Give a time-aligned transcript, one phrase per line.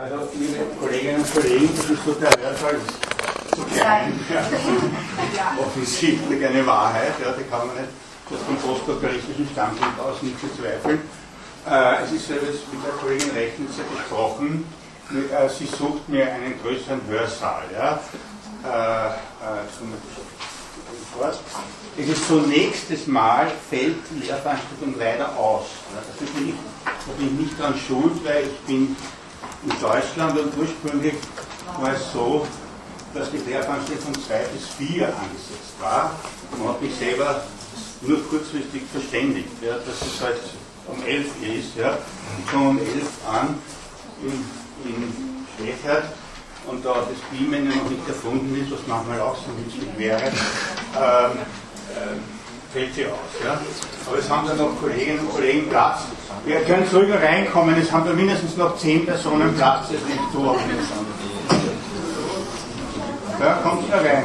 [0.00, 2.76] Also, liebe Kolleginnen und Kollegen, das ist so der Hörsaal
[3.54, 4.18] zu klein.
[5.36, 5.58] Ja.
[5.60, 7.88] Offensichtlich eine Wahrheit, ja, die kann man nicht
[8.30, 11.02] das vom postdoktoristischen Standpunkt aus nicht bezweifeln.
[11.68, 14.64] Äh, es ist so, wie mit der Kollegin Rechnitzer gesprochen,
[15.10, 17.64] äh, sie sucht mir einen größeren Hörsaal.
[17.70, 18.00] Ja.
[18.64, 19.64] Äh, äh,
[21.98, 25.66] es ist so nächstes Mal fällt die Lehrveranstaltung leider aus.
[25.92, 26.56] Ja, das ist nicht,
[26.86, 28.96] da bin ich nicht dran schuld, weil ich bin
[29.62, 31.14] in Deutschland und ursprünglich
[31.78, 32.46] war es so,
[33.14, 36.14] dass die Lehrveranstaltung von 2 bis 4 angesetzt war.
[36.58, 37.42] Man hat mich selber
[38.02, 40.40] nur kurzfristig verständigt, ja, dass es halt
[40.86, 41.76] um 11 ist.
[41.76, 41.98] Ja.
[42.38, 42.88] Ich komme um 11
[43.28, 43.58] an
[44.22, 44.32] in,
[44.88, 46.04] in Schwächert
[46.66, 51.38] und da das Beamen noch nicht erfunden ist, was manchmal auch so nützlich wäre, ähm,
[51.90, 52.39] äh,
[52.72, 53.12] fällt sie aus.
[53.44, 53.60] Ja.
[54.06, 56.00] Aber es haben dann noch Kolleginnen und Kollegen Platz.
[56.44, 60.56] Wir können ruhiger reinkommen, es haben da mindestens noch 10 Personen Platz, das nicht so.
[63.40, 64.24] Ja, kommt da rein.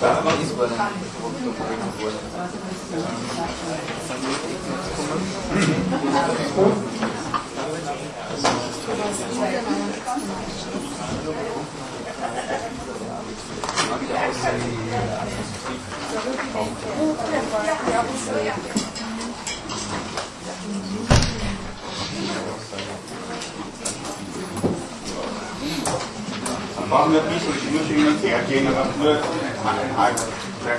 [0.00, 0.38] Dann
[26.88, 30.18] brauchen wir bisschen, ich muss und her gehen, aber nur ein halb,
[30.64, 30.78] sehr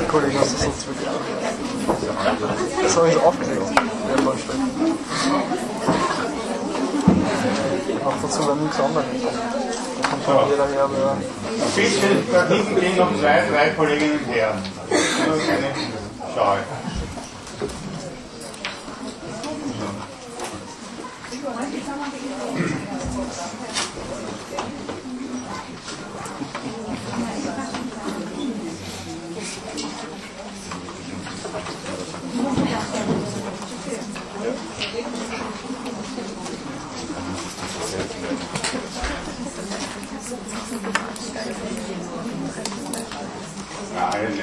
[0.00, 1.08] Die Kollegen hast du sonst wirklich
[2.82, 3.60] Das habe ich so aufgelegt.
[4.08, 4.58] Der Baustelle.
[8.04, 9.06] Auch dazu wenn nichts anderes.
[10.02, 10.88] Da kommt schon jeder her,
[11.74, 14.54] bisschen, da hinten gehen noch zwei, drei Kolleginnen her.
[15.26, 15.70] Nur keine
[16.34, 16.58] Scheu.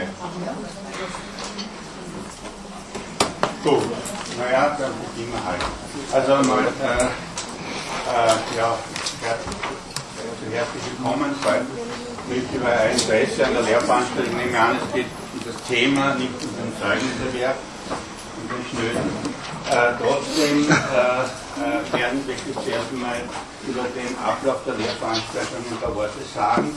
[0.04, 0.12] Eine.
[3.64, 3.84] Gut,
[4.38, 5.62] naja, dann beginnen wir halt.
[6.12, 8.78] Also mal, äh, äh, ja,
[9.22, 11.36] herzlich, willkommen,
[12.28, 14.40] mich über Ihr Interesse an der Lehrveranstaltung.
[14.40, 17.56] Ich nehme an, es geht um das Thema, nicht um den Zeugniserwerb
[18.42, 19.10] und den Schnöden.
[19.70, 21.24] Äh, trotzdem äh,
[21.64, 23.22] äh, werden wir zuerst einmal
[23.66, 26.76] über den Ablauf der Lehrveranstaltung ein paar Worte sagen.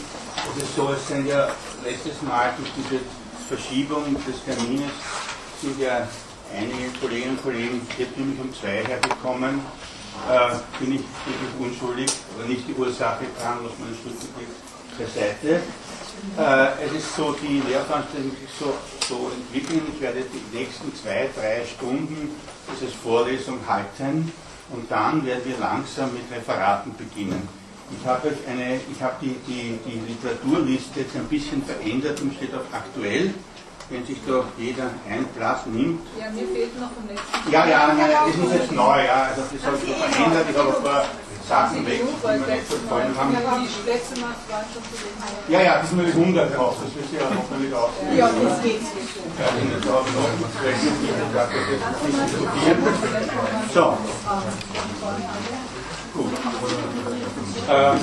[0.54, 1.48] Es ist so, es sind ja
[1.84, 3.00] letztes Mal durch diese
[3.48, 4.92] Verschiebung des Termines
[5.60, 6.06] sind ja
[6.54, 9.60] einige Kolleginnen und Kollegen irrtümlich um zwei hergekommen.
[10.30, 14.16] Äh, bin ich wirklich unschuldig, aber nicht die Ursache dran, was man Stück
[14.98, 15.62] beiseite.
[16.38, 18.74] Äh, es ist so, die Lehrveranstaltung sich so,
[19.06, 19.82] so entwickeln.
[19.94, 22.30] Ich werde die nächsten zwei, drei Stunden
[22.72, 24.32] dieses Vorlesung halten
[24.70, 27.46] und dann werden wir langsam mit Referaten beginnen.
[27.90, 32.54] Ich habe eine, ich habe die, die, die Literaturliste jetzt ein bisschen verändert und steht
[32.54, 33.34] auf aktuell.
[33.88, 36.00] Wenn sich da jeder ein Blatt nimmt.
[36.18, 37.52] Ja, mir fehlt noch vom letzten.
[37.52, 39.30] Ja, ja, nein, das ist jetzt neu, ja.
[39.30, 40.46] Also das habe ich so verändert.
[40.50, 41.04] Ich habe ein paar
[41.48, 43.32] Sachen weg, die mir nicht so gefallen haben.
[43.32, 43.62] Mal.
[45.48, 47.90] Ja, ja, das ist nur die 100 drauf, das ja hoffentlich auch.
[48.16, 48.82] Ja, geht.
[49.38, 49.46] Ja,
[49.86, 50.02] noch
[50.60, 53.72] vielleicht nicht gesagt, das jetzt nicht.
[53.72, 53.96] So.
[56.14, 56.32] Gut.
[57.68, 58.00] Ähm,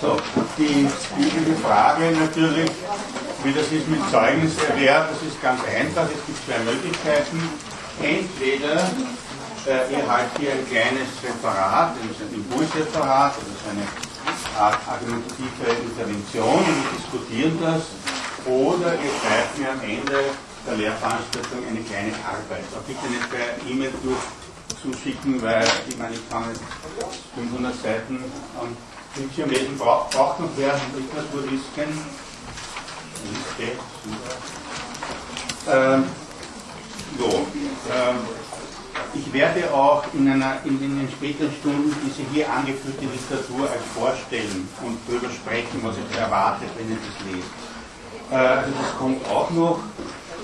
[0.00, 0.16] So,
[0.58, 0.88] die
[1.18, 2.70] übliche Frage natürlich,
[3.42, 6.04] wie das ist mit Zeugniserwerb, das ist ganz einfach.
[6.04, 7.42] Es gibt zwei Möglichkeiten.
[8.02, 8.90] Entweder
[9.66, 13.86] äh, ihr halt hier ein kleines Referat, ein Impulsreferat, also so eine
[14.58, 17.82] Art argumentative Intervention und wir diskutieren das.
[18.46, 20.30] Oder ihr schreibt mir am Ende
[20.66, 22.64] der Lehrveranstaltung eine kleine Arbeit.
[22.72, 23.92] Aber bitte nicht per E-Mail
[24.80, 26.60] zuschicken, weil ich meine, ich kann nicht
[27.34, 28.24] 500 Seiten
[28.60, 28.76] am
[29.14, 29.78] Bildschirm lesen.
[29.78, 31.98] Braucht, braucht noch wer Literaturisken?
[33.26, 33.72] Liste,
[34.04, 34.36] super.
[35.68, 36.04] Ähm,
[37.18, 37.46] so,
[37.90, 38.18] ähm,
[39.18, 44.68] ich werde auch in, einer, in, den späteren Stunden diese hier angeführte Literatur euch vorstellen
[44.82, 47.50] und darüber sprechen, was ihr erwartet, wenn ihr das lest.
[48.30, 49.80] Äh, also das kommt auch noch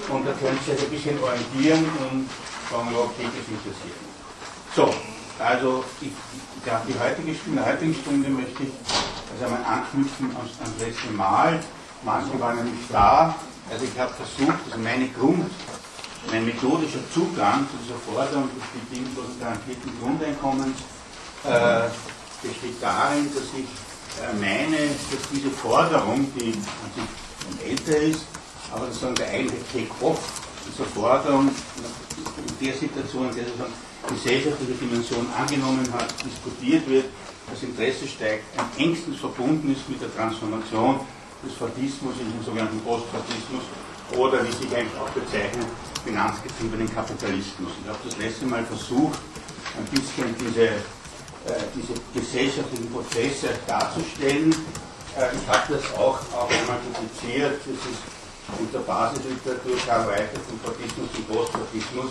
[0.08, 2.28] und da könnt ihr euch ein bisschen orientieren und
[2.70, 4.16] sagen, okay, das interessiert mich.
[4.74, 4.88] So,
[5.38, 6.12] also ich,
[6.64, 8.72] ja, die heutige Stunde, in der heutigen Stunde möchte ich
[9.32, 11.60] also einmal anknüpfen ans, ans letzte Mal.
[12.04, 13.34] Manche waren ja nicht da.
[13.70, 15.50] Also ich habe versucht, also meine Grund,
[16.30, 20.78] mein methodischer Zugang zu dieser Forderung des bedingungslosen garantierten Grundeinkommens
[21.44, 21.88] äh,
[22.42, 23.68] besteht darin, dass ich
[24.20, 24.76] äh, meine,
[25.10, 28.24] dass diese Forderung, die an sich älter ist,
[28.72, 30.20] aber sozusagen der eigentliche Take-off
[30.66, 33.72] dieser Forderung in der Situation, in der sozusagen
[34.08, 37.06] gesellschaftliche Dimension angenommen hat, diskutiert wird,
[37.50, 41.00] das Interesse steigt, am engstens verbunden ist mit der Transformation
[41.44, 43.62] des Fadismus in den sogenannten Postfadismus
[44.16, 45.66] oder wie sich eigentlich auch bezeichnet,
[46.04, 47.72] finanzgetriebenen Kapitalismus.
[47.82, 49.18] Ich habe das letzte Mal versucht,
[49.78, 54.54] ein bisschen diese, äh, diese gesellschaftlichen Prozesse darzustellen.
[55.16, 58.02] Äh, ich habe das auch, auch einmal publiziert, das ist
[58.58, 62.10] unter Basisliteratur Karl Weicher vom Fadismus zum Postfadismus,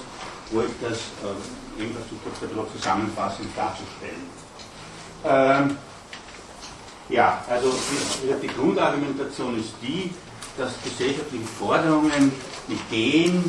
[0.51, 4.25] wo ich das äh, eben versucht habe, zusammenfassend darzustellen.
[5.23, 5.77] Ähm,
[7.09, 7.73] ja, also
[8.41, 10.13] die Grundargumentation ist die,
[10.57, 12.31] dass gesellschaftliche Forderungen,
[12.67, 13.43] Ideen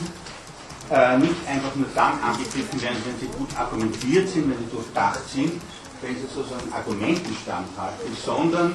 [0.92, 5.20] äh, nicht einfach nur dann angegriffen werden, wenn sie gut argumentiert sind, wenn sie durchdacht
[5.32, 5.60] sind,
[6.02, 8.74] wenn sie sozusagen Argumenten standhalten, sondern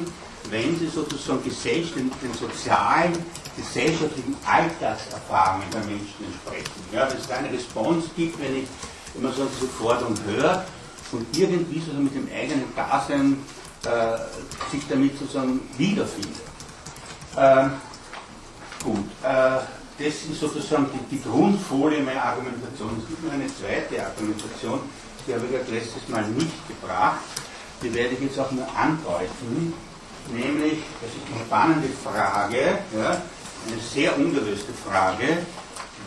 [0.50, 3.14] wenn sie sozusagen den, den sozialen,
[3.56, 6.82] gesellschaftlichen Alltagserfahrungen der Menschen entsprechen.
[6.92, 8.68] Ja, wenn es eine Response gibt, wenn ich
[9.16, 10.66] immer so diese Forderung höre
[11.12, 13.38] und irgendwie sozusagen mit dem eigenen Dasein
[13.84, 14.18] äh,
[14.72, 16.42] sich damit sozusagen wiederfindet.
[17.38, 17.72] Ähm,
[18.84, 19.60] gut, äh,
[19.98, 22.98] das ist sozusagen die, die, Grundfolie meiner Argumentation.
[23.02, 24.80] Es gibt noch eine zweite Argumentation,
[25.26, 27.22] die habe ich ja letztes Mal nicht gebracht.
[27.82, 29.74] Die werde ich jetzt auch nur andeuten,
[30.34, 33.22] nämlich, das ist eine spannende Frage, ja,
[33.68, 35.46] eine sehr ungelöste Frage,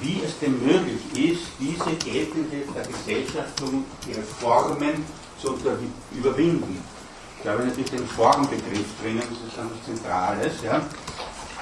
[0.01, 5.05] wie es denn möglich ist, diese geltende der Gesellschaftung, ihre Formen
[5.41, 5.57] zu
[6.13, 6.83] überwinden.
[7.43, 10.53] Ich habe natürlich den Formbegriff drinnen, das ist etwas Zentrales.
[10.63, 10.83] Ja.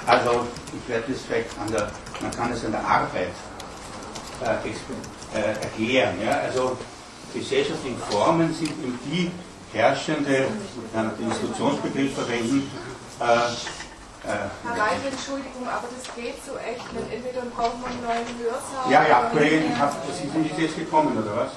[0.08, 1.90] Also ich werde das vielleicht an der,
[2.22, 3.28] man kann es an der Arbeit
[4.42, 6.14] äh, äh, erklären.
[6.24, 6.40] Ja.
[6.40, 6.78] Also
[7.34, 9.30] gesellschaftliche Formen sind eben die
[9.76, 10.46] herrschende,
[10.94, 12.70] kann den Institutionsbegriff verwenden,
[13.20, 13.24] äh,
[14.24, 17.12] Herr Reif, Entschuldigung, aber das geht so echt nicht.
[17.12, 18.90] Entweder brauchen wir einen neuen Hörsaal.
[18.90, 21.52] Ja, ja, Kollegin, ich hab, Sie sind jetzt gekommen, oder was?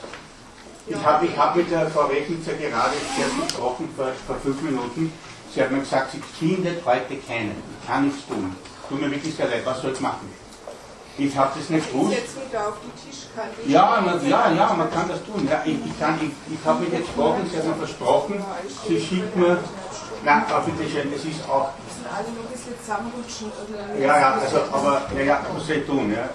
[0.88, 5.12] Ich habe ich hab mit der Frau Rechnitzer gerade erst gesprochen, vor, vor fünf Minuten.
[5.54, 7.62] Sie hat mir gesagt, sie findet heute keinen.
[7.82, 8.56] Ich kann nichts tun.
[8.88, 10.30] Tut mir wirklich sehr leid, was soll ich machen?
[11.18, 12.16] Ich habe das nicht gewusst.
[13.68, 15.46] Ja, man, ja, ja, man kann das tun.
[15.50, 18.44] Ja, ich, ich, ich, ich habe mich jetzt gesprochen, sie hat mir versprochen,
[18.88, 19.60] sie schickt mir,
[20.24, 21.70] nein, bitte schön, es ist auch
[22.12, 23.52] alle nur ein bisschen zusammenrutschen.
[24.00, 26.12] Ja, ja, also, aber ja, ja, was soll ich tun?
[26.12, 26.30] Ja?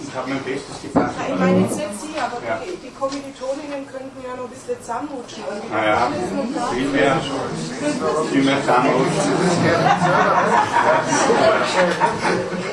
[0.00, 1.10] Ich habe mein Bestes getan.
[1.10, 2.60] Ich meine jetzt nicht Sie, aber ja.
[2.62, 5.42] die, die Kommilitoninnen könnten ja noch ein bisschen zusammenrutschen.
[5.70, 6.08] Naja,
[6.72, 7.20] viel mehr,
[8.30, 9.32] viel mehr zusammenrutschen.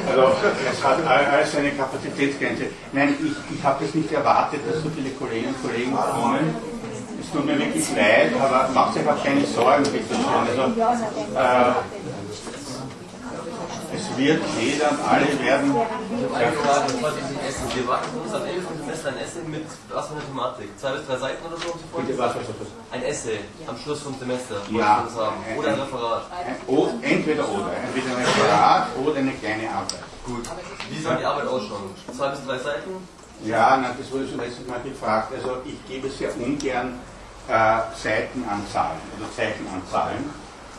[0.10, 0.24] Also,
[0.72, 2.66] es hat alles eine Kapazitätsgrenze.
[2.92, 6.79] Nein, ich, ich habe das nicht erwartet, dass so viele Kolleginnen und Kollegen kommen.
[7.20, 10.26] Es tut mir wirklich leid, aber macht euch auch keine Sorgen, bitte schön.
[10.48, 10.62] Also,
[11.36, 11.74] äh,
[13.96, 15.76] es wird jeder und alle werden.
[16.34, 17.76] Eine Frage, was ist ein Essen?
[17.76, 20.80] Wir warten uns am Ende vom Semester ein Essay mit was für eine Thematik?
[20.80, 21.74] Zwei bis drei Seiten oder so?
[21.98, 22.68] Bitte, was, was, was?
[22.92, 24.56] Ein Essay am Schluss vom Semester.
[24.72, 25.08] Ja.
[25.58, 26.24] Oder ein Referat.
[26.32, 27.72] Ein, entweder oder.
[27.76, 30.04] Entweder ein Referat oder eine kleine Arbeit.
[30.26, 30.50] Gut.
[30.90, 31.90] Wie soll die Arbeit ausschauen?
[32.16, 32.92] Zwei bis drei Seiten?
[33.44, 35.34] Ja, na, das wurde schon letztes Mal gefragt.
[35.34, 37.00] Also ich gebe sehr ungern
[37.50, 40.30] äh, Seitenanzahlen oder Zeichenanzahlen,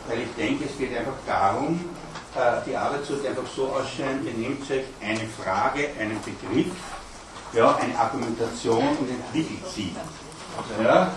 [0.08, 1.80] weil ich denke, es geht einfach darum,
[2.34, 6.72] äh, die Arbeit sollte einfach so ausschauen, ihr nehmt euch eine Frage, einen Begriff,
[7.52, 9.94] ja, eine Argumentation und entwickelt sie.
[10.82, 11.10] Ja,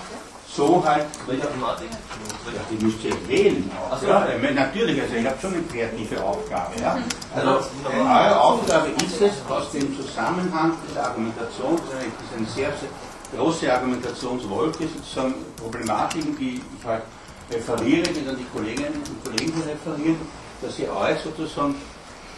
[0.55, 1.05] so halt.
[1.27, 1.89] Welche Thematik?
[1.91, 3.97] Ja, die müsst ihr wählen auch.
[3.97, 4.07] So.
[4.07, 6.79] Ja, natürlich, also ich habe schon eine kreative Aufgabe.
[6.79, 6.97] Ja.
[7.35, 12.89] Also eure Aufgabe ist es, aus dem Zusammenhang dieser Argumentation, das ist ein sehr, sehr
[13.35, 17.03] große Argumentationswolke, sozusagen Problematiken, die ich halt
[17.51, 20.17] referiere, die dann die Kolleginnen und Kollegen hier referieren,
[20.61, 21.75] dass ihr euch sozusagen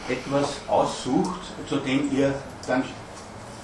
[0.10, 2.34] etwas aussucht, zu dem ihr
[2.68, 2.84] dann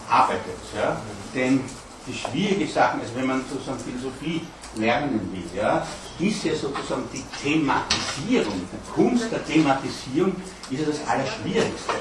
[0.09, 0.57] arbeitet.
[0.75, 1.01] Ja?
[1.33, 1.61] Denn
[2.07, 4.41] die schwierige Sachen, also wenn man sozusagen Philosophie
[4.75, 5.85] lernen will, ja,
[6.19, 10.35] ist ja sozusagen die Thematisierung, die Kunst der Thematisierung
[10.69, 11.93] ist ja das Allerschwierigste.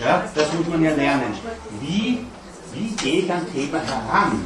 [0.00, 1.34] Ja, das muss man ja lernen.
[1.80, 2.26] Wie,
[2.74, 4.44] wie gehe ich an Thema heran?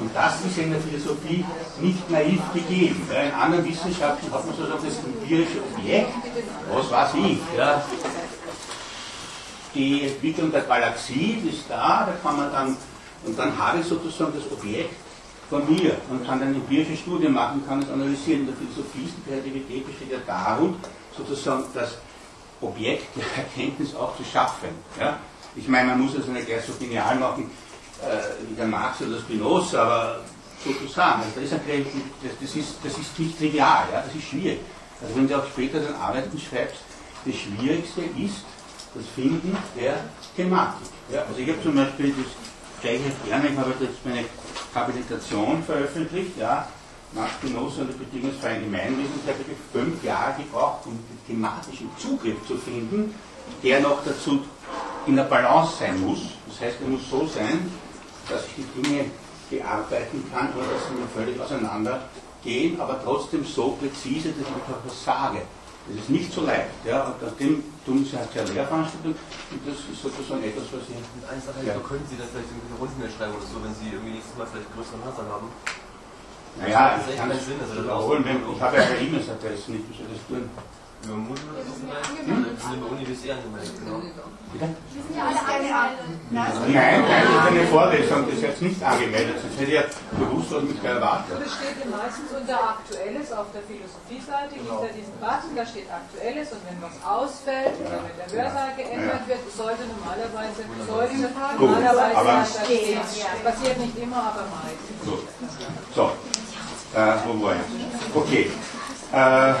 [0.00, 1.44] Und das ist in der Philosophie
[1.80, 3.06] nicht naiv gegeben.
[3.12, 6.12] Ja, in anderen Wissenschaften hat man sozusagen das empirische Objekt,
[6.72, 7.38] was weiß ich.
[7.56, 7.82] Ja.
[9.74, 12.76] Die Entwicklung der Galaxie ist da, da kann man dann,
[13.24, 14.94] und dann habe ich sozusagen das Objekt
[15.48, 18.40] von mir und kann dann empirische Studien machen, kann es analysieren.
[18.40, 20.76] In der Philosophie ist die Kreativität besteht ja darum,
[21.16, 21.98] sozusagen das
[22.60, 24.68] Objekt der Erkenntnis auch zu schaffen.
[24.98, 25.18] Ja?
[25.56, 27.50] Ich meine, man muss das nicht gleich so genial machen
[28.02, 30.20] äh, der Marx oder Spinoza, aber
[30.64, 31.86] sozusagen, also das, ist ein,
[32.22, 34.02] das, das, ist, das ist nicht trivial, ja?
[34.02, 34.60] das ist schwierig.
[35.02, 36.80] Also wenn du auch später dann Arbeiten schreibst,
[37.24, 38.44] das Schwierigste ist
[38.94, 40.04] das Finden der
[40.36, 40.88] Thematik.
[41.12, 41.22] Ja?
[41.28, 44.24] Also ich habe zum Beispiel das gleiche gerne, ich habe jetzt meine
[44.74, 46.66] Habilitation veröffentlicht, ja,
[47.12, 52.36] nach Spinoza und der bedingungsfreien Gemeinwesen, ich habe fünf Jahre gebraucht, um den thematischen Zugriff
[52.46, 53.14] zu finden,
[53.62, 54.40] der noch dazu
[55.06, 56.20] in der Balance sein muss.
[56.48, 57.70] Das heißt, er muss so sein,
[58.30, 59.04] dass ich die Dinge
[59.50, 64.78] bearbeiten kann, ohne dass sie mir völlig auseinandergehen, aber trotzdem so präzise, dass ich einfach
[64.86, 65.42] was sage.
[65.88, 66.70] Das ist nicht so leicht.
[66.84, 67.10] Ja?
[67.10, 69.16] Und aus dem tun sie halt sehr Lehrveranstaltungen
[69.50, 70.94] und das ist sozusagen etwas, was sie.
[70.94, 71.74] Mit einer Sache, Ja.
[71.74, 71.80] ja.
[71.82, 74.46] können Sie dann vielleicht irgendwie eine Rundmail schreiben oder so, wenn Sie irgendwie nächstes Mal
[74.46, 75.48] vielleicht größeren Hasser haben?
[76.60, 79.66] Naja, Das ich kann es Sinn, also das wiederholen, auch- ich habe ja keine E-Mail-Adresse
[79.72, 80.46] nicht, ich das tun?
[81.02, 82.12] Über Moodle oder so vielleicht?
[82.28, 84.04] Wir sind über Uni bis eh angemeldet, genau.
[84.52, 84.68] Bitte?
[84.92, 86.20] Wir sind ja alle angemeldet.
[86.28, 89.84] Nein, nein, das ist eine Vorlesung, das ist jetzt nicht angemeldet, sonst hätte ich ja
[90.20, 91.36] gewusst, was da erwartet.
[91.40, 96.48] Das steht ja meistens unter Aktuelles auf der Philosophie-Seite, hinter diesem Button, da steht Aktuelles
[96.52, 103.00] und wenn was ausfällt oder wenn der Hörsaal geändert wird, sollte normalerweise, sollte normalerweise stehen.
[103.40, 105.00] Passiert nicht immer, aber meistens.
[105.00, 105.24] Gut.
[105.96, 106.12] So,
[106.92, 107.64] äh, wo war ich?
[108.12, 108.52] Okay.
[109.16, 109.54] Äh,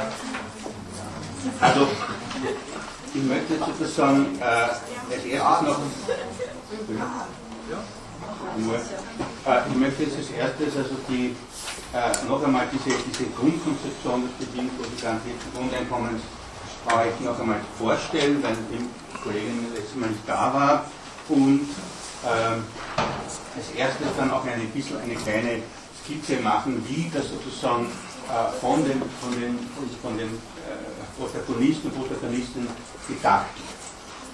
[1.60, 1.88] also,
[3.14, 5.78] ich möchte sozusagen äh, als erstes noch.
[9.46, 11.34] Äh, ich möchte jetzt als erstes also die,
[11.92, 15.20] äh, noch einmal diese, diese Grundkonzeption des bedingungslosen
[15.54, 16.22] Grundeinkommens
[16.86, 18.88] euch noch einmal vorstellen, weil die
[19.22, 20.84] Kollegin letztes Mal nicht da war.
[21.28, 21.68] Und
[22.24, 22.64] ähm,
[23.56, 25.62] als erstes dann auch ein bisschen eine kleine
[26.02, 29.58] Skizze machen, wie das sozusagen äh, von den, von den,
[30.02, 30.38] von den
[31.20, 32.68] Protagonisten und Protagonistinnen
[33.06, 33.52] gedacht.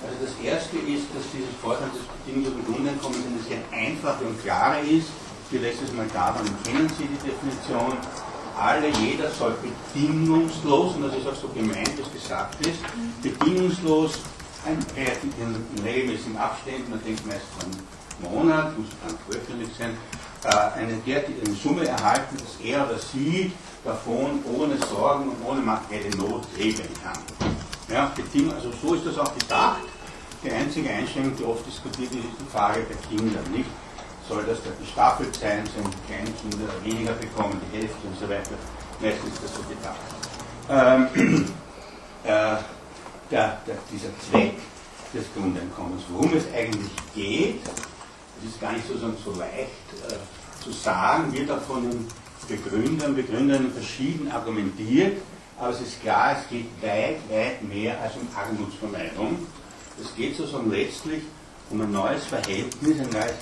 [0.06, 4.80] Also das erste ist, dass dieses Vorteil des bedingungslosen Grundeinkommens eine sehr einfache und klare
[4.86, 5.10] ist.
[5.50, 7.96] Wie letztes Mal da waren, kennen Sie die Definition.
[8.58, 12.80] Alle, jeder soll bedingungslos, und das ist auch so gemeint, was gesagt ist,
[13.22, 14.18] bedingungslos
[14.64, 19.96] ein relativ in regelmäßigen Abständen, man denkt meist an einen Monat, muss dann zwölfjährig sein,
[20.44, 23.52] eine derartige Summe erhalten, dass er oder sie
[23.84, 27.18] davon ohne Sorgen und ohne materielle Not leben kann.
[27.88, 28.12] Ja,
[28.54, 29.82] also so ist das auch gedacht.
[30.42, 33.70] Die einzige Einschränkung, die oft diskutiert wird, ist die Frage der Kinder, nicht?
[34.28, 38.28] Soll das da gestaffelt sein, sollen die kleinen Kinder weniger bekommen, die Hälfte und so
[38.28, 38.56] weiter?
[39.00, 39.96] Meistens ist das so gedacht.
[40.68, 41.44] Ähm,
[42.24, 42.56] äh,
[43.30, 44.54] der, der, dieser Zweck
[45.14, 47.60] des Grundeinkommens, worum es eigentlich geht,
[48.42, 49.70] das ist gar nicht so, so, so leicht
[50.08, 52.06] äh, zu sagen, wird auch von den
[52.48, 55.18] Begründern, Begründern verschieden argumentiert,
[55.58, 59.38] aber es ist klar, es geht weit, weit mehr als um Armutsvermeidung.
[60.00, 61.22] Es geht sozusagen letztlich
[61.70, 63.34] um ein neues Verhältnis, ein neues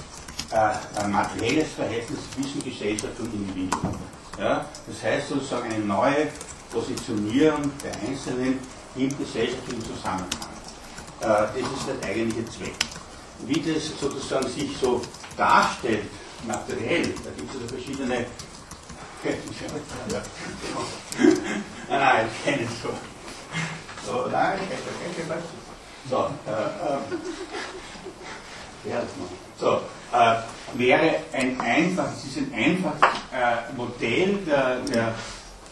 [0.51, 3.95] äh, ein materielles Verhältnis zwischen Gesellschaft und Individuum.
[4.39, 4.67] Ja?
[4.87, 6.29] Das heißt sozusagen eine neue
[6.71, 8.59] Positionierung der Einzelnen
[8.97, 10.29] im gesellschaftlichen Zusammenhang.
[11.21, 12.75] Äh, das ist der eigentliche Zweck.
[13.47, 15.03] Wie das sozusagen sich so
[15.37, 16.05] darstellt,
[16.47, 18.27] materiell, da gibt es also verschiedene.
[21.91, 22.91] ah, ich kenne es so.
[24.07, 24.69] So, nein, ich
[25.17, 26.99] kenne es So, äh, äh.
[29.59, 29.81] So,
[30.13, 30.37] äh,
[30.75, 33.01] wäre ein einfach, es ist ein einfaches
[33.33, 35.15] äh, Modell der, der,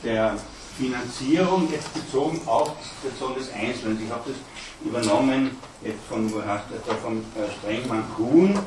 [0.03, 0.37] der
[0.79, 4.03] Finanzierung jetzt bezogen auf die Situation des Einzelnen.
[4.03, 4.37] Ich habe das
[4.85, 8.59] übernommen jetzt von, wo heißt das da, von äh, Strengmann Kuhn.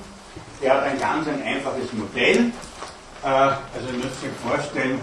[0.61, 2.51] Der hat ein ganz ein einfaches Modell.
[3.23, 4.99] Äh, also ihr müsst euch vorstellen,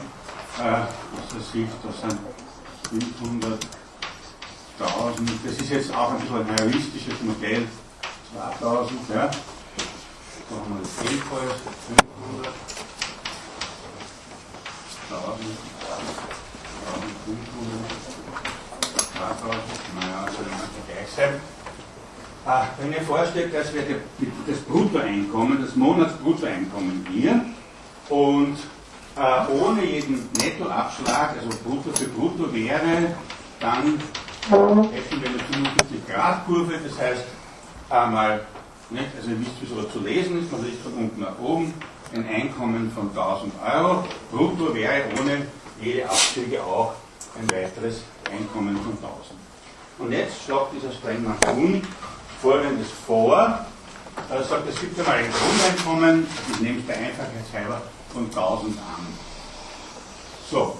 [0.58, 2.18] äh, was das ist, das sind
[3.20, 3.58] 500.000,
[5.44, 7.66] das ist jetzt auch ein bisschen ein realistisches Modell,
[8.58, 9.30] 2000, ja.
[10.50, 12.54] So haben wir das Gegenfall, 500.
[19.94, 21.40] naja, soll immer gleich sein.
[22.44, 24.00] Ah, wenn ihr vorstellt, das wäre
[24.46, 27.44] das Bruttoeinkommen, das Monatsbruttoeinkommen hier
[28.08, 28.56] und
[29.16, 33.14] äh, ohne jeden Nettoabschlag, also Brutto für Brutto wäre,
[33.60, 34.00] dann
[34.50, 37.24] hätten wir eine 45-Grad-Kurve, das heißt
[37.90, 38.40] einmal,
[38.90, 41.72] nicht, also ihr wisst, wie sowas zu lesen ist, man liest von unten nach oben,
[42.12, 45.46] ein Einkommen von 1000 Euro, brutto wäre ohne
[45.80, 46.94] jede Abzüge auch
[47.38, 48.02] ein weiteres
[48.32, 49.38] Einkommen von 1000.
[49.98, 51.82] Und jetzt schlagt dieser Sprengmann Kuhn
[52.40, 53.64] folgendes vor.
[54.30, 58.78] Er sagt, es gibt einmal ein Grundeinkommen, ich nehme es der Einfachheit halber, von 1000
[58.78, 59.06] an.
[60.50, 60.76] So,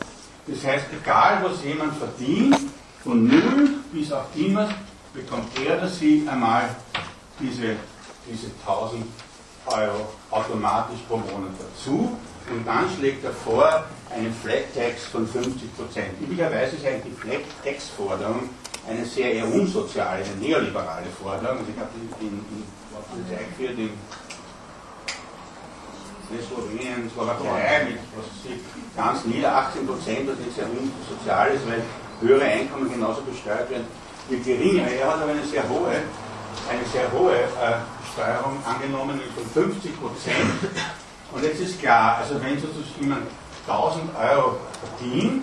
[0.47, 2.57] das heißt, egal was jemand verdient,
[3.03, 4.69] von 0 bis auf immer,
[5.15, 6.75] bekommt er oder sie einmal
[7.41, 7.77] diese,
[8.31, 9.05] diese 1000
[9.67, 12.17] Euro automatisch pro Monat dazu
[12.51, 15.41] und dann schlägt er vor einen Flat Tax von 50%.
[16.21, 18.49] Üblicherweise ist eigentlich die Flat Tax Forderung
[18.89, 21.59] eine sehr eher unsoziale, eine neoliberale Forderung.
[21.59, 21.91] Also ich habe
[22.21, 23.91] in, in, in eingeführt in
[26.41, 28.61] Slowenien, Slowakei mit was sie
[28.97, 31.83] ganz nieder 18 Prozent, das ist sehr unsozial ist, weil
[32.21, 33.87] höhere Einkommen genauso besteuert werden
[34.29, 34.83] wie geringe.
[34.95, 35.93] Er hat aber eine sehr hohe,
[36.71, 40.53] eine sehr hohe äh, Besteuerung angenommen von 50 Prozent.
[41.33, 43.23] Und jetzt ist klar, also wenn sozusagen jemand
[43.67, 45.43] 1000 Euro verdient,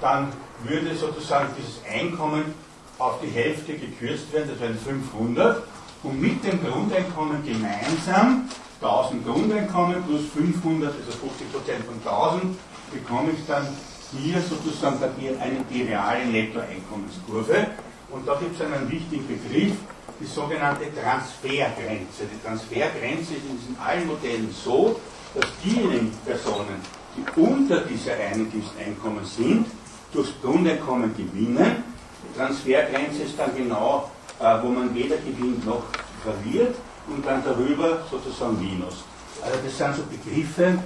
[0.00, 0.32] dann
[0.64, 2.54] würde sozusagen dieses Einkommen
[2.98, 5.62] auf die Hälfte gekürzt werden, das wären 500,
[6.02, 8.50] und mit dem Grundeinkommen gemeinsam
[8.82, 12.58] 1000 Grundeinkommen plus 500, also 50% von 1000,
[12.92, 13.66] bekomme ich dann
[14.12, 17.66] hier sozusagen dann eine, die reale Nettoeinkommenskurve.
[18.10, 19.72] Und da gibt es einen wichtigen Begriff,
[20.20, 22.24] die sogenannte Transfergrenze.
[22.32, 25.00] Die Transfergrenze ist in allen Modellen so,
[25.34, 26.80] dass diejenigen Personen,
[27.16, 29.66] die unter dieser Einkommen sind,
[30.12, 31.82] durchs Grundeinkommen gewinnen.
[32.22, 35.84] Die Transfergrenze ist dann genau, äh, wo man weder gewinnt noch
[36.22, 36.76] verliert
[37.08, 39.04] und dann darüber sozusagen Minus.
[39.42, 40.78] Also das sind so Begriffe,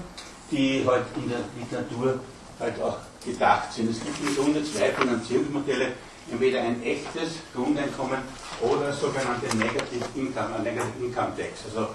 [0.51, 2.21] die halt in der Literatur
[2.59, 3.91] halt auch gedacht sind.
[3.91, 5.93] Es gibt im Grunde zwei Finanzierungsmodelle,
[6.31, 8.19] entweder ein echtes Grundeinkommen
[8.61, 11.65] oder sogenannte Negative Income, ein Negative Income Tax.
[11.67, 11.89] Also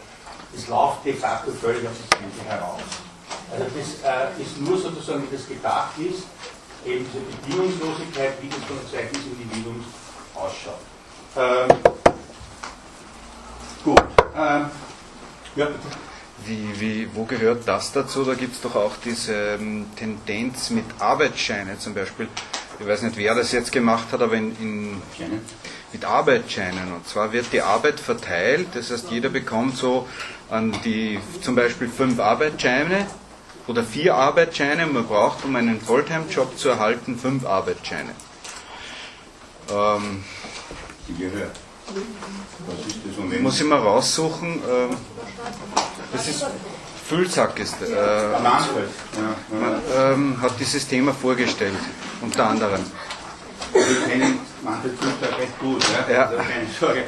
[0.55, 2.81] es läuft de facto völlig auf das Ende heraus.
[3.51, 6.23] Also das äh, ist nur sozusagen, wie das gedacht ist,
[6.85, 9.85] eben diese Bedingungslosigkeit, wie das von der Seite des Individuums
[10.35, 10.79] ausschaut.
[11.35, 11.77] Ähm,
[13.83, 14.03] gut.
[14.35, 14.65] Ähm,
[15.55, 15.67] ja,
[16.45, 18.23] Wie, wie, wo gehört das dazu?
[18.23, 22.27] Da gibt es doch auch diese ähm, Tendenz mit Arbeitsscheinen zum Beispiel.
[22.79, 25.01] Ich weiß nicht, wer das jetzt gemacht hat, aber in, in,
[25.93, 26.93] mit Arbeitsscheinen.
[26.93, 30.07] Und zwar wird die Arbeit verteilt, das heißt, jeder bekommt so
[30.49, 33.07] an die zum Beispiel fünf Arbeitsscheine
[33.67, 38.11] oder vier Arbeitsscheine und man braucht, um einen Fulltime-Job zu erhalten, fünf Arbeitsscheine.
[39.71, 40.23] Ähm,
[43.41, 44.55] muss ich mal raussuchen.
[44.55, 44.97] Ähm,
[46.11, 46.45] das ist
[47.07, 47.81] Füllsack ist.
[47.81, 47.85] Äh,
[48.41, 51.73] man, ähm, hat dieses Thema vorgestellt,
[52.21, 52.81] unter anderem.
[53.73, 56.13] Wir kennen Manfred Zultag recht gut, ja?
[56.13, 56.25] Ja.
[56.27, 57.05] Also keine Sorge.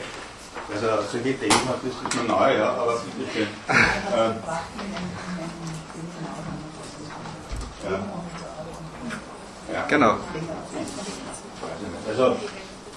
[0.74, 3.48] Also solche Themen hat das ist mir neu, ja, aber bitteschön.
[3.70, 4.36] Ähm,
[7.84, 8.00] ja.
[9.74, 9.86] Ja.
[9.88, 10.18] Genau.
[12.08, 12.36] Also,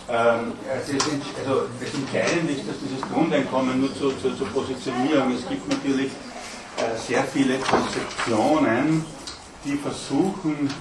[0.08, 1.06] ähm, es ist,
[1.38, 6.12] also das Entscheidende ist, dass dieses Grundeinkommen nur zur, zur, zur Positionierung, es gibt natürlich
[6.76, 9.04] äh, sehr viele Konzeptionen,
[9.64, 10.72] die versuchen,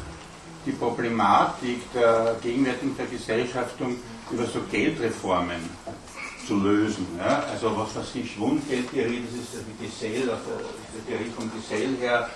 [0.67, 3.95] die Problematik der gegenwärtigen Vergesellschaftung
[4.29, 5.69] über so Geldreformen
[6.45, 7.07] zu lösen.
[7.17, 7.43] Ja?
[7.51, 10.37] Also was weiß ich, Schwundgeldtheorie, das ist die Gesell, der,
[10.93, 12.29] die Theorie von Gesell her,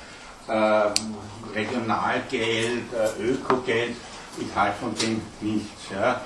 [0.48, 3.96] äh, Regionalgeld, äh, Ökogeld,
[4.40, 5.90] ich halte von dem nichts.
[5.92, 6.22] Ja?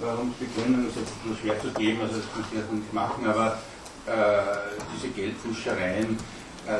[0.00, 3.26] Warum begründen, ist ein bisschen schwer zu geben, also das kann ich jetzt nicht machen,
[3.26, 3.58] aber
[4.06, 6.18] äh, diese Geldfuschereien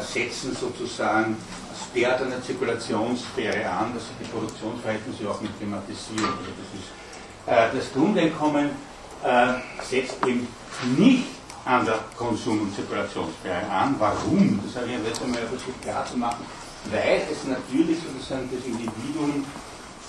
[0.00, 1.36] setzen sozusagen
[1.70, 6.24] das Wert einer Zirkulationssphäre an, dass sich die Produktionsverhältnisse auch mit thematisieren.
[6.24, 8.70] Also das, ist, äh, das Grundeinkommen
[9.22, 10.46] äh, setzt eben
[10.96, 11.26] nicht
[11.64, 13.96] an der Konsum- und Zirkulationssphäre an.
[13.98, 14.60] Warum?
[14.64, 16.44] Das habe ich ja letztes Mal versucht klar zu machen.
[16.90, 19.44] Weil es natürlich sozusagen das Individuum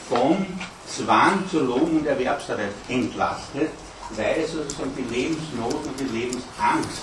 [0.08, 0.46] von
[0.88, 3.72] Zwang zur Lohn- und Erwerbsarbeit entlastet,
[4.16, 7.02] weil es sozusagen die Lebensnot und die Lebensangst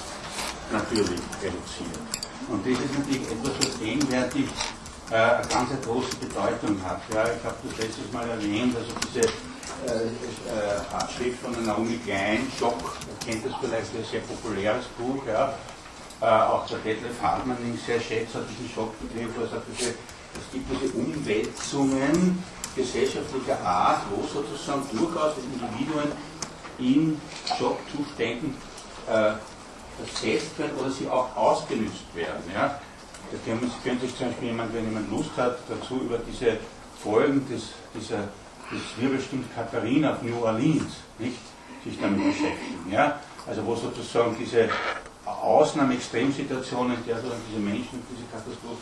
[0.72, 2.04] natürlich reduziert.
[2.48, 4.46] Und das ist natürlich etwas, was gegenwärtig
[5.11, 7.00] äh, eine ganz große Bedeutung hat.
[7.12, 12.46] Ja, ich habe das letztes Mal erwähnt, also diese äh, äh, Schrift von Naomi Klein,
[12.59, 15.54] Schock, kennt das vielleicht, ein sehr populäres Buch, ja.
[16.20, 19.66] Äh, auch der Detlef Hartmann, den ich sehr schätze, hat diesen Schockbegriff, wo er sagt,
[19.76, 19.94] diese
[20.35, 22.42] es gibt diese Umwälzungen
[22.74, 26.11] gesellschaftlicher Art, wo sozusagen durchaus Individuen
[26.78, 27.20] in
[27.59, 28.57] Jobzuständen
[29.09, 29.33] äh,
[29.98, 32.42] versetzt werden oder sie auch ausgenützt werden.
[32.52, 32.80] Ja?
[33.30, 36.59] Sie können sich zum Beispiel jemand, wenn jemand Lust hat, dazu über diese
[37.02, 38.28] Folgen des, dieser,
[38.70, 41.38] des Wirbelsturms Katharina auf New Orleans nicht,
[41.85, 42.90] sich damit beschäftigen.
[42.90, 43.20] Ja?
[43.46, 44.68] Also wo sozusagen diese
[45.26, 48.76] Ausnahme-Extremsituationen, in der so diese Menschen, diese Katastrophe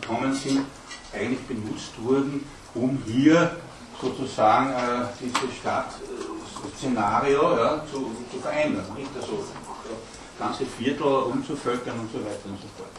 [0.00, 0.64] gekommen sind,
[1.12, 3.56] eigentlich benutzt wurden, um hier
[4.00, 8.84] sozusagen äh, dieses Stadtszenario ja, zu, zu verändern.
[8.96, 9.10] Nicht?
[9.14, 9.44] Also,
[10.38, 12.90] ganze Viertel umzuvölkern und so weiter und so fort.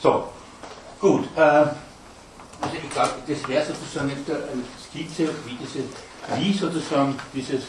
[0.00, 0.28] So,
[1.00, 1.24] gut.
[1.36, 1.40] Äh,
[2.60, 5.80] also ich glaube, das wäre sozusagen jetzt eine Skizze, wie, diese,
[6.36, 7.64] wie sozusagen dieses,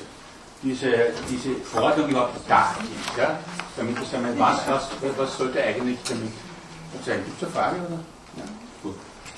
[0.62, 3.18] diese, diese Forderung überhaupt gedacht ist.
[3.18, 3.40] Ja?
[3.76, 6.32] Damit das einmal, was, was, was sollte eigentlich damit
[7.06, 7.24] sein?
[7.26, 7.76] Gibt es eine Frage?
[7.76, 8.00] Oder?
[8.38, 8.44] Ja,
[8.84, 8.96] gut.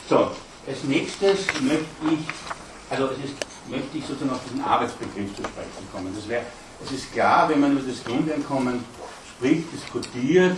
[0.10, 0.32] So,
[0.68, 2.20] als nächstes möchte ich,
[2.90, 3.36] also es ist,
[3.70, 6.14] möchte ich sozusagen auf diesen Arbeitsbegriff zu sprechen kommen.
[6.16, 6.44] Das wär,
[6.84, 8.84] es ist klar, wenn man über das Grundeinkommen
[9.38, 10.58] spricht, diskutiert,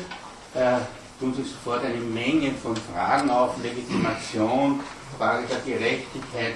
[0.54, 0.78] äh,
[1.20, 4.80] tun sich sofort eine Menge von Fragen auf, Legitimation,
[5.18, 6.56] Frage der Gerechtigkeit,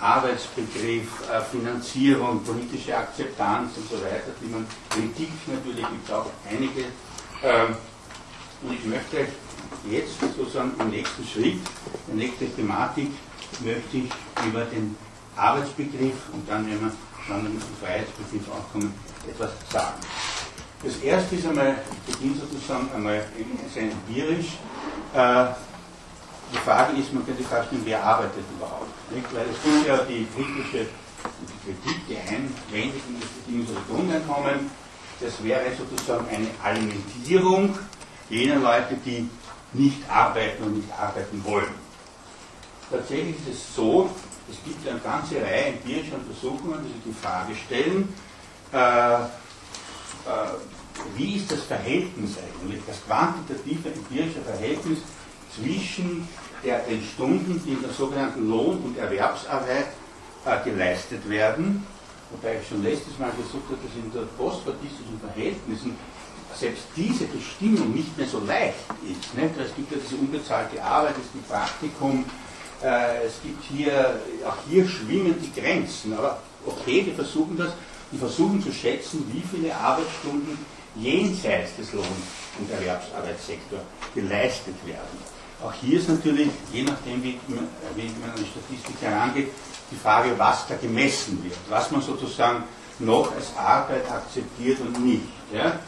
[0.00, 6.26] Arbeitsbegriff, äh, Finanzierung, politische Akzeptanz und so weiter, die man Kritik natürlich gibt es auch
[6.48, 6.84] einige.
[7.42, 7.76] Ähm,
[8.62, 9.26] und ich möchte
[9.88, 11.60] jetzt sozusagen im nächsten Schritt,
[12.06, 13.10] der nächste Thematik,
[13.60, 14.10] möchte ich
[14.46, 14.96] über den
[15.36, 16.92] Arbeitsbegriff und dann, wenn wir
[17.28, 20.00] dann mit dem Freiheitsbegriff auch etwas sagen.
[20.82, 23.24] Das erste ist einmal, ich beginne sozusagen einmal
[23.74, 24.58] sehr empirisch.
[25.14, 25.46] Äh,
[26.52, 29.12] die Frage ist, man könnte sich stellen, wer arbeitet überhaupt?
[29.12, 29.26] Nicht?
[29.34, 30.86] Weil es gibt ja die kritische
[31.24, 34.70] die Kritik, die Einwände gegen das bedingungslose Grundeinkommen.
[35.20, 37.76] Das wäre sozusagen eine Alimentierung
[38.30, 39.28] jener Leute, die
[39.72, 41.74] nicht arbeiten und nicht arbeiten wollen.
[42.90, 44.08] Tatsächlich ist es so,
[44.50, 48.14] es gibt eine ganze Reihe empirischer Untersuchungen, die sich die Frage stellen,
[48.72, 49.26] äh,
[51.16, 54.98] wie ist das Verhältnis eigentlich, das quantitative empirische Verhältnis
[55.54, 56.28] zwischen
[56.64, 59.86] der, den Stunden, die in der sogenannten Lohn- und Erwerbsarbeit
[60.44, 61.86] äh, geleistet werden,
[62.30, 65.96] wobei ich schon letztes Mal gesagt habe, dass in den poststatistischen Verhältnissen
[66.54, 69.34] selbst diese Bestimmung nicht mehr so leicht ist.
[69.34, 69.54] Nicht?
[69.58, 72.24] Es gibt ja diese unbezahlte Arbeit, es gibt Praktikum,
[72.82, 77.72] äh, es gibt hier, auch hier schwingen die Grenzen, aber okay, wir versuchen das,
[78.10, 80.58] und versuchen zu schätzen, wie viele Arbeitsstunden
[80.94, 82.04] jenseits des Lohn-
[82.58, 83.82] und Erwerbsarbeitssektors
[84.14, 85.38] geleistet werden.
[85.62, 89.48] Auch hier ist natürlich, je nachdem, wie, wie man an die Statistik herangeht,
[89.90, 92.64] die Frage, was da gemessen wird, was man sozusagen
[92.98, 95.22] noch als Arbeit akzeptiert und nicht.
[95.52, 95.78] Ja?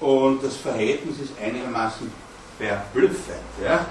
[0.00, 2.10] Und das Verhältnis ist einigermaßen
[2.58, 3.38] verblüffend.
[3.62, 3.86] Ja?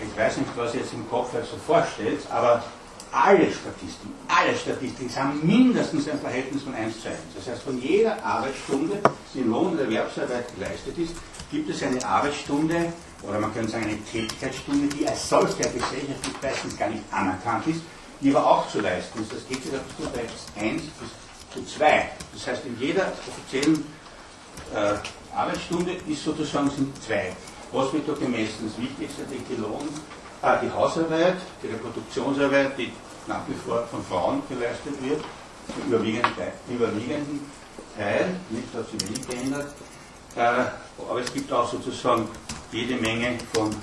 [0.00, 2.62] Ich weiß nicht, was ihr jetzt im Kopf so vorstellt, aber
[3.12, 7.18] alle Statistiken, alle Statistiken haben mindestens ein Verhältnis von 1 zu 1.
[7.36, 9.00] Das heißt, von jeder Arbeitsstunde,
[9.34, 11.14] die in Lohn- oder Erwerbsarbeit geleistet ist,
[11.50, 12.92] gibt es eine Arbeitsstunde
[13.22, 17.80] oder man könnte sagen eine Tätigkeitsstunde, die als solche gesellschaftlich meistens gar nicht anerkannt ist,
[18.20, 19.32] die aber auch zu leisten ist.
[19.32, 22.10] Das geht sogar bis zu 1 bis zu 2.
[22.34, 23.84] Das heißt, in jeder offiziellen
[24.74, 24.94] äh,
[25.34, 27.32] Arbeitsstunde ist sozusagen sind zwei.
[27.72, 28.64] Was wird da gemessen?
[28.66, 29.88] Das Wichtigste die Lohn,
[30.42, 32.92] die Hausarbeit, die Reproduktionsarbeit, die
[33.26, 35.22] nach wie vor von Frauen geleistet wird,
[35.66, 37.40] zum überwiegenden Teil, überwiegenden
[37.96, 39.74] Teil nicht hat sich wenig geändert.
[40.36, 40.40] Äh,
[41.10, 42.28] aber es gibt auch sozusagen
[42.72, 43.74] jede Menge von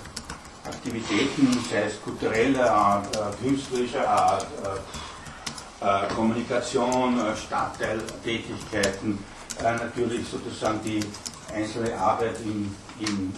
[0.65, 4.48] Aktivitäten, sei es kultureller Art, äh, künstlerischer Art,
[5.82, 9.20] äh, Kommunikation, Stadtteiltätigkeiten,
[9.62, 11.00] natürlich sozusagen die
[11.54, 13.34] einzelne Arbeit im, im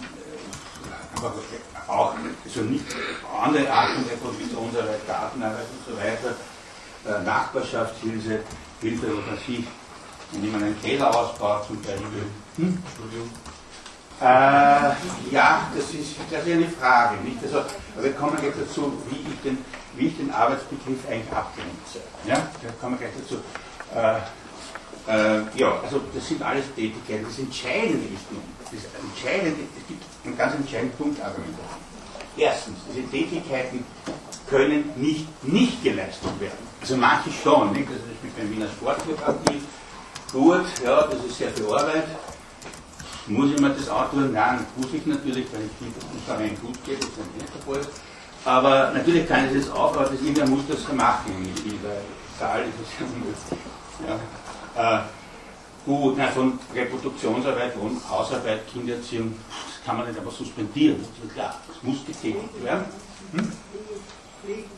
[1.88, 2.14] auch
[2.46, 2.86] also nicht
[3.42, 6.36] andere Arten der Produktionsarbeit, Gartenarbeit und so weiter,
[7.06, 8.40] äh, Nachbarschaftshilfe,
[8.82, 9.40] Hilfe oder was
[10.32, 12.26] wenn man einen Keller ausbaut zum Beispiel.
[12.58, 12.84] Hm?
[14.20, 14.26] Äh,
[15.32, 17.18] ja, das ist, das ist eine Frage.
[17.24, 17.38] Nicht?
[17.44, 17.64] Also,
[18.00, 19.58] wir kommen gleich dazu, wie ich den,
[19.96, 22.02] wie ich den Arbeitsbegriff eigentlich abgrenze.
[22.26, 22.36] Ja?
[22.36, 23.42] Da kommen wir gleich dazu.
[23.96, 24.20] Äh,
[25.08, 27.26] äh, ja, also das sind alles Tätigkeiten.
[27.26, 31.82] Das Entscheidende ist nun, das Entscheidende, es gibt einen ganz entscheidenden Punkt Argumentation.
[32.38, 33.84] Erstens, diese Tätigkeiten
[34.50, 36.68] können nicht nicht geleistet werden.
[36.82, 37.88] Also manche schon, nicht?
[37.88, 39.62] Also ich bin beim Wiener Sportclub aktiv,
[40.32, 42.08] gut, ja, das ist sehr viel Arbeit.
[43.28, 44.32] Muss ich mir das antun?
[44.32, 47.76] Nein, muss ich natürlich, weil ich finde, dass es Verein gut geht, das ist der
[47.76, 47.92] Fall.
[48.46, 51.34] Aber natürlich kann ich das auch, aber das, irgendwer muss das machen.
[51.66, 52.02] In der
[52.40, 53.36] Saal ist es ja unmöglich.
[54.08, 55.00] Ja.
[55.00, 55.02] Äh,
[55.88, 61.34] gut, na, von Reproduktionsarbeit, von Hausarbeit, Kindererziehung, das kann man nicht einfach suspendieren, das ist
[61.34, 61.56] klar.
[61.68, 62.86] Das muss getätigt werden.
[63.32, 63.52] Hm?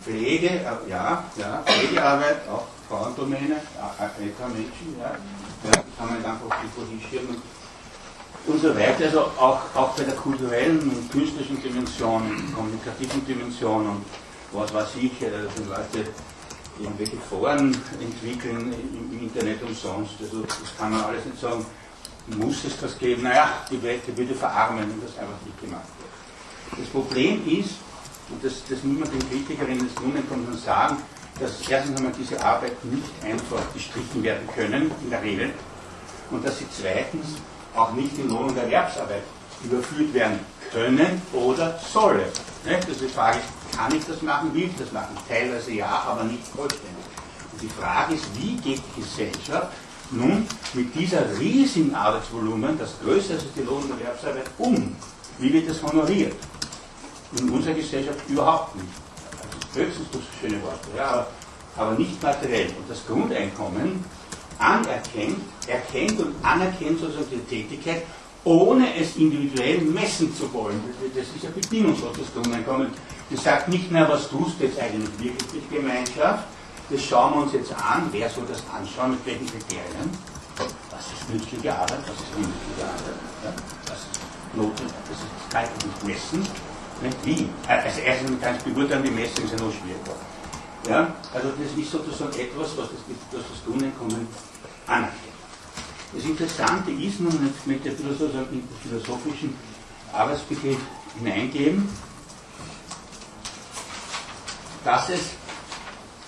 [0.04, 5.12] Pflege, äh, ja, ja, Pflegearbeit, auch Frauendomäne, äh, ältere Menschen, ja,
[5.66, 7.42] ja, kann man einfach irgendwo hinschieben
[8.48, 9.06] und so weiter.
[9.06, 14.06] Also auch, auch bei der kulturellen und künstlerischen Dimension, kommunikativen Dimension und
[14.52, 16.10] was weiß ich, äh, wenn Leute
[16.80, 20.14] irgendwelche Foren entwickeln im, Internet umsonst.
[20.22, 21.66] Also das kann man alles nicht sagen.
[22.38, 23.24] Muss es das geben?
[23.24, 26.80] Naja, die Welt würde verarmen, wenn das einfach nicht gemacht wird.
[26.80, 27.76] Das Problem ist,
[28.30, 30.98] und das, das muss man den Kritikerinnen des Grundeinkommens sagen,
[31.40, 35.52] dass erstens einmal diese Arbeit nicht einfach gestrichen werden können, in der Regel,
[36.30, 37.38] und dass sie zweitens
[37.76, 39.24] auch nicht in Lohn- und Erwerbsarbeit
[39.64, 40.40] überführt werden
[40.72, 41.80] können oder
[42.64, 42.76] solle.
[42.76, 45.18] Also die Frage ist, kann ich das machen, will ich das machen?
[45.28, 47.06] Teilweise ja, aber nicht vollständig.
[47.52, 49.72] Und die Frage ist, wie geht die Gesellschaft
[50.12, 54.96] nun mit dieser riesigen Arbeitsvolumen, das größer ist als die Lohn- und Erwerbsarbeit, um?
[55.38, 56.36] Wie wird das honoriert?
[57.38, 58.88] In unserer Gesellschaft überhaupt nicht.
[59.32, 61.28] Also höchstens durch schöne Worte, ja, aber,
[61.78, 62.70] aber nicht materiell.
[62.70, 64.04] Und das Grundeinkommen
[64.58, 68.04] anerkennt, erkennt und anerkennt sozusagen die Tätigkeit,
[68.44, 70.82] ohne es individuell messen zu wollen.
[71.16, 72.88] Das ist ja bedingungslos das Grundeinkommen.
[73.30, 76.46] Das sagt nicht mehr, was tust du jetzt eigentlich wirklich mit Gemeinschaft.
[76.90, 78.10] Das schauen wir uns jetzt an.
[78.12, 79.12] Wer soll das anschauen?
[79.12, 80.10] Mit welchen Kriterien?
[80.90, 82.02] Was ist nützliche Arbeit?
[82.02, 83.56] Was ist unnützliche Arbeit?
[83.86, 84.20] Was ist
[84.56, 84.96] notwendig?
[85.08, 86.48] Das, ist, das kann ich nicht messen.
[87.24, 87.50] Wie?
[87.68, 90.18] Also erstens kann ich beurteilen, die Messung ist ja noch schwieriger.
[90.90, 91.14] Ja?
[91.34, 93.00] Also das ist sozusagen etwas, was das,
[93.32, 94.28] was das Grundeinkommen
[94.88, 95.39] anerkennt.
[96.12, 99.56] Das Interessante ist nun, jetzt möchte ich sozusagen in den philosophischen
[100.12, 100.80] Arbeitsbegriff
[101.18, 101.88] hineingeben,
[104.84, 105.20] dass es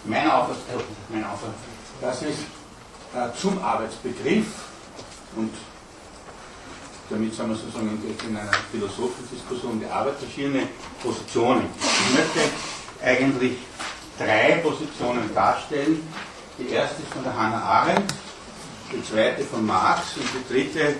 [0.05, 0.63] meiner Auffassung,
[1.13, 2.35] äh, dass es
[3.15, 4.45] äh, zum Arbeitsbegriff
[5.35, 5.51] und
[7.09, 10.67] damit sind wir sozusagen in einer philosophischen Diskussion der Arbeit verschiedene
[11.03, 11.65] Positionen.
[11.79, 12.39] Ich möchte
[13.03, 13.57] eigentlich
[14.17, 16.07] drei Positionen darstellen.
[16.57, 18.13] Die erste ist von der Hannah Arendt,
[18.91, 20.95] die zweite von Marx und die dritte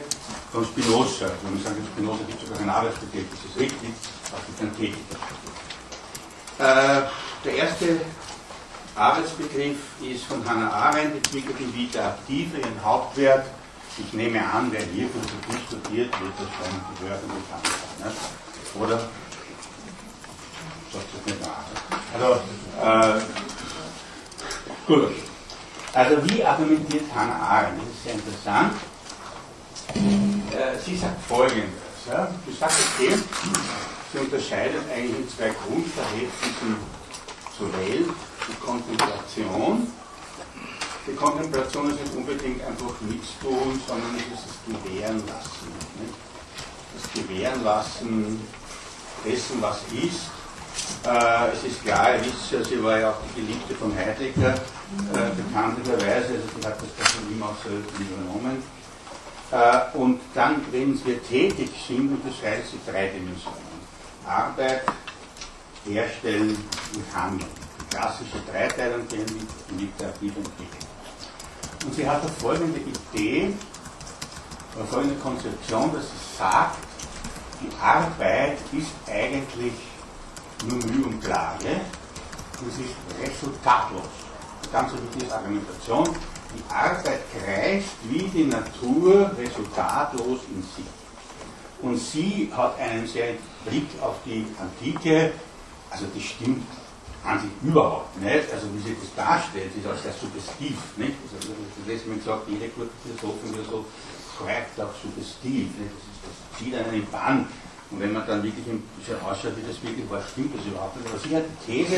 [0.52, 1.32] von Spinoza.
[1.44, 3.90] Wenn man sagt, Spinoza gibt sogar einen Arbeitsbegriff, das ist richtig,
[4.34, 5.04] auch die dann tätig.
[6.60, 7.02] Äh,
[7.44, 8.02] der erste
[8.96, 13.46] Arbeitsbegriff ist von Hannah Arendt entwickelt in Vita Active, ihren Hauptwert.
[13.98, 17.68] Ich nehme an, wer hier Philosophie studiert, wird das schon gehört und bekannt
[18.00, 18.10] haben.
[18.10, 18.86] Ne?
[18.86, 19.10] Oder?
[20.94, 21.64] Das nicht nach.
[22.14, 22.42] Also,
[22.82, 23.22] äh,
[24.88, 25.31] gut.
[25.94, 27.82] Also wie argumentiert Hannah Arendt?
[27.82, 28.74] Das ist sehr interessant.
[29.94, 31.70] Äh, sie sagt folgendes.
[32.10, 32.32] Ja?
[32.48, 33.18] Sie sagt, okay,
[34.12, 36.78] sie unterscheidet eigentlich in zwei Grundverhältnissen
[37.58, 38.10] zur Welt,
[38.48, 39.88] die Kontemplation.
[41.08, 45.68] Die Kontemplation ist nicht unbedingt einfach nichts tun, sondern es ist das Gewähren lassen.
[46.00, 46.14] Nicht?
[46.96, 48.48] Das Gewähren lassen
[49.26, 50.41] dessen, was ist.
[51.04, 54.54] Äh, es ist klar, ihr wisst ja, sie war ja auch die Geliebte von Heidegger,
[54.54, 58.64] äh, bekanntlicherweise, also sie hat das von ihm auch so übernommen.
[59.52, 63.82] Äh, und dann, wenn wir tätig sind, unterscheidet sie drei Dimensionen.
[64.26, 64.84] Arbeit,
[65.86, 66.58] Herstellen
[66.96, 67.50] und Handeln.
[67.80, 70.88] Die klassische Dreiteilung, die liegt aktiv entwickelt.
[71.84, 73.54] Und sie hat eine folgende Idee,
[74.90, 76.78] folgende Konzeption, dass sie sagt,
[77.60, 79.74] die Arbeit ist eigentlich
[80.68, 81.82] nur Mühe und Klage
[82.60, 84.04] und es ist resultatlos.
[84.72, 86.10] Ganz wichtige Argumentation.
[86.56, 90.86] Die Arbeit kreist wie die Natur resultatlos in sich.
[91.82, 93.34] Und sie hat einen sehr
[93.66, 95.32] Blick auf die Antike,
[95.90, 96.68] also das stimmt
[97.24, 100.78] an sich überhaupt nicht, also wie sie das darstellt, ist auch sehr suggestiv.
[100.98, 101.14] Nicht?
[101.24, 101.54] Also,
[101.86, 103.86] das ist mir gesagt, jede gute Philosophin oder so
[104.38, 105.70] schreibt auch suggestiv.
[105.78, 105.94] Nicht?
[105.94, 107.48] Das, ist, das zieht einen in Bann.
[107.92, 111.10] Und wenn man dann wirklich so ausschaut, wie das wirklich war, stimmt das überhaupt nicht.
[111.10, 111.98] Aber sie hat die These,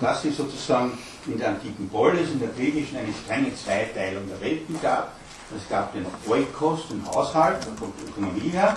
[0.00, 4.80] dass es sozusagen in der antiken Polis, in der griechischen, eine strenge Zweiteilung der Welten
[4.82, 5.14] gab.
[5.56, 8.76] Es gab den Oikos, den Haushalt, da kommt die Ökonomie her.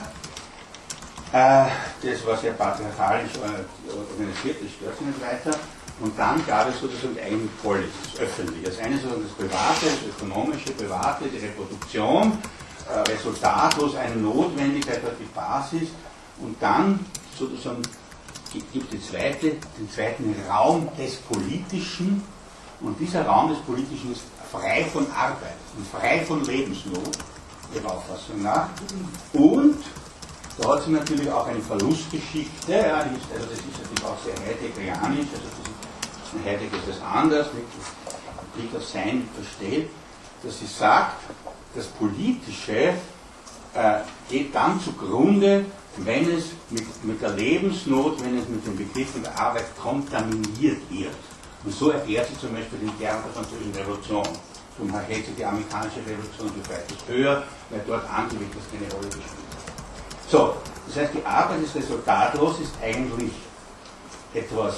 [1.32, 1.66] Äh,
[2.06, 5.58] das war sehr patriarchalisch äh, organisiert, das stört sich nicht weiter.
[6.00, 8.70] Und dann gab es sozusagen einen Polis, das Öffentliche.
[8.70, 12.38] Das eine sozusagen das Private, das Ökonomische, Private, die Reproduktion,
[12.90, 15.90] äh, resultatlos eine Notwendigkeit die Basis
[16.40, 17.06] und dann
[17.38, 17.82] sozusagen
[18.72, 22.24] gibt es zweite, den zweiten Raum des Politischen.
[22.80, 27.18] Und dieser Raum des Politischen ist frei von Arbeit und frei von Lebensnot,
[27.74, 28.70] ihrer Auffassung nach.
[29.32, 29.78] Und
[30.60, 35.28] da hat sie natürlich auch eine Verlustgeschichte, ja, also das ist natürlich auch sehr heideggerianisch,
[35.34, 37.66] also das ist, Heidegger ist das anders, mit
[38.56, 39.90] Blick auf Sein versteht,
[40.44, 41.22] dass sie sagt,
[41.76, 42.94] das Politische
[43.74, 45.66] äh, geht dann zugrunde,
[45.98, 51.16] wenn es mit, mit der Lebensnot, wenn es mit den Begriffen der Arbeit kontaminiert wird.
[51.64, 54.28] Und so erklärt sie zum Beispiel den Kern der französischen Revolution.
[54.78, 59.28] Darum hält sie die amerikanische Revolution für weitaus höher, weil dort Antiwittus keine Rolle gespielt
[59.52, 60.30] hat.
[60.30, 60.56] So,
[60.88, 63.32] das heißt, die Arbeit ist resultatlos, ist eigentlich
[64.34, 64.76] etwas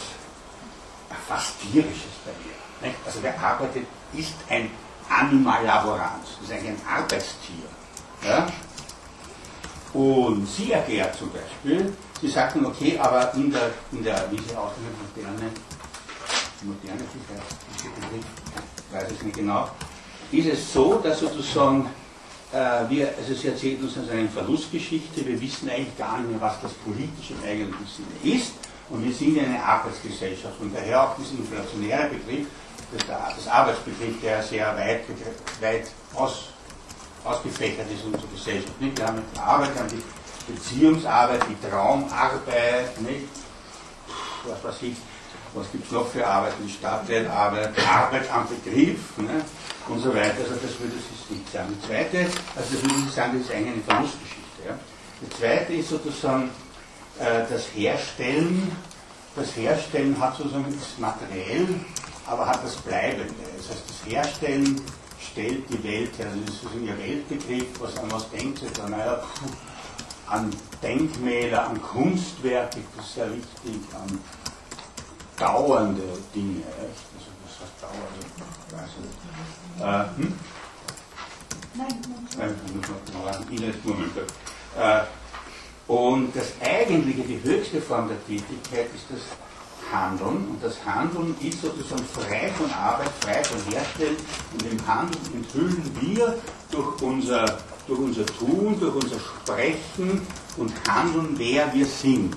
[1.28, 2.89] fast tierisches bei mir.
[2.89, 2.99] Nicht?
[3.06, 4.69] Also wer arbeitet, ist ein
[5.10, 7.65] Animal laborans, ist eigentlich ein Arbeitstier.
[8.23, 8.47] Ja?
[9.96, 14.36] Und sie erklärt zum Beispiel, sie sagt dann, okay, aber in der, in der wie
[14.36, 15.52] sie ausdrücken, moderne,
[16.64, 17.02] moderne
[18.92, 19.70] ich weiß es nicht genau,
[20.34, 21.90] ist es so, dass sozusagen
[22.52, 26.42] äh, wir, also sie erzählt uns also eine Verlustgeschichte, wir wissen eigentlich gar nicht mehr,
[26.42, 28.52] was das Politische im eigentlichen Sinne ist.
[28.90, 30.60] Und wir sind in einer Arbeitsgesellschaft.
[30.60, 32.48] Und daher auch dieser inflationäre Begriff,
[32.92, 35.02] das, das Arbeitsbegriff, der sehr weit,
[35.62, 36.50] weit aus,
[37.26, 38.82] ausgefächert ist in unserer Gesellschaft.
[38.82, 38.98] Nicht?
[38.98, 43.28] Wir haben die Arbeit, wir haben die Beziehungsarbeit, die Traumarbeit, nicht?
[44.48, 44.96] was weiß ich,
[45.54, 49.42] was gibt es noch für Arbeit, die Stadtteilarbeit, Arbeit am Betrieb ne?
[49.88, 50.38] und so weiter.
[50.44, 51.76] Also das würde sie nicht sagen.
[51.76, 52.20] Die zweite,
[52.56, 54.62] also das würde ich sagen, das ist eigentlich eine Verlustgeschichte.
[54.68, 54.80] Ja?
[55.22, 56.50] Die zweite ist sozusagen
[57.20, 58.72] äh, das Herstellen.
[59.36, 61.68] Das Herstellen hat sozusagen das materiell,
[62.26, 63.34] aber hat das Bleibende.
[63.58, 64.82] Das heißt, das Herstellen
[65.36, 66.28] stellt die Welt her.
[66.28, 68.88] Also das ist ihr Weltbegriff, was an was denkt sie da?
[68.88, 69.21] Naja,
[70.28, 70.50] an
[70.82, 74.17] Denkmäler, an Kunstwerke, das ist sehr wichtig, an
[75.38, 76.62] dauernde Dinge.
[76.62, 77.06] Echt?
[77.13, 78.19] Also was heißt dauernde?
[79.02, 79.19] Nicht.
[79.82, 80.34] Äh, hm?
[81.78, 81.95] Nein,
[84.78, 85.04] äh,
[85.88, 89.19] Und das eigentliche, die höchste Form der Tätigkeit ist das
[89.91, 90.50] Handeln.
[90.50, 94.17] Und das Handeln ist sozusagen frei von Arbeit, frei von Herstellen.
[94.54, 96.36] Und im Handeln enthüllen wir
[96.71, 97.45] durch unser,
[97.88, 100.21] durch unser Tun, durch unser Sprechen
[100.58, 102.36] und Handeln, wer wir sind.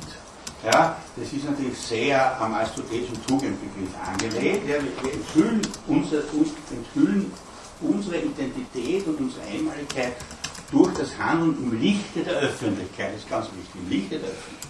[0.64, 4.68] Ja, das ist natürlich sehr am aristotelischen Tugendbegriff angelegt.
[4.68, 7.30] Ja, wir, enthüllen, unser, uns, enthüllen
[7.80, 10.14] unsere Identität und unsere Einmaligkeit
[10.72, 13.14] durch das Handeln im Lichte der Öffentlichkeit.
[13.14, 14.68] Das ist ganz wichtig, im Lichte der Öffentlichkeit.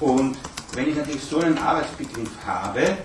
[0.00, 0.36] Und
[0.72, 2.98] wenn ich natürlich so einen Arbeitsbegriff habe,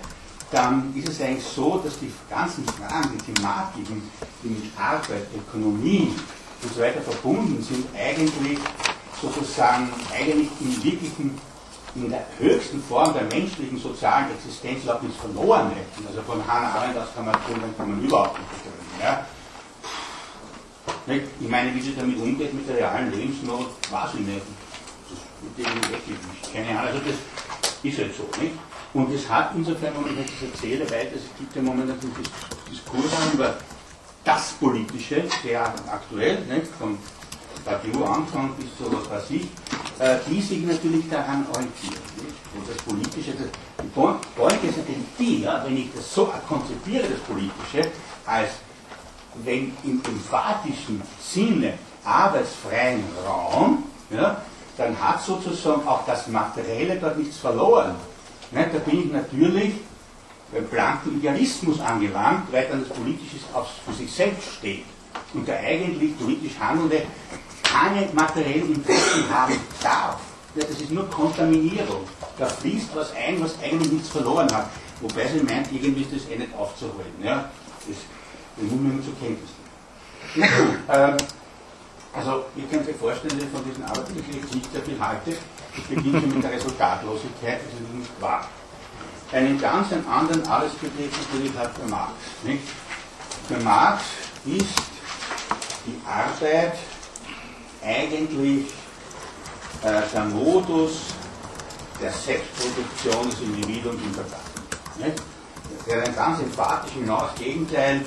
[0.50, 4.02] dann ist es eigentlich so, dass die ganzen Fragen, die Thematiken,
[4.42, 6.14] die mit Arbeit, Ökonomie
[6.62, 8.58] und so weiter verbunden sind, eigentlich
[9.20, 11.38] sozusagen eigentlich im wirklichen
[11.96, 16.06] in der höchsten Form der menschlichen sozialen Existenz überhaupt nichts verloren hätten.
[16.08, 19.00] Also von Hannah Arendt aus kann man tun, dann kann man überhaupt nicht begründen.
[19.00, 19.26] Ja?
[21.40, 24.42] Ich meine, wie sie damit umgeht mit der realen Lebensnot, weiß ich nicht.
[25.08, 26.52] Das mit dem wirklich nicht.
[26.52, 26.94] Keine Ahnung.
[26.94, 27.16] Also das
[27.84, 28.24] ist halt so.
[28.40, 28.54] Nicht?
[28.92, 31.98] Und es hat insofern, wenn ich das erzähle, weil es gibt ja momentan
[32.70, 33.56] Diskurse über
[34.24, 36.68] das Politische, sehr aktuell, nicht?
[36.78, 36.98] von
[37.64, 39.46] Badiou anfangen bis zu was weiß ich,
[39.98, 42.02] äh, die sich natürlich daran orientieren.
[42.16, 42.36] Nicht?
[42.54, 43.48] Und das Politische, das,
[43.82, 47.90] die Point ist natürlich die, ja, wenn ich das so konzipiere, das Politische,
[48.26, 48.50] als
[49.42, 54.42] wenn im emphatischen Sinne arbeitsfreien Raum, ja,
[54.76, 57.94] dann hat sozusagen auch das Materielle dort nichts verloren.
[58.50, 59.74] Ne, da bin ich natürlich
[60.52, 63.36] beim blanken Idealismus angelangt, weil dann das Politische
[63.84, 64.84] für sich selbst steht.
[65.32, 67.02] Und der eigentlich politisch Handelnde
[67.62, 70.18] keine materiellen Interessen haben darf.
[70.54, 72.06] Ja, das ist nur Kontaminierung.
[72.38, 74.68] Da fließt was ein, was eigentlich nichts verloren hat.
[75.00, 77.12] Wobei sie meint, irgendwie ist das eh nicht aufzuholen.
[77.22, 77.50] Ja?
[77.86, 77.96] Das,
[78.56, 79.50] das muss man zur Kenntnis
[80.34, 80.78] nehmen.
[80.88, 81.16] ähm,
[82.14, 85.36] also, ihr könnt euch vorstellen, dass ich von diesen Arbeitsbegriffen nicht sehr viel halte.
[85.76, 88.46] Ich beginne mit der Resultatlosigkeit, das ist nicht wahr.
[89.32, 92.12] Einen ganz anderen Arbeitsbegriff natürlich hat der Marx.
[92.44, 92.62] Nicht?
[93.48, 94.04] Für Marx
[94.44, 94.82] ist
[95.86, 96.78] die Arbeit
[97.82, 98.66] eigentlich
[99.82, 101.14] äh, der Modus
[102.00, 104.40] der Selbstproduktion des Individuums in der Tat.
[105.86, 108.02] Der ein ganz emphatisch hinaus Gegenteil,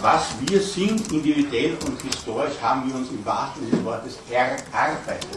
[0.00, 5.28] was wir sind, individuell und historisch, haben wir uns im wahrsten Sinne des Wortes erarbeitet.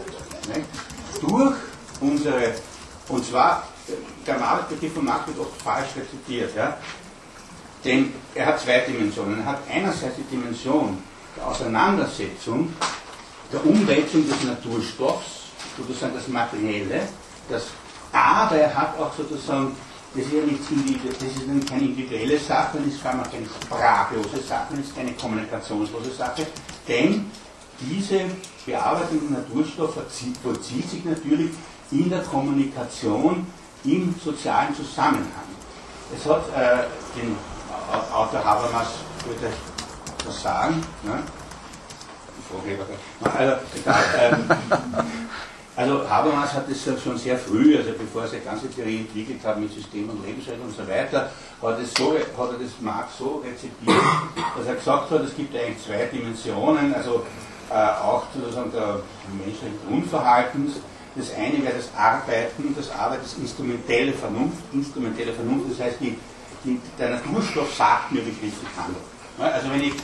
[0.48, 0.66] Nicht?
[1.20, 1.54] Durch
[2.00, 2.54] unsere,
[3.08, 3.64] und zwar,
[4.26, 6.76] der Marktbegriff von Marx wird oft falsch rezitiert, ja?
[7.84, 9.40] denn er hat zwei Dimensionen.
[9.40, 11.02] Er hat einerseits die Dimension
[11.36, 12.72] der Auseinandersetzung
[13.52, 17.02] der Umwälzung des Naturstoffs, sozusagen das Materielle,
[17.48, 17.64] das,
[18.12, 19.74] aber er hat auch sozusagen,
[20.14, 20.60] das ist ja nicht
[21.04, 26.46] das ist keine individuelle Sache, das ist keine sprachlose Sache, das ist keine kommunikationslose Sache,
[26.88, 27.30] denn
[27.80, 28.24] diese
[28.66, 29.94] Bearbeitung des Naturstoffs
[30.42, 31.50] vollzieht sich natürlich
[31.90, 33.46] in der Kommunikation
[33.84, 35.48] im sozialen Zusammenhang.
[36.14, 36.86] Es hat äh,
[37.18, 37.36] den
[38.12, 38.88] Autor Habermas,
[39.24, 41.22] würde ich das sagen, ne?
[43.22, 44.50] Also, egal, ähm,
[45.80, 49.58] Also Habermas hat das schon sehr früh, also bevor er seine ganze Theorie entwickelt hat
[49.58, 51.30] mit System und Lebensrecht und so weiter,
[51.62, 53.96] hat, es so, hat er das Marx so rezipiert,
[54.58, 57.24] dass er gesagt hat, es gibt eigentlich zwei Dimensionen, also
[57.70, 59.00] äh, auch sozusagen der
[59.32, 60.72] menschlichen Grundverhaltens.
[61.16, 66.18] Das eine wäre das Arbeiten, das Arbeit ist instrumentelle Vernunft, instrumentelle Vernunft, das heißt, die,
[66.62, 69.00] die, der Naturstoff sagt mir, wie ich richtig handle.
[69.38, 69.94] Also wenn ich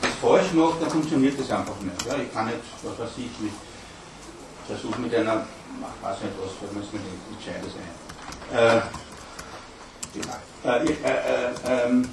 [0.00, 2.06] das falsch mache, dann funktioniert das einfach nicht.
[2.06, 3.50] Ja, ich kann nicht, was weiß ich, mit
[4.68, 5.46] versuche mit einer,
[5.80, 7.88] ich weiß nicht was, was müssen wir nicht entscheiden sein.
[8.54, 8.80] Äh,
[10.64, 12.08] äh, äh, ähm,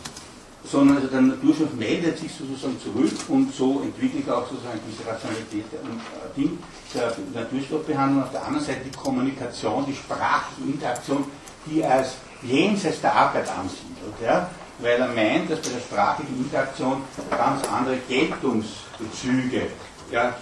[0.64, 5.66] sondern also der Naturstoff meldet sich sozusagen zurück und so entwickelt auch sozusagen diese Rationalität
[5.84, 6.02] und
[6.36, 6.58] Ding
[6.94, 8.24] der Naturstoffbehandlung.
[8.24, 11.26] Auf der anderen Seite die Kommunikation, die sprachliche Interaktion,
[11.68, 14.16] die als jenseits der Arbeit ansiedelt.
[14.24, 14.50] Ja?
[14.80, 19.68] Weil er meint, dass bei der sprachlichen Interaktion ganz andere Geltungsbezüge
[20.12, 20.36] ja,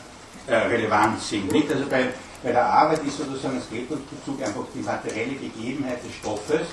[0.48, 1.52] äh, relevant sind.
[1.52, 1.72] Nicht?
[1.72, 2.10] Also bei,
[2.44, 6.68] bei der Arbeit ist sozusagen das Geltungsbezug einfach die materielle Gegebenheit des Stoffes,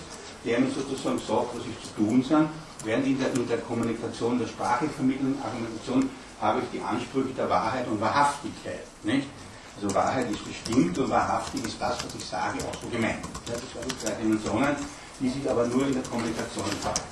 [0.44, 2.48] der mir sozusagen sagt, was ich zu tun sind,
[2.84, 6.10] während in der, in der Kommunikation, der sprachlichen Argumentation
[6.40, 8.80] habe ich die Ansprüche der Wahrheit und Wahrhaftigkeit.
[9.02, 9.28] Nicht?
[9.76, 13.20] Also Wahrheit ist bestimmt und wahrhaftig ist das, was ich sage, auch so gemeint.
[13.46, 14.76] Das sind die zwei Dimensionen,
[15.20, 17.02] die sich aber nur in der Kommunikation entfalten.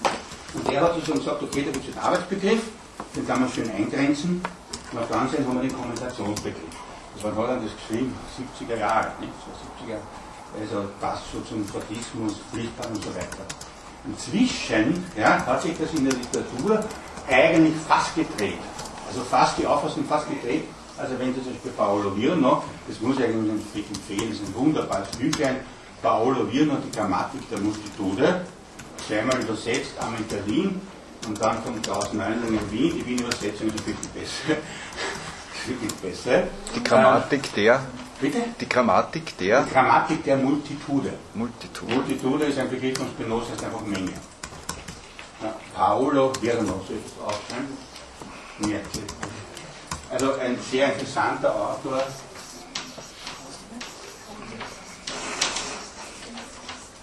[0.55, 2.63] Und er hat sozusagen gesagt, okay, da gibt es den Arbeitsbegriff,
[3.15, 4.43] den kann man schön eingrenzen,
[4.93, 6.77] und auf der anderen Seite haben wir den Kommunikationsbegriff.
[7.15, 9.33] Das war Holland das geschrieben, 70er Jahre, nicht?
[9.45, 9.99] So 70er,
[10.61, 13.45] also passt so zum Fordismus, Pflichtplan und so weiter.
[14.07, 16.85] Inzwischen ja, hat sich das in der Literatur
[17.29, 18.59] eigentlich fast gedreht.
[19.09, 20.65] Also fast die Auffassung fast gedreht.
[20.97, 24.55] Also wenn Sie zum Beispiel Paolo Virno, das muss ich eigentlich empfehlen, das ist ein
[24.55, 25.57] wunderbares Büchlein,
[26.03, 28.45] Paolo Virno, die Grammatik der Multitude,
[29.07, 30.81] zweimal übersetzt, in Berlin
[31.29, 32.93] und dann von Klaus Neunling in Wien.
[32.95, 34.57] Die Wien-Übersetzung ist wirklich besser.
[35.67, 36.43] wirklich besser.
[36.75, 37.83] Die Grammatik der?
[38.21, 38.39] Bitte?
[38.61, 39.63] Die Grammatik der?
[39.63, 41.13] Die Grammatik der Multitude.
[41.35, 41.95] Multitude.
[41.95, 44.13] Multitude ist ein Begriff von Spinoza, ist einfach Menge.
[45.43, 47.77] Ja, Paolo Virno, soll ich das aufschreiben?
[48.59, 49.03] Merkel.
[50.11, 52.03] Also ein sehr interessanter Autor.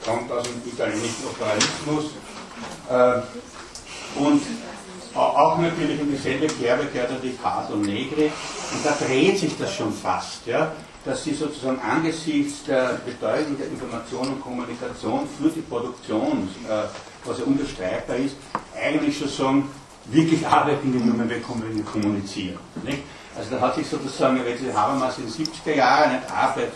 [0.03, 2.05] Kommt aus dem italienischen Operaismus.
[2.89, 3.21] Äh,
[4.15, 4.41] und
[5.15, 8.25] auch natürlich in dieselbe Kerbe gehört natürlich Caso Negri.
[8.25, 10.45] Und da dreht sich das schon fast.
[10.45, 10.73] Ja?
[11.05, 16.85] dass sie sozusagen angesichts der Bedeutung der Information und Kommunikation für die Produktion, äh,
[17.23, 18.35] was ja unbestreitbar ist,
[18.75, 19.69] eigentlich schon sagen,
[20.05, 21.41] wirklich arbeiten nur, wenn wir
[21.83, 22.57] kommunizieren.
[22.83, 23.03] Nicht?
[23.37, 26.71] Also da hat sich sozusagen, wenn Sie Habermas in den 70er Jahren nicht Arbeit,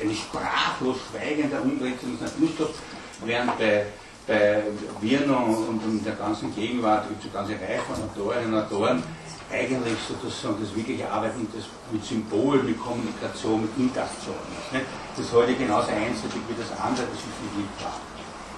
[0.00, 2.78] eine sprachlos schweigende Umwälzung des Naturstoffs,
[3.24, 3.86] während bei,
[4.28, 4.62] bei
[5.00, 9.02] Virno und in der ganzen Gegenwart gibt es eine ganze Reihe von Autorinnen und Autoren,
[9.50, 14.36] eigentlich sozusagen das wirkliche Arbeiten das mit Symbol, mit Kommunikation, mit Interaktion.
[14.70, 14.84] Nicht?
[15.16, 17.96] Das heute genauso einseitig wie das andere, das ist nicht klar.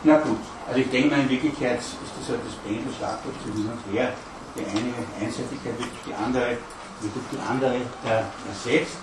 [0.02, 3.54] Na gut, also ich denke mal, in Wirklichkeit ist das halt das Pendel Schlagwort zu
[3.54, 4.12] hin und her.
[4.56, 4.90] Die eine
[5.22, 6.58] Einseitigkeit wird die andere,
[6.98, 8.98] wird die andere äh, ersetzt.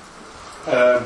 [0.68, 1.00] Äh,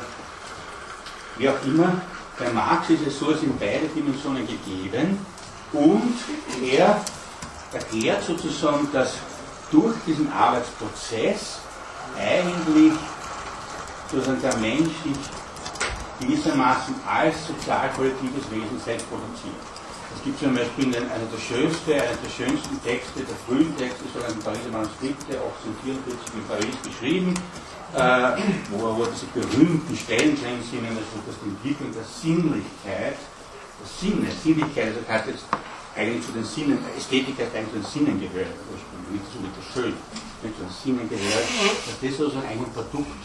[1.37, 2.01] wie auch immer,
[2.39, 5.19] bei Marx ist es so, es sind beide Dimensionen gegeben
[5.73, 6.13] und
[6.63, 7.01] er
[7.73, 9.15] erklärt sozusagen, dass
[9.71, 11.59] durch diesen Arbeitsprozess
[12.17, 12.93] eigentlich
[14.11, 15.17] sozusagen der Mensch sich
[16.19, 19.55] gewissermaßen als sozial-kollektives Wesen selbst produziert.
[20.15, 24.43] Es gibt zum Beispiel einen, der schönsten, einer der schönsten Texte, der frühen Texte, sogenannten
[24.43, 27.33] Pariser Manuskripte, 1844 in Paris geschrieben,
[27.95, 28.37] äh,
[28.69, 33.17] wo, wo diese berühmten Stellen drin sind, also dass die Entwicklung der Sinnlichkeit,
[33.85, 35.45] Sinne, Sinnlichkeit, also das heißt jetzt
[35.95, 38.55] eigentlich zu den Sinnen, Ästhetik hat eigentlich zu den Sinnen gehört,
[39.11, 39.93] nicht so nicht das Schön,
[40.41, 41.47] nicht zu den Sinnen gehört,
[41.87, 43.21] dass das sozusagen ein Produkt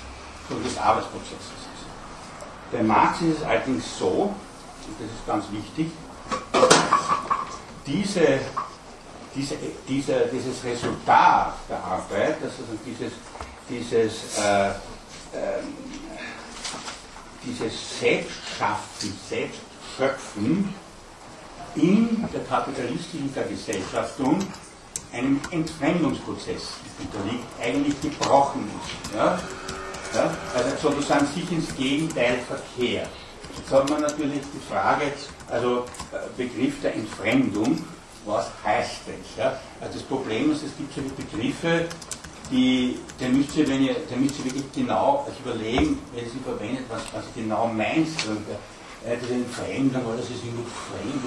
[0.48, 1.86] von des Arbeitsprozesses ist.
[2.72, 4.34] Bei Marx ist es allerdings so,
[4.86, 5.92] und das ist ganz wichtig,
[7.86, 8.40] diese,
[9.34, 9.56] diese,
[9.88, 13.12] diese, dieses Resultat der Arbeit, also dieses,
[13.68, 15.62] dieses, äh, äh,
[17.44, 19.12] dieses Selbstschaffen,
[19.96, 20.74] Selbstschöpfen,
[21.74, 24.38] in der kapitalistischen Vergesellschaftung
[25.12, 29.14] einem Entfremdungsprozess unterliegt, eigentlich gebrochen ist.
[29.14, 29.38] Ja?
[30.14, 30.34] Ja?
[30.54, 33.08] Also sozusagen sich ins Gegenteil verkehrt.
[33.56, 35.12] Jetzt hat man natürlich die Frage,
[35.50, 37.84] also äh, Begriff der Entfremdung,
[38.24, 39.36] was heißt das?
[39.36, 39.60] Ja?
[39.80, 41.86] Also das Problem ist, es gibt solche Begriffe,
[42.50, 46.38] die, der müsst ihr, wenn ihr, der müsst ihr wirklich genau überlegen, wenn ihr sie
[46.38, 48.26] verwendet, was, was genau meinst.
[48.26, 48.46] Und,
[49.06, 51.22] äh, Entfremdung, oder das ist irgendwie fremd.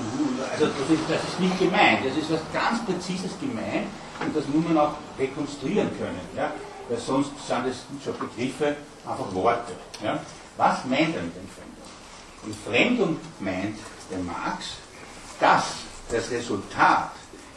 [0.52, 3.88] Also das ist, das ist nicht gemeint, das ist was ganz Präzises gemeint
[4.20, 6.20] und das muss man auch rekonstruieren können.
[6.36, 6.52] Ja?
[6.90, 8.76] Weil sonst sind es schon Begriffe,
[9.08, 9.74] einfach Worte.
[10.04, 10.20] Ja?
[10.58, 11.80] Was meint er mit Entfremdung?
[12.46, 13.78] Entfremdung meint
[14.12, 14.76] der Marx,
[15.40, 15.64] dass
[16.12, 17.12] das Resultat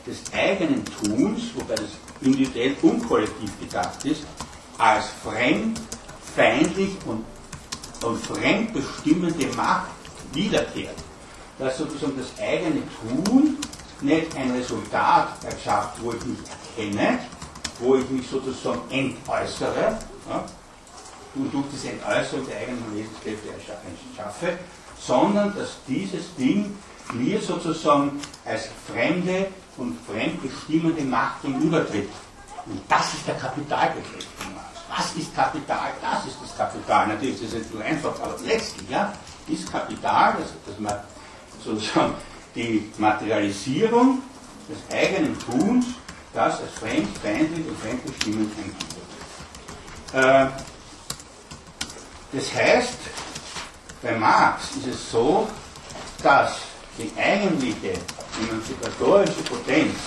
[0.06, 4.22] des eigenen Tuns, wobei das individuell und kollektiv gedacht ist,
[4.78, 5.80] als fremd,
[6.34, 7.24] feindlich und,
[8.04, 10.01] und fremdbestimmende Macht
[10.34, 10.96] wiederkehrt.
[11.58, 12.82] Dass sozusagen das eigene
[13.24, 13.58] Tun
[14.00, 16.38] nicht ein Resultat erschafft, wo ich mich
[16.76, 17.18] erkenne,
[17.78, 20.44] wo ich mich sozusagen entäußere, ja,
[21.34, 24.58] und durch diese Entäußerung der eigenen Lebenskräfte erschaffe,
[24.98, 26.76] sondern dass dieses Ding
[27.14, 32.08] mir sozusagen als fremde und fremdbestimmende Macht gegenübertritt.
[32.66, 34.26] Und das ist der Kapitalbegriff.
[34.94, 35.90] Was ist Kapital?
[36.02, 37.08] Das ist das Kapital.
[37.08, 39.12] Natürlich ist das nicht so einfach, aber letztlich ja,
[39.52, 40.36] ist Kapital,
[40.66, 40.98] dass man
[41.64, 42.14] sozusagen
[42.54, 44.22] die Materialisierung
[44.68, 45.86] des eigenen Tuns,
[46.34, 49.06] das als fremd, feindlich und fremdbestimmend eingeführt.
[50.12, 50.46] Äh,
[52.32, 52.98] das heißt,
[54.02, 55.48] bei Marx ist es so,
[56.22, 56.58] dass
[56.98, 57.94] die eigentliche
[58.40, 59.98] emanzipatorische Potenz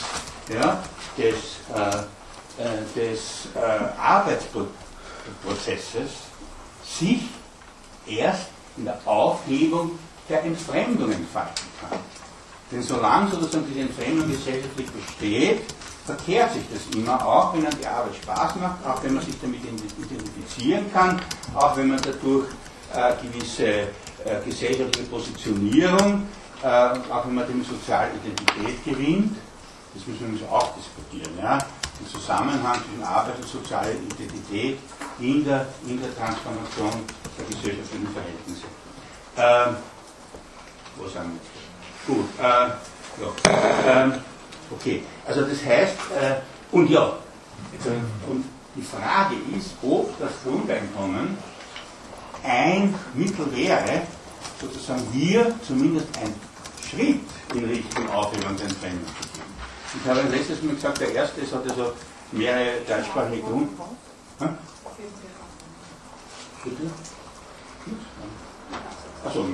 [0.49, 0.81] ja,
[1.17, 1.35] des,
[1.73, 1.97] äh,
[2.61, 3.59] äh, des äh,
[3.99, 6.11] Arbeitsprozesses
[6.83, 7.23] sich
[8.07, 8.47] erst
[8.77, 9.91] in der Aufhebung
[10.29, 11.99] der Entfremdung entfalten kann.
[12.71, 15.61] Denn solange sozusagen diese Entfremdung gesellschaftlich besteht,
[16.05, 19.35] verkehrt sich das immer, auch wenn dann die Arbeit Spaß macht, auch wenn man sich
[19.39, 21.21] damit identifizieren kann,
[21.55, 22.47] auch wenn man dadurch
[22.93, 26.23] äh, gewisse äh, gesellschaftliche Positionierung,
[26.63, 29.37] äh, auch wenn man dem soziale Identität gewinnt,
[29.93, 34.77] das müssen wir übrigens auch diskutieren, ja, den Zusammenhang zwischen Arbeit und sozialer Identität
[35.19, 37.05] in der, in der Transformation
[37.37, 38.65] der gesellschaftlichen Verhältnisse.
[39.37, 39.75] Ähm,
[40.97, 41.31] wo sagen
[42.07, 42.15] wir?
[42.15, 44.03] Gut, äh, ja.
[44.03, 44.13] Ähm,
[44.71, 46.35] okay, also das heißt, äh,
[46.71, 47.17] und ja,
[48.27, 51.37] und die Frage ist, ob das Grundeinkommen
[52.43, 54.01] ein Mittel wäre,
[54.61, 56.33] sozusagen hier zumindest ein
[56.87, 57.21] Schritt
[57.53, 59.45] in Richtung Aufhebung der Entfremdung zu gehen.
[60.01, 61.93] Ich habe letztes Mal gesagt, der erste, es hat also
[62.31, 63.69] mehrere deutschsprachige Grund.
[64.39, 64.57] Hm?
[66.63, 66.91] Bitte?
[69.25, 69.45] Achso.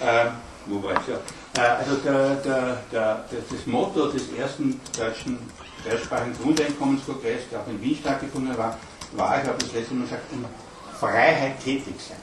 [0.00, 0.30] Äh,
[0.66, 1.62] wo war ich ja?
[1.62, 5.38] Äh, also der, der, der, das Motto des ersten deutschen
[5.84, 8.78] deutschsprachigen Grundeinkommenskongresses, der auch in Wien stattgefunden war,
[9.12, 10.44] war, ich habe das letzte Mal gesagt, in
[10.98, 12.18] Freiheit tätig sein.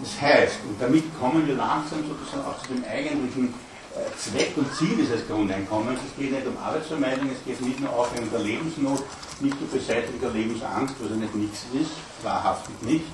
[0.00, 3.54] Das heißt, und damit kommen wir langsam sozusagen auch zu dem eigentlichen
[3.94, 6.00] äh, Zweck und Ziel dieses Grundeinkommens.
[6.06, 9.02] Es geht nicht um Arbeitsvermeidung, es geht nicht nur um Aufhebung der Lebensnot,
[9.40, 11.90] nicht um Beseitigung der Lebensangst, was ja nicht nichts ist,
[12.22, 13.04] wahrhaftig nicht,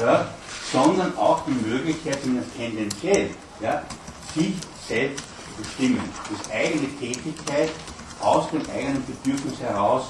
[0.00, 0.28] ja,
[0.72, 3.82] sondern auch die Möglichkeit, zumindest tendenziell, ja,
[4.34, 4.54] sich
[4.86, 7.70] selbst zu bestimmen, das eigene Tätigkeit
[8.20, 10.06] aus dem eigenen Bedürfnis heraus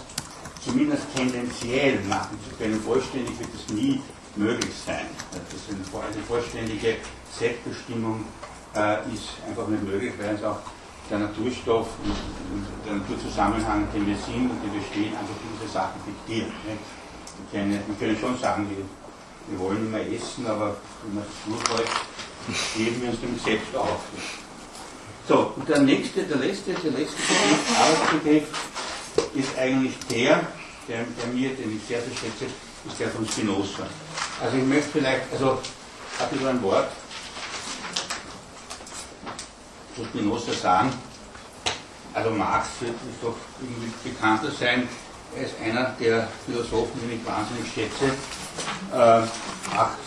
[0.64, 2.80] zumindest tendenziell machen zu können.
[2.80, 4.00] Vollständig wird es nie
[4.36, 5.06] möglich sein.
[5.32, 6.96] Das ist eine vollständige
[7.38, 8.24] Selbstbestimmung
[8.74, 10.58] äh, ist einfach nicht möglich, weil uns auch
[11.10, 16.00] der Naturstoff und, der Naturzusammenhang, den wir sind und den wir stehen, einfach diese Sachen
[16.06, 16.52] diktieren.
[17.52, 18.84] Wir können, schon sagen, wir,
[19.48, 22.00] wir wollen mehr essen, aber wenn man es durchläuft,
[22.76, 24.00] geben wir uns dem selbst auf.
[25.28, 28.48] So, und der nächste, der letzte, der letzte Begriff, Arbeitsbegriff,
[29.34, 30.46] ist eigentlich der,
[30.88, 32.46] der, der mir, den ich sehr, sehr schätze,
[32.86, 33.86] ist der von Spinoza.
[34.42, 35.58] Also ich möchte vielleicht, also
[36.18, 36.88] ein bisschen ein Wort
[39.98, 40.92] zu Spinoza sagen.
[42.14, 44.88] Also Marx wird doch irgendwie bekannter sein.
[45.36, 48.06] Ist einer der Philosophen, den ich wahnsinnig schätze.
[48.92, 49.28] Äh, 8,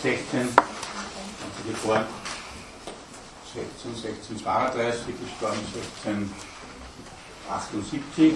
[0.02, 0.50] 16, also
[1.64, 2.04] geboren
[3.54, 5.60] 16, 1632, gestorben
[7.48, 8.34] 1678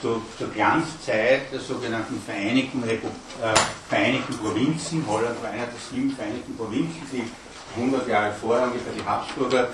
[0.00, 3.54] zu, zur Glanzzeit der sogenannten Vereinigten, Repu äh,
[3.88, 5.04] Vereinigten Provinzen.
[5.06, 7.30] Holland war einer der sieben Vereinigten Provinzen, die
[7.76, 9.68] 100 Jahre vorher ungefähr die Habsburger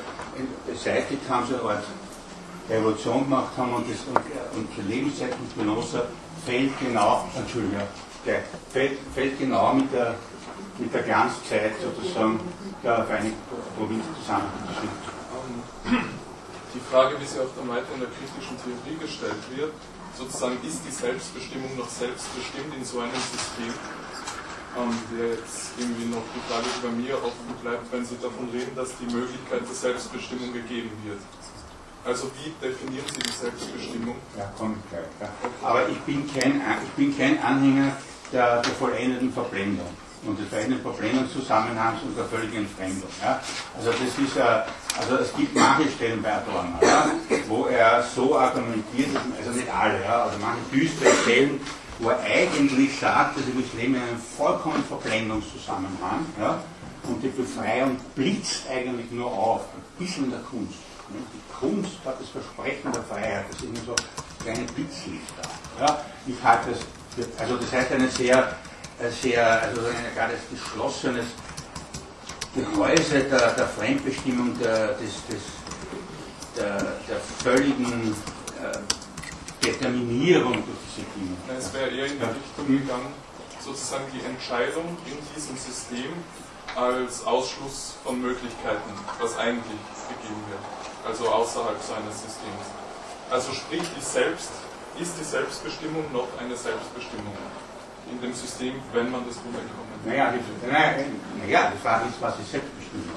[0.67, 1.85] beseitigt haben, so eine Art
[2.69, 6.03] Revolution gemacht haben und, das, und, und die Lebenszeit von Spinoza
[6.45, 7.83] fällt genau, Entschuldigung,
[8.73, 10.15] fällt, fällt genau mit der,
[10.79, 12.41] mit der Glanzzeit sozusagen
[12.83, 13.39] der Vereinigten
[13.77, 14.51] Provinzen zusammen.
[16.75, 19.73] Die Frage, wie sie auf der Meite in der kritischen Theorie gestellt wird,
[20.17, 23.73] sozusagen ist die Selbstbestimmung noch selbstbestimmt in so einem System,
[24.77, 28.75] ähm, der jetzt irgendwie noch die Frage bei mir offen bleibt, wenn Sie davon reden,
[28.77, 31.21] dass die Möglichkeit der Selbstbestimmung gegeben wird.
[32.05, 34.17] Also wie definieren Sie die Selbstbestimmung?
[34.37, 35.11] Ja, komm gleich.
[35.21, 35.29] Ja.
[35.67, 37.97] Aber ich bin kein, ich bin kein Anhänger
[38.33, 39.89] der, der vollendeten Verblendung
[40.25, 43.11] und des verändern Verblendungszusammenhangs und der völligen Entfremdung.
[43.23, 43.41] Ja?
[43.77, 44.63] Also das ist, äh,
[44.99, 47.11] also es gibt manche Stellen bei Adorno, ja,
[47.49, 51.61] wo er so argumentiert, also nicht alle, ja, also manche düstere Stellen,
[51.99, 56.63] wo er eigentlich sagt, also wir leben in einem vollkommen Verblendungszusammenhang ja,
[57.05, 60.79] und die Befreiung blitzt eigentlich nur auf, ein bisschen in der Kunst.
[61.11, 61.19] Ne?
[61.33, 63.95] Die Kunst hat das Versprechen der Freiheit, das ist immer so
[64.43, 65.43] kleine Blitzlichter.
[65.81, 66.01] Ja.
[66.27, 66.81] Ich halte das,
[67.15, 68.57] für, also das heißt eine sehr,
[69.23, 71.27] sehr also ein gerade geschlossenes
[72.55, 75.43] Gehäuse der, der Fremdbestimmung, der, des, des,
[76.57, 76.77] der,
[77.09, 78.15] der völligen
[78.63, 78.79] äh,
[79.67, 81.37] Determinierung durch diese Dinge.
[81.59, 83.13] Es wäre eher in die Richtung gegangen,
[83.61, 86.13] sozusagen die Entscheidung in diesem System
[86.77, 88.91] als Ausschluss von Möglichkeiten,
[89.21, 89.81] was eigentlich
[90.13, 90.65] gegeben wird,
[91.07, 92.65] also außerhalb seines Systems.
[93.31, 94.51] Also sprich, die Selbst,
[95.01, 97.35] ist die Selbstbestimmung noch eine Selbstbestimmung
[98.11, 102.51] in dem System, wenn man das runterkommen Naja, die, naja, die Frage ist, was ist
[102.53, 103.17] Selbstbestimmung?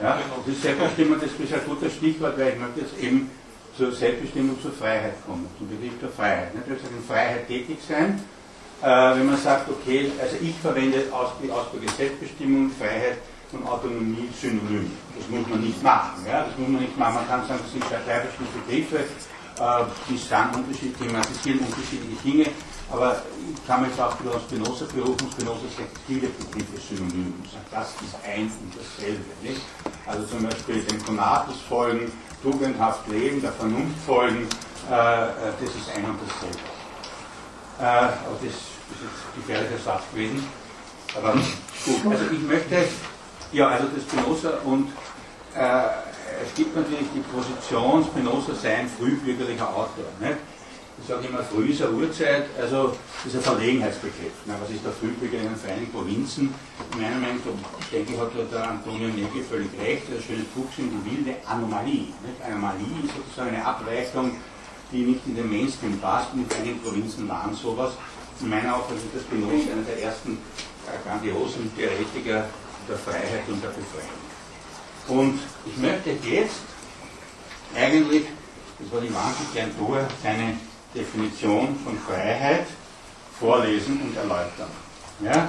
[0.00, 0.42] Ja, Genau.
[0.46, 3.30] das ist Selbstbestimmung, das ist ein gutes Stichwort, weil ich möchte jetzt eben
[3.76, 6.54] zur Selbstbestimmung, zur Freiheit kommen, zum Begriff der Freiheit.
[6.54, 6.68] Nicht?
[6.68, 8.22] Also in Freiheit tätig sein,
[8.82, 13.18] äh, wenn man sagt, okay, also ich verwende aus, die Ausdrücke Selbstbestimmung, Freiheit
[13.52, 14.90] und Autonomie synonym.
[15.16, 16.24] Das muss man nicht machen.
[16.26, 16.44] Ja?
[16.44, 17.14] Das muss man nicht machen.
[17.14, 22.46] Man kann sagen, das sind zwei verschiedene Begriffe, äh, die sagen unterschiedlich, thematisieren unterschiedliche Dinge,
[22.90, 23.22] aber
[23.54, 25.28] ich kann mich auch wieder auf Spinoza berufen.
[25.32, 27.34] Spinoza sagt viele Begriffe synonym.
[27.44, 29.24] Er sagt, das ist ein und dasselbe.
[29.42, 29.62] Nicht?
[30.06, 32.12] Also zum Beispiel dem Konatus folgen,
[32.42, 34.48] tugendhaft leben, der Vernunft folgen,
[34.90, 35.28] äh, äh,
[35.60, 36.58] das ist ein und dasselbe.
[37.80, 38.56] Äh, aber das ist
[39.00, 40.46] jetzt ein gefährlicher Satz gewesen.
[41.16, 42.84] Aber gut, also ich möchte,
[43.52, 44.88] ja, also das Spinoza und
[45.54, 45.82] äh,
[46.44, 50.06] es gibt natürlich die Position, Spinoza sei ein frühbürgerlicher Autor.
[50.20, 50.36] Nicht?
[51.02, 52.94] Ich sage immer früher Urzeit, also
[53.24, 54.46] das ist ein Verlegenheitsbegriff.
[54.46, 56.54] Na, was ist der Frühbürger in den freien Provinzen?
[56.94, 57.42] In meiner Meinung,
[57.80, 62.14] ich denke, hat der Antonio Negri völlig recht, das schöne Buch sind die wilde Anomalie.
[62.22, 62.38] Nicht?
[62.46, 64.38] Anomalie ist sozusagen eine Abweichung,
[64.92, 67.94] die nicht in den Mainstream passt, und die freien Provinzen waren sowas.
[68.40, 70.38] In meiner Auffassung ist das Spinoza einer der ersten
[70.86, 72.46] äh, grandiosen Theoretiker
[72.88, 74.22] der Freiheit und der Befreiung.
[75.08, 76.62] Und ich möchte jetzt
[77.74, 78.22] eigentlich,
[78.78, 80.54] das war die wahnsinnig gern tue, seine
[80.94, 82.66] Definition von Freiheit
[83.38, 84.70] vorlesen und erläutern.
[85.20, 85.48] Ja?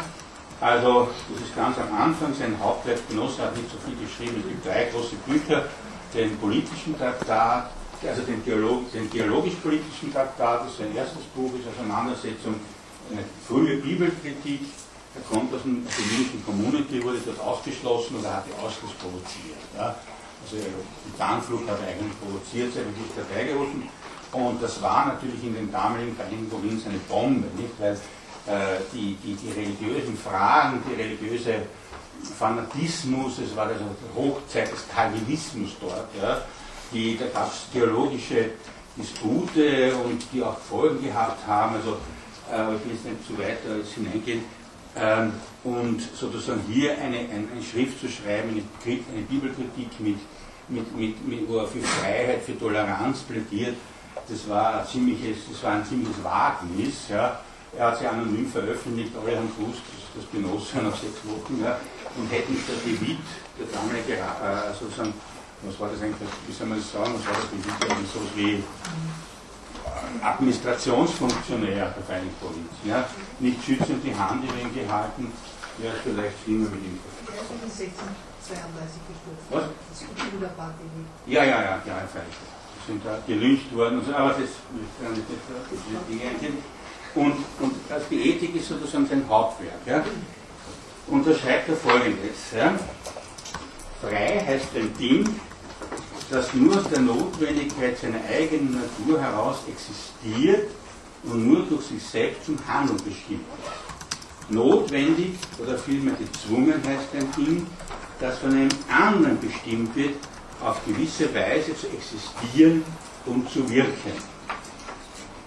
[0.61, 2.55] Also, das ist ganz am Anfang, sein
[2.97, 5.65] Spinoza hat nicht so viel geschrieben, es gibt drei große Bücher,
[6.13, 7.71] den politischen Traktat,
[8.07, 12.55] also den, Theolog, den theologisch-politischen Traktat, das ist sein erstes Buch, ist Auseinandersetzung,
[13.11, 14.61] eine frühe Bibelkritik,
[15.15, 19.61] er kommt aus der jüdischen Community, wurde dort ausgeschlossen oder hat die Ausschluss provoziert.
[19.77, 19.95] Ja?
[20.43, 23.83] Also die Tarnflucht hat er eigentlich provoziert, sei wirklich herbeigerufen.
[24.33, 27.73] Und das war natürlich in den damaligen Vereinigten Provinzen eine Bombe, nicht?
[27.79, 31.55] weil äh, die, die, die religiösen Fragen, die religiöse
[32.37, 36.41] Fanatismus, es war also die Hochzeit des Calvinismus dort, ja?
[36.91, 38.51] die, da gab es theologische
[38.97, 41.75] Dispute und die auch Folgen gehabt haben.
[41.75, 41.97] Also
[42.51, 44.43] äh, ich will jetzt nicht zu weit jetzt hineingehen.
[44.95, 48.63] Ähm, und sozusagen hier eine, eine, eine Schrift zu schreiben, eine,
[49.11, 50.17] eine Bibelkritik mit,
[50.67, 53.75] mit, mit, mit, wo er für Freiheit, für Toleranz plädiert,
[54.27, 57.09] das war ein ziemliches, das war ein ziemliches Wagnis.
[57.09, 57.39] Ja.
[57.77, 61.79] Er hat sie anonym veröffentlicht, alle haben gewusst, dass das Spinoza nach sechs Wochen, ja,
[62.17, 63.17] und hätten der De Witt,
[63.57, 65.13] der damalige, äh, sozusagen,
[65.63, 68.21] was war das eigentlich, wie soll man das sagen, was war das Witt, irgendwie so
[68.37, 68.63] wie
[70.21, 72.85] Administrationsfunktionär der Vereinigten Provinzen.
[72.85, 73.05] Ja?
[73.39, 75.33] Nicht schützend die Hand über ihn gehalten,
[75.79, 76.99] wäre es vielleicht schlimmer mit ihm.
[77.01, 79.41] Ist in 1632 gestorben.
[79.49, 79.65] Was?
[81.25, 82.37] Ja, ja, ja, ja, freilich.
[82.87, 84.83] Sind da gelyncht worden und aber das will
[86.09, 86.57] ich nicht eingehen.
[87.15, 89.79] Und, und also die Ethik ist sozusagen sein Hauptwerk.
[89.85, 90.03] Ja?
[91.07, 92.51] Und da schreibt er folgendes.
[92.55, 92.73] Ja?
[94.01, 95.39] Frei heißt ein Ding,
[96.29, 100.69] das nur aus der Notwendigkeit seiner eigenen Natur heraus existiert
[101.23, 104.49] und nur durch sich selbst zum Handeln bestimmt ist.
[104.49, 107.67] Notwendig oder vielmehr gezwungen heißt ein Ding,
[108.19, 110.15] das von einem anderen bestimmt wird,
[110.63, 112.83] auf gewisse Weise zu existieren
[113.25, 114.11] und zu wirken.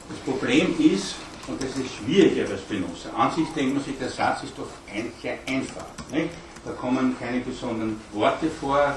[0.09, 1.17] Das Problem ist,
[1.49, 4.69] und das ist schwieriger bei Spinoza, an sich denkt man sich, der Satz ist doch
[4.93, 5.87] eigentlich einfach.
[6.11, 6.31] Nicht?
[6.65, 8.95] Da kommen keine besonderen Worte vor,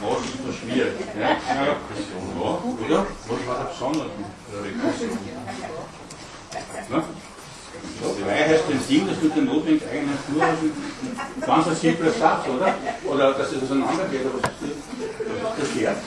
[0.00, 0.92] was ist da schwierig?
[1.18, 1.30] Ja?
[1.30, 1.76] Ja,
[2.84, 3.06] oder?
[3.28, 4.10] Was war da besonders?
[8.24, 10.72] Frei heißt ein Ding, das mit der notwendigen Natur ist ein
[11.46, 12.74] ganz ein simpler Satz, oder?
[13.04, 14.50] Oder dass es auseinandergeht, ist das?
[14.50, 15.98] Ist das wert?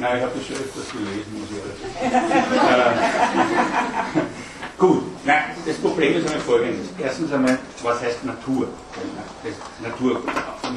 [0.00, 1.58] Nein, ich habe das schon öfters gelesen, muss ich.
[2.02, 2.06] Äh,
[4.78, 6.86] Gut, nein, das Problem ist einmal folgendes.
[7.02, 8.68] Erstens einmal, was heißt Natur?
[9.42, 10.22] Das Natur,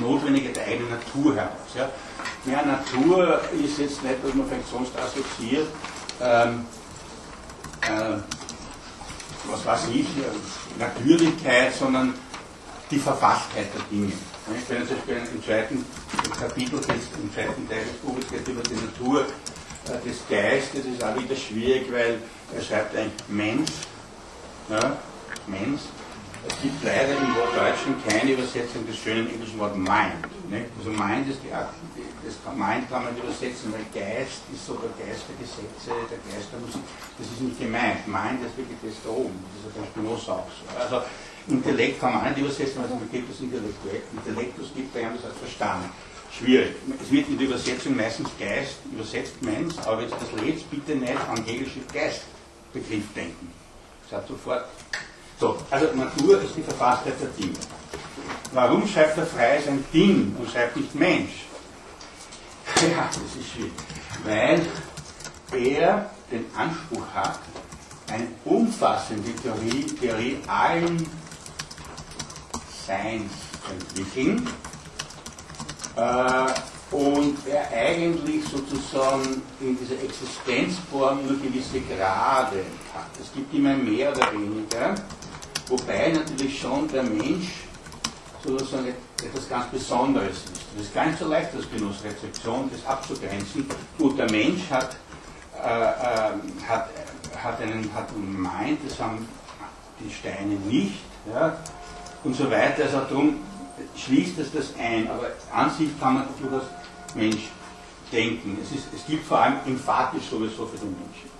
[0.02, 1.52] notwendige der eigenen Natur heraus.
[1.76, 1.88] Ja?
[2.52, 5.68] ja, Natur ist jetzt nicht, was man vielleicht sonst assoziiert.
[6.20, 6.66] Ähm,
[7.82, 8.18] äh,
[9.50, 10.08] was weiß ich,
[10.78, 12.14] Natürlichkeit, sondern
[12.90, 14.12] die Verfasstheit der Dinge.
[14.68, 15.86] Wenn zum Beispiel im zweiten
[16.38, 16.88] Kapitel, des,
[17.22, 19.26] im zweiten Teil des Buches geht über die Natur
[19.88, 22.20] äh, des Geistes, ist auch wieder schwierig, weil
[22.56, 23.72] er schreibt ein Mensch,
[24.70, 24.98] ja,
[25.48, 25.82] Mensch.
[26.48, 30.50] Es gibt leider im Deutschen keine Übersetzung des schönen englischen Wortes Mind.
[30.50, 30.66] Nicht?
[30.80, 31.54] Also Mind ist die,
[32.24, 36.50] das Mind kann man übersetzen, weil Geist ist so der Geist der Gesetze, der Geist
[36.54, 36.86] der Musik.
[37.18, 38.06] Das ist nicht gemeint.
[38.08, 39.38] Mind ist wirklich das da oben.
[39.50, 40.64] Das ist ja bei Spinoza auch so.
[40.78, 41.02] Also
[41.48, 44.02] Intellekt kann man nicht übersetzen, weil es gibt das Intellektuell.
[44.14, 45.86] Intellektus gibt einem das als Verstand.
[46.32, 46.76] Schwierig.
[47.02, 51.20] Es wird in der Übersetzung meistens Geist übersetzt, Mensch, aber du das lest, bitte nicht
[51.28, 53.52] an Hegelsche Geistbegriff denken.
[54.10, 54.66] Das hat sofort.
[55.40, 57.58] So, also Natur ist die Verfasstheit der Dinge.
[58.54, 61.48] Warum schreibt er frei sein Ding und schreibt nicht Mensch?
[62.82, 63.72] Ja, das ist schwierig.
[64.24, 64.66] Weil
[65.54, 67.40] er den Anspruch hat,
[68.12, 71.08] eine umfassende Theorie, Theorie allen
[72.88, 73.32] Seins
[73.64, 74.50] zu entwickeln
[75.96, 82.66] äh, und er eigentlich sozusagen in dieser Existenzform nur gewisse Grade
[82.96, 83.12] hat.
[83.22, 84.96] Es gibt immer mehr oder weniger,
[85.68, 87.66] wobei natürlich schon der Mensch
[88.44, 90.52] sozusagen etwas ganz Besonderes ist.
[90.76, 93.66] Das ist gar nicht so leicht als Genussrezeption, das abzugrenzen.
[93.98, 94.96] Gut, der Mensch hat,
[95.56, 96.90] äh, äh, hat,
[97.44, 99.28] hat, einen, hat einen Mind, das haben
[100.00, 101.00] die Steine nicht.
[101.32, 101.58] Ja
[102.24, 102.84] und so weiter.
[102.84, 103.38] Also darum
[103.96, 106.68] schließt es das ein, aber an sich kann man durchaus
[107.16, 107.50] Mensch
[108.12, 108.58] denken.
[108.62, 111.32] Es, ist, es gibt vor allem emphatisch sowieso für den Menschen.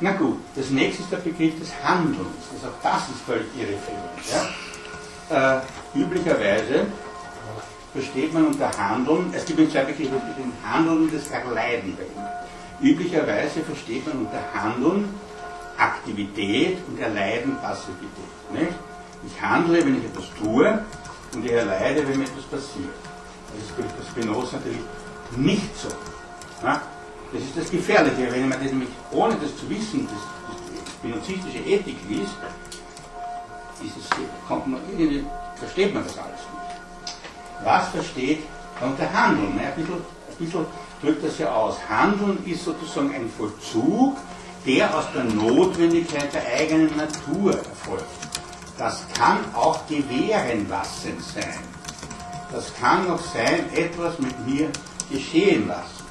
[0.00, 2.18] Na gut, das nächste ist der Begriff des Handelns.
[2.52, 4.50] Das, auch das ist völlig irreführend.
[5.30, 5.58] Ja?
[5.58, 6.86] Äh, üblicherweise
[7.96, 12.92] versteht man unter Handeln, es gibt zwei Begriffe, den Handeln und das Erleiden bei ihm.
[12.92, 15.08] Üblicherweise versteht man unter Handeln
[15.78, 18.32] Aktivität und Erleiden Passivität.
[18.52, 18.72] Nicht?
[19.26, 20.78] Ich handle, wenn ich etwas tue,
[21.34, 22.94] und ich erleide, wenn mir etwas passiert.
[23.52, 24.80] Das ist bei Spinoza natürlich
[25.36, 25.88] nicht so.
[26.62, 26.80] Ja?
[27.32, 31.58] Das ist das Gefährliche, wenn man das nämlich ohne das zu wissen, das, das spinozistische
[31.58, 32.36] Ethik liest,
[34.66, 34.80] man
[35.56, 36.55] versteht man das alles nicht.
[37.64, 38.40] Was versteht
[38.80, 39.58] unter Handeln?
[39.58, 40.66] Ein bisschen, ein bisschen
[41.02, 41.76] drückt das ja aus.
[41.88, 44.16] Handeln ist sozusagen ein Vollzug,
[44.66, 48.04] der aus der Notwendigkeit der eigenen Natur erfolgt.
[48.78, 51.58] Das kann auch gewähren lassen sein.
[52.52, 54.70] Das kann auch sein, etwas mit mir
[55.10, 56.04] geschehen lassen.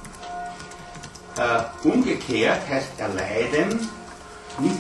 [1.37, 3.89] Äh, umgekehrt heißt erleiden
[4.59, 4.75] nicht,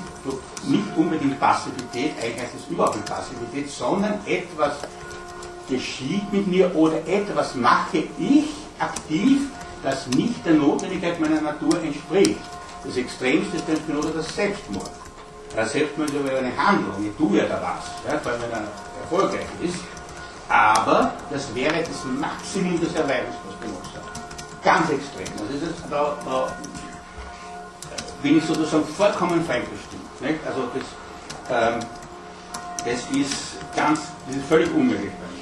[0.67, 4.77] nicht unbedingt Passivität, eigentlich heißt es überhaupt nicht Passivität, sondern etwas
[5.69, 8.45] geschieht mit mir oder etwas mache ich
[8.79, 9.41] aktiv,
[9.83, 12.39] das nicht der Notwendigkeit meiner Natur entspricht.
[12.83, 14.89] Das Extremste ist dann das Selbstmord.
[15.55, 18.67] Da setzt man über eine Handlung, ich tue ja da was, ja, weil man dann
[19.01, 19.79] erfolgreich ist.
[20.49, 24.63] Aber das wäre das Maximum des Erleidens, was benutzt hat.
[24.63, 25.25] Ganz extrem.
[25.37, 26.47] Das, da, da
[28.21, 30.21] bin ich sozusagen vollkommen fremdbestimmt.
[30.21, 30.39] Nicht?
[30.45, 30.83] Also das,
[31.49, 31.79] ähm,
[32.79, 35.34] das ist ganz, das ist völlig unmöglich bei mir.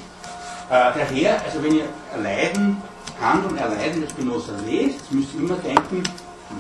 [0.70, 2.82] Äh, daher, also wenn ihr Erleiden,
[3.22, 6.04] Handeln, Erleiden des Genossen lest, müsst ihr immer denken,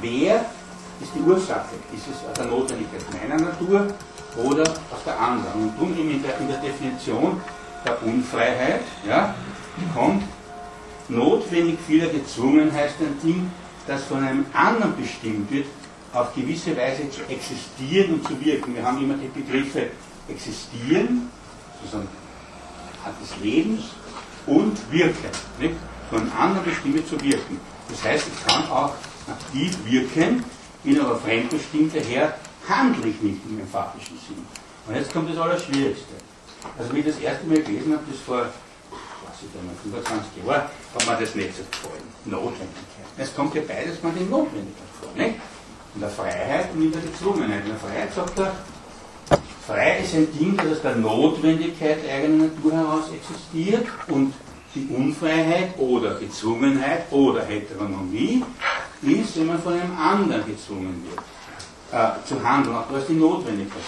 [0.02, 0.46] wer
[1.02, 1.76] ist die Ursache.
[1.94, 3.88] Ist es aus der Notwendigkeit meiner Natur
[4.38, 5.64] oder aus der anderen?
[5.64, 7.42] Und darum in der, in der Definition
[7.86, 9.34] der Unfreiheit ja,
[9.94, 10.24] kommt
[11.10, 13.52] notwendig vieler gezwungen heißt ein Ding,
[13.88, 15.66] das von einem anderen bestimmt wird,
[16.14, 18.76] auf gewisse Weise zu existieren und zu wirken.
[18.76, 19.88] Wir haben immer die Begriffe
[20.30, 21.30] existieren,
[21.82, 22.08] sozusagen
[23.22, 23.84] des Lebens
[24.46, 25.30] und wirken.
[25.60, 25.76] Nicht?
[26.10, 27.60] Von anderen bestimmt zu wirken.
[27.90, 28.94] Das heißt, ich kann auch
[29.28, 30.44] aktiv wirken,
[30.84, 32.38] bin aber fremdbestimmt, daher
[32.68, 34.46] handle ich nicht im emphatischen Sinn.
[34.88, 36.14] Und jetzt kommt das Allerschwierigste.
[36.78, 40.46] Also, wie ich das erste Mal gelesen habe, das vor, was ich da mal, 25
[40.46, 42.08] Jahren, hat mir das nicht so gefallen.
[42.26, 43.08] Notwendigkeit.
[43.18, 45.40] Es kommt ja beides mal in Notwendigkeit vor, nicht?
[45.96, 47.64] In der Freiheit und in der Gezwungenheit.
[47.64, 48.56] In der Freiheit sagt er,
[49.66, 54.34] frei ist ein Ding, das aus der Notwendigkeit der eigenen Natur heraus existiert und
[54.76, 58.44] die Unfreiheit oder Gezwungenheit oder Heteronomie
[59.02, 61.20] ist, wenn man von einem anderen gezwungen wird,
[61.92, 62.76] äh, zu handeln.
[62.76, 63.82] Auch da ist die Notwendigkeit.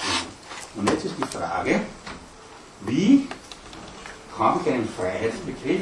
[0.75, 1.81] Und jetzt ist die Frage,
[2.85, 3.27] wie
[4.37, 5.81] habe ich einen Freiheitsbegriff,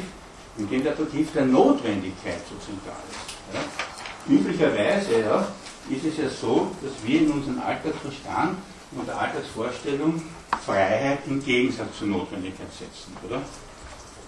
[0.56, 3.34] in dem der Begriff der Notwendigkeit so zentral ist.
[3.52, 4.34] Ja?
[4.34, 5.46] Üblicherweise ja,
[5.90, 8.56] ist es ja so, dass wir in unserem Alltagsverstand
[8.96, 10.22] und der Alltagsvorstellung
[10.64, 13.42] Freiheit im Gegensatz zur Notwendigkeit setzen, oder?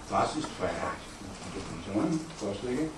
[0.09, 0.97] Was ist Freiheit?
[1.55, 2.89] Definitionen, Vorschläge?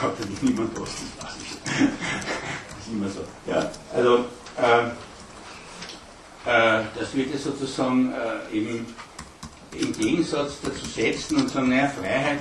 [0.00, 1.26] sagt natürlich niemand was, das.
[1.26, 3.20] Das ist immer so.
[3.46, 4.24] Ja, also,
[6.44, 8.86] äh, das wird ja sozusagen äh, eben
[9.72, 12.40] im Gegensatz dazu setzen und sagen, naja, Freiheit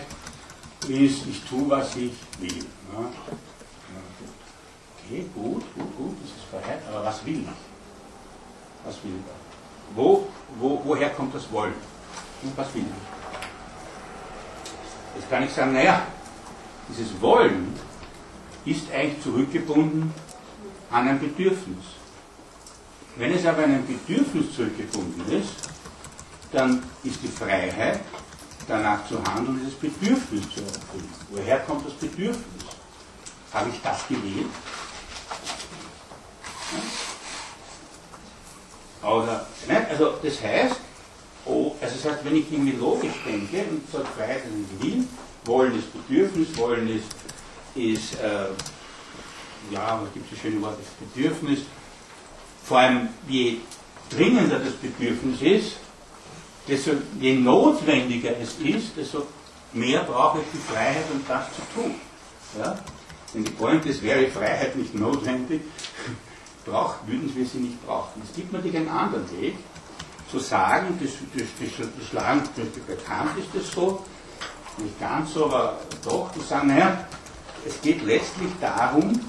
[0.87, 2.65] ist, ich tue, was ich will.
[2.93, 3.11] Ja.
[5.05, 7.66] Okay, gut, gut, gut, das ist Freiheit, aber was will ich?
[8.87, 9.95] Was will ich?
[9.95, 10.27] Wo,
[10.59, 11.73] wo, woher kommt das Wollen?
[12.41, 12.87] Und was will ich?
[15.19, 16.07] Jetzt kann ich sagen, naja,
[16.87, 17.75] dieses Wollen
[18.63, 20.13] ist eigentlich zurückgebunden
[20.89, 21.83] an ein Bedürfnis.
[23.17, 25.53] Wenn es aber an ein Bedürfnis zurückgebunden ist,
[26.53, 27.99] dann ist die Freiheit,
[28.69, 31.13] danach zu handeln, dieses Bedürfnis zu erfüllen.
[31.29, 32.63] Woher kommt das Bedürfnis?
[33.53, 34.47] Habe ich das gewählt?
[36.71, 37.06] Ja?
[39.03, 40.75] Oder, nein, also das heißt,
[41.45, 45.07] oh, also das heißt, wenn ich irgendwie logisch denke und sage, Freiheit ist ein Gewinn,
[45.45, 47.07] Wollen ist Bedürfnis, Wollen ist,
[47.75, 48.47] ist äh,
[49.71, 51.59] ja, da gibt es schöne Worte, Bedürfnis,
[52.63, 53.57] vor allem je
[54.09, 55.77] dringender das Bedürfnis ist,
[56.67, 59.27] desto je notwendiger es ist, desto
[59.73, 61.95] mehr brauche ich die Freiheit, um das zu tun.
[62.57, 62.77] Ja?
[63.33, 65.61] Wenn die Point ist, wäre Freiheit nicht notwendig,
[66.67, 68.21] braucht, würden wir sie nicht brauchen.
[68.23, 69.55] Es gibt natürlich einen anderen Weg,
[70.29, 72.49] zu sagen, das, das, das, das Land
[72.85, 74.03] bekannt ist das so,
[74.77, 77.07] nicht ganz so, aber doch, zu sagen, naja,
[77.65, 79.19] es geht letztlich darum,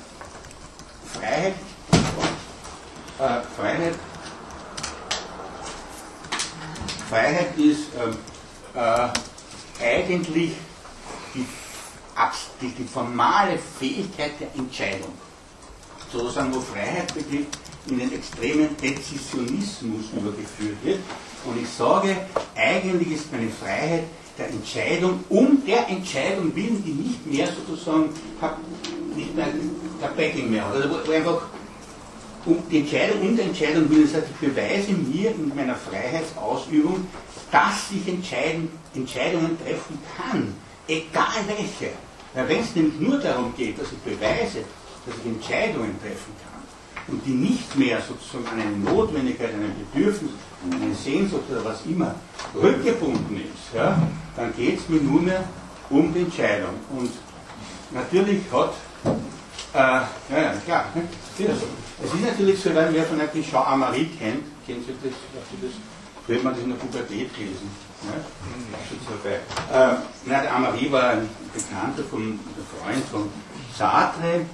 [1.14, 1.54] Freiheit,
[3.18, 3.94] äh, Freiheit,
[7.08, 9.08] Freiheit ist äh, äh,
[9.80, 10.52] eigentlich
[11.34, 11.46] die,
[12.60, 15.12] die, die formale Fähigkeit der Entscheidung.
[16.12, 17.46] Sozusagen, wo Freiheit wirklich
[17.88, 20.98] in den extremen Dezisionismus übergeführt wird.
[21.44, 22.16] Und ich sage,
[22.54, 24.04] eigentlich ist meine Freiheit
[24.38, 28.10] der Entscheidung, um der Entscheidung willen, die nicht mehr sozusagen
[29.14, 29.48] nicht mehr
[30.00, 30.76] der Backing mehr hat.
[30.76, 31.42] Also wo, einfach
[32.46, 37.06] um die Entscheidung um der Entscheidung willen, das heißt, ich beweise mir in meiner Freiheitsausübung,
[37.50, 40.54] dass ich Entscheidungen treffen kann,
[40.86, 41.92] egal welche.
[42.34, 44.64] Weil wenn es nämlich nur darum geht, dass ich beweise,
[45.08, 46.62] dass ich Entscheidungen treffen kann
[47.08, 50.32] und die nicht mehr sozusagen an eine Notwendigkeit, an ein Bedürfnis,
[50.64, 52.14] an eine Sehnsucht oder was immer
[52.54, 53.98] rückgebunden ist, ja,
[54.36, 55.44] dann geht es mir nur mehr
[55.90, 56.74] um die Entscheidung.
[56.90, 57.10] Und
[57.90, 58.74] natürlich hat,
[59.72, 61.02] äh, ja, ja, klar, ne?
[61.38, 65.12] es ist natürlich so, weil wer von euch die Jean Amarie kennt, kennt Sie das,
[65.62, 65.72] das
[66.26, 67.70] früher man das in der Pubertät gelesen.
[68.02, 68.12] Ne?
[69.72, 69.94] Äh,
[70.26, 72.38] na, der Amarie war ein Bekannter von, ein
[72.84, 73.28] Freund von
[73.76, 74.44] Sartre,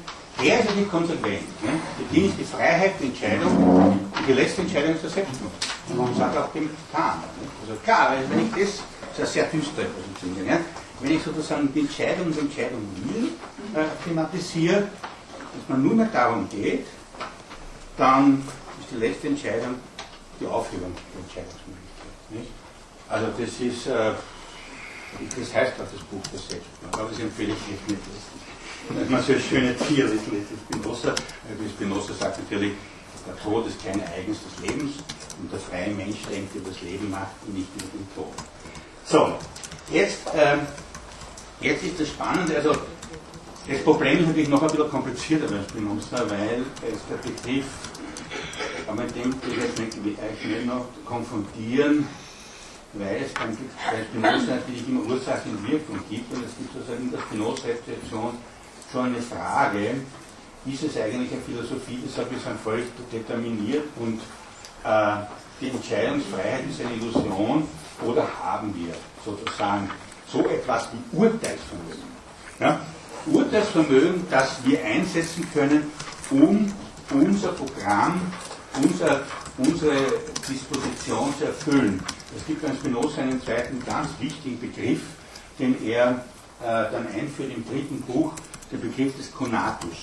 [0.43, 1.63] der ist nicht konsequent.
[1.63, 1.81] Ne?
[1.97, 5.53] Für ihn ist die Freiheit die Entscheidung und die letzte Entscheidung ist der Selbstmord.
[5.89, 6.65] Und hat er auch dem.
[6.65, 6.71] Ne?
[6.93, 8.83] Also klar, weil wenn ich das,
[9.17, 10.61] das ist ja sehr düster positionieren, ja?
[11.01, 13.33] wenn ich sozusagen die Entscheidung und Entscheidung will,
[13.75, 16.87] äh, thematisiere, dass man nur mehr darum geht,
[17.97, 18.43] dann
[18.81, 19.77] ist die letzte Entscheidung
[20.41, 22.31] die Aufhebung der Entscheidungsmöglichkeit.
[22.31, 22.51] Nicht?
[23.09, 24.13] Also das ist, äh,
[25.39, 27.89] das heißt auch das Buch der Selbstmord, aber das empfehle ich nicht
[28.91, 30.25] man so schöne Tiere ist
[30.67, 31.11] Spinoza.
[31.11, 32.73] Äh, Spinoza sagt natürlich,
[33.27, 34.93] der Tod ist kein Ereignis des Lebens
[35.41, 38.33] und der freie Mensch denkt über das Leben nach und nicht über den Tod.
[39.07, 39.35] So,
[39.93, 40.61] jetzt, ähm,
[41.61, 42.73] jetzt ist das Spannende, also
[43.67, 47.65] das Problem ist natürlich noch ein bisschen komplizierter bei Spinoza, weil es der Begriff,
[48.87, 52.07] aber dem will ich jetzt nicht, nicht noch konfrontieren,
[52.93, 57.05] weil es beim bei Spinoza natürlich immer Ursache und Wirkung gibt und es gibt sozusagen
[57.05, 58.35] in der Spinoza-Rezeption
[58.95, 59.97] schon eine Frage,
[60.67, 64.21] ist es eigentlich eine Philosophie, deshalb ist man völlig determiniert und
[64.85, 65.17] äh,
[65.61, 67.67] die Entscheidungsfreiheit ist eine Illusion
[68.07, 69.91] oder haben wir sozusagen
[70.31, 72.05] so etwas wie Urteilsvermögen?
[72.61, 72.81] Ja?
[73.27, 75.91] Urteilsvermögen, das wir einsetzen können,
[76.31, 76.73] um
[77.11, 78.21] unser Programm,
[78.81, 79.23] unser,
[79.59, 79.97] unsere
[80.49, 82.01] Disposition zu erfüllen.
[82.37, 85.01] Es gibt beim Spinoza einen zweiten ganz wichtigen Begriff,
[85.59, 86.25] den er
[86.63, 88.33] äh, dann einführt im dritten Buch,
[88.71, 89.97] der Begriff des Konatus.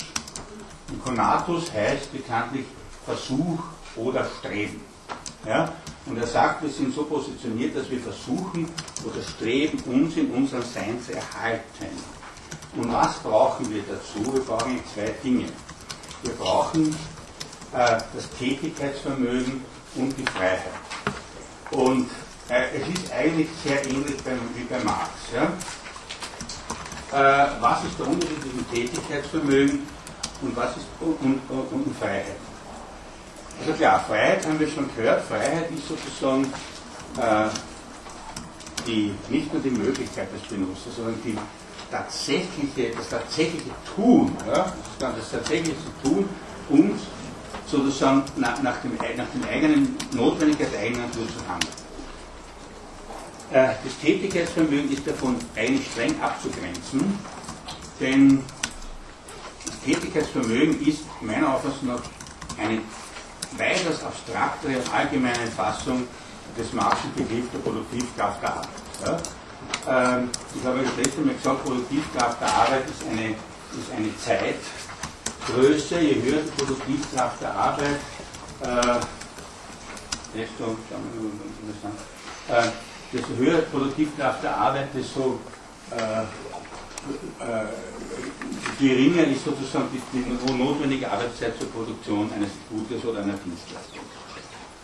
[0.89, 2.66] Und Konatus heißt bekanntlich
[3.05, 3.59] Versuch
[3.95, 4.82] oder Streben.
[5.45, 5.74] Ja?
[6.05, 8.68] Und er sagt, wir sind so positioniert, dass wir versuchen
[9.03, 11.88] oder streben, uns in unserem Sein zu erhalten.
[12.76, 14.34] Und was brauchen wir dazu?
[14.34, 15.45] Wir brauchen zwei Dinge.
[16.24, 16.95] Wir brauchen
[17.74, 19.64] äh, das Tätigkeitsvermögen
[19.95, 20.72] und die Freiheit.
[21.72, 22.09] Und
[22.49, 25.09] äh, es ist eigentlich sehr ähnlich beim, wie bei Marx.
[25.34, 25.51] Ja?
[27.12, 29.88] Äh, was ist der Unterschied zwischen Tätigkeitsvermögen
[30.41, 32.38] und was ist und, und, und, Freiheit.
[33.59, 36.45] Also klar, Freiheit haben wir schon gehört, Freiheit ist sozusagen
[37.18, 37.49] äh,
[38.88, 41.38] die, nicht nur die Möglichkeit des Benutzers, sondern die
[41.91, 46.28] tatsächliche, das tatsächliche Tun, ja, das, tatsächliche Tun,
[46.70, 47.01] uns
[47.68, 51.81] sozusagen nach, nach, dem, nach den eigenen Notwendigkeit der eigenen Natur zu handeln.
[53.52, 57.20] Äh, das Tätigkeitsvermögen ist davon eigentlich streng abzugrenzen,
[57.99, 58.43] denn
[59.66, 62.02] das Tätigkeitsvermögen ist meiner Auffassung nach
[62.58, 62.80] eine
[63.58, 66.08] weitaus abstraktere und allgemeine Fassung
[66.58, 68.70] des Marxischen Begriffs der Produktivkraft der Arbeit.
[69.06, 69.18] Ja?
[70.16, 75.99] Ähm, ich habe das letzte Mal gesagt, Produktivkraft der Arbeit ist eine, ist eine Zeitgröße,
[75.99, 77.99] je höher die Produktivkraft der Arbeit,
[78.62, 78.99] äh,
[80.38, 80.78] desto,
[82.47, 82.70] äh,
[83.14, 85.39] desto höher die Produktivkraft der Arbeit, desto
[85.91, 86.24] äh,
[87.43, 87.66] äh,
[88.80, 93.99] geringer ist sozusagen die, die notwendige Arbeitszeit zur Produktion eines Gutes oder einer Dienstleistung.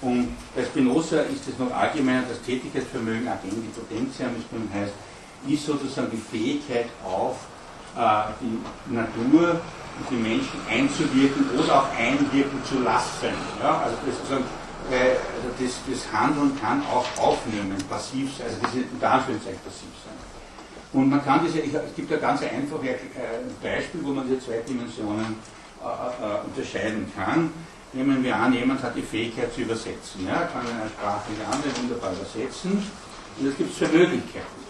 [0.01, 4.93] Und bei Spinoza ist es noch allgemeiner, das Tätigkeitsvermögen, agendi potentiam, wie es dann heißt,
[5.47, 7.37] ist sozusagen die Fähigkeit auf
[7.95, 9.59] äh, die Natur
[9.99, 13.33] und die Menschen einzuwirken oder auch einwirken zu lassen.
[13.59, 13.81] Ja?
[13.81, 14.45] Also, das, sozusagen,
[14.91, 19.59] äh, also das, das, Handeln kann auch aufnehmen, passiv sein, also das ist unter Anführungszeichen
[19.63, 20.17] passiv sein.
[20.93, 24.59] Und man kann diese, es gibt ein ganz einfaches äh, Beispiel, wo man diese zwei
[24.67, 25.35] Dimensionen
[25.83, 27.51] äh, äh, unterscheiden kann.
[27.93, 30.25] Nehmen wir an, jemand hat die Fähigkeit zu übersetzen.
[30.27, 32.83] Ja, kann eine Sprache in eine andere wunderbar übersetzen.
[33.39, 34.67] Und es gibt zwei Möglichkeiten.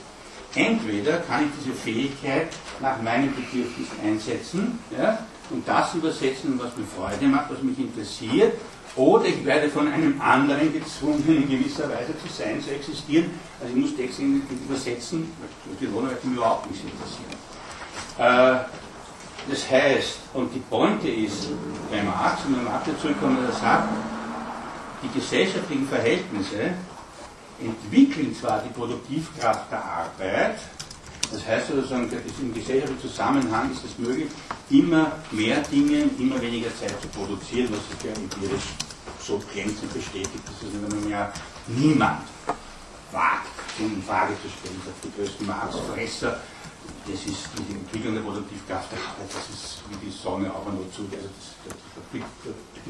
[0.55, 2.47] Entweder kann ich diese Fähigkeit
[2.80, 8.53] nach meinem Bedürfnis einsetzen ja, und das übersetzen, was mir Freude macht, was mich interessiert,
[8.97, 13.29] oder ich werde von einem anderen gezwungen, in gewisser Weise zu sein, zu existieren.
[13.61, 15.31] Also ich muss Texte übersetzen,
[15.79, 17.37] die Lohner mich überhaupt nicht interessieren.
[18.17, 18.65] Äh,
[19.49, 21.47] das heißt, und die Pointe ist,
[21.89, 23.87] bei Marx, und wenn Marx zurückkommt, er sagt,
[25.03, 26.71] die gesellschaftlichen Verhältnisse
[27.61, 30.57] entwickeln zwar die Produktivkraft der Arbeit,
[31.31, 32.09] das heißt sozusagen,
[32.41, 34.27] im gesellschaftlichen Zusammenhang ist es möglich,
[34.69, 38.63] immer mehr Dinge, immer weniger Zeit zu produzieren, was sich ja empirisch
[39.28, 41.28] so glänzend bestätigt, dass es in einem
[41.67, 42.21] niemand
[43.11, 43.47] wagt,
[43.78, 44.82] in Frage zu stellen.
[44.86, 46.39] Sagt die größten Marxfresser,
[47.05, 50.93] das ist die Entwicklung der Produktivkraft der Arbeit, das ist wie die Sonne auf und
[50.93, 52.25] zu, also das, da gibt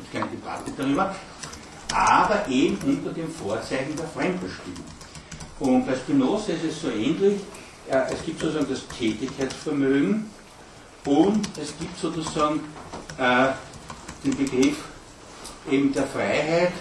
[0.05, 1.15] es keine Debatte darüber,
[1.91, 4.85] aber eben unter dem Vorzeichen der Fremdbestimmung.
[5.59, 7.41] Und bei Spinoza ist es so ähnlich,
[7.87, 10.29] es gibt sozusagen das Tätigkeitsvermögen
[11.05, 12.59] und es gibt sozusagen
[13.17, 13.49] äh,
[14.23, 14.77] den Begriff
[15.69, 16.73] eben der Freiheit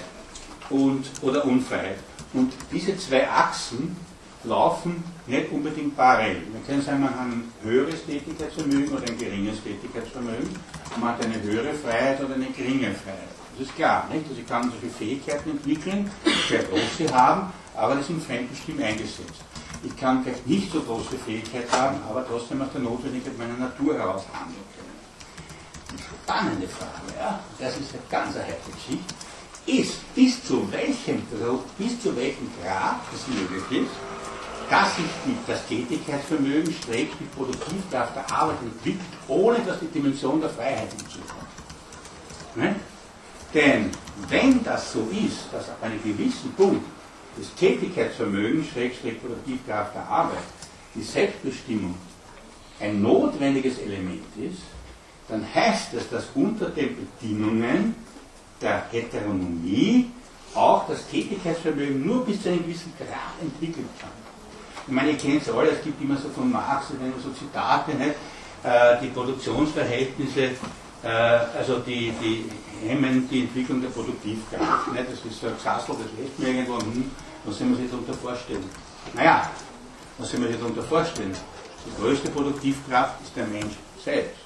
[0.70, 1.98] und, oder Unfreiheit.
[2.32, 3.96] Und diese zwei Achsen
[4.44, 6.42] laufen nicht unbedingt parallel.
[6.52, 10.48] Man kann sagen, man hat ein höheres Tätigkeitsvermögen oder ein geringes Tätigkeitsvermögen.
[11.00, 13.34] Man hat eine höhere Freiheit oder eine geringe Freiheit.
[13.58, 14.28] Das ist klar, nicht?
[14.28, 16.10] Also ich kann solche Fähigkeiten entwickeln,
[16.48, 19.40] sehr große haben, aber das im Fremdbestimmt eingesetzt.
[19.82, 23.94] Ich kann vielleicht nicht so große Fähigkeit haben, aber trotzdem aus der Notwendigkeit meiner Natur
[23.94, 24.75] heraus handeln
[26.24, 29.14] spannende Frage, ja, das ist eine ganz heikle Geschichte,
[29.66, 31.22] ist, bis zu welchem,
[31.78, 33.90] bis zu welchem Grad es möglich ist,
[34.70, 35.06] dass sich
[35.46, 41.46] das Tätigkeitsvermögen strebt, die Produktivkraft der Arbeit entwickelt, ohne dass die Dimension der Freiheit hinzukommt.
[42.56, 42.74] Ne?
[43.54, 43.90] Denn
[44.28, 46.84] wenn das so ist, dass ab einem gewissen Punkt
[47.36, 50.38] das Tätigkeitsvermögen, Schrägstrich Produktivkraft der Arbeit,
[50.94, 51.94] die Selbstbestimmung
[52.80, 54.62] ein notwendiges Element ist,
[55.28, 57.94] dann heißt es, dass unter den Bedingungen
[58.60, 60.10] der Heteronomie
[60.54, 64.10] auch das Tätigkeitsvermögen nur bis zu einem gewissen Grad entwickelt kann.
[64.86, 68.14] Ich meine, ihr kennt es alle, es gibt immer so von Marx so Zitate, nicht?
[68.62, 70.50] Äh, die Produktionsverhältnisse,
[71.02, 71.08] äh,
[71.58, 72.44] also die, die
[72.88, 74.92] hemmen die Entwicklung der Produktivkraft.
[74.92, 75.04] Nicht?
[75.10, 77.10] Das ist so ein Xassel, das lässt mir irgendwo, hm,
[77.44, 78.64] was soll man sich darunter vorstellen?
[79.14, 79.50] Naja,
[80.18, 81.34] was soll man sich darunter vorstellen?
[81.84, 84.45] Die größte Produktivkraft ist der Mensch selbst.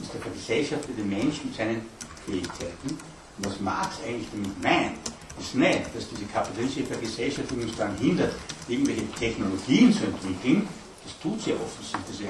[0.00, 1.82] Ist der vergesellschaftete Mensch mit seinen
[2.26, 2.88] Fähigkeiten.
[2.88, 4.98] Und was Marx eigentlich damit meint,
[5.40, 8.32] ist nicht, dass diese kapitalistische Vergesellschaftung uns daran hindert,
[8.68, 10.68] irgendwelche Technologien zu entwickeln,
[11.04, 12.28] das tut sie offensichtlich,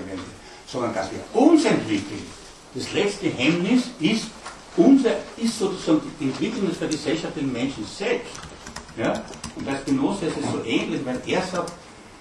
[0.66, 2.22] sondern dass wir uns entwickeln.
[2.74, 4.26] Das letzte Hemmnis ist,
[4.76, 8.34] unser, ist sozusagen die Entwicklung des vergesellschafteten Menschen selbst.
[8.96, 9.24] Ja?
[9.56, 11.72] Und bei Spinoza ist es so ähnlich, weil er sagt,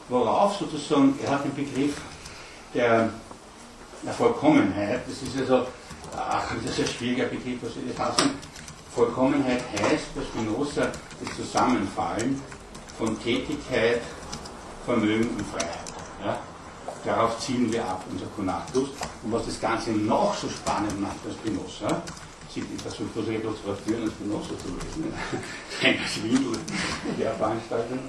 [0.10, 1.96] worauf sozusagen, er hat den Begriff
[2.74, 3.10] der,
[4.04, 5.68] der Vollkommenheit, das ist also,
[6.16, 8.32] ach, das ist ein schwieriger Begriff, was wir das heißen.
[8.94, 10.92] Vollkommenheit heißt bei Spinoza
[11.24, 12.42] das Zusammenfallen
[12.98, 14.02] von Tätigkeit,
[14.86, 15.80] Vermögen und Freiheit.
[16.24, 16.40] Ja?
[17.06, 18.90] Darauf ziehen wir ab, unser Konatus.
[19.24, 22.02] Und was das Ganze noch so spannend macht bei Spinoza,
[22.56, 25.14] ich versuche bloß etwas was führen, als Spinoza zu lesen,
[25.84, 26.60] ein Schwindel
[27.20, 28.00] der Veranstaltung,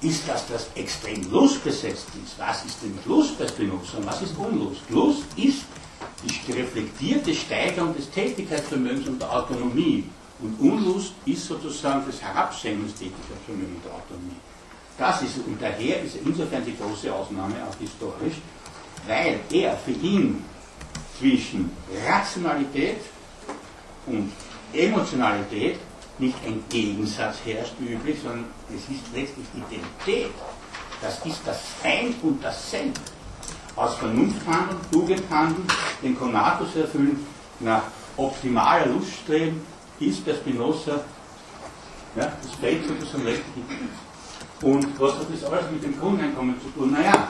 [0.00, 2.38] ist, dass das extrem lustbesetzt ist.
[2.38, 4.80] Was ist denn Lust bei Spinoza und was ist Unlust?
[4.90, 5.64] Lust ist
[6.22, 10.04] die reflektierte Steigerung des Tätigkeitsvermögens und der Autonomie.
[10.40, 14.36] Und Unlust ist sozusagen das Herabsenken des Tätigkeitsvermögens und der Autonomie.
[14.98, 18.36] Das ist, und daher ist insofern die große Ausnahme auch historisch,
[19.06, 20.44] weil er für ihn
[21.18, 21.70] zwischen
[22.06, 23.00] Rationalität
[24.06, 24.32] und
[24.72, 25.78] Emotionalität
[26.18, 30.32] nicht ein Gegensatz herrscht wie üblich, sondern es ist letztlich Identität.
[31.00, 32.92] Das ist das Sein und das Sein.
[33.74, 35.66] Aus Vernunft handeln, Tugend handeln,
[36.02, 37.26] den Konatus erfüllen,
[37.60, 37.82] nach
[38.16, 39.60] optimaler Lust streben,
[40.00, 41.00] ist bei Spinoza
[42.16, 43.64] ja, das Feld sozusagen letztlich
[44.62, 46.92] und was hat das alles mit dem Grundeinkommen zu tun?
[46.92, 47.28] Naja,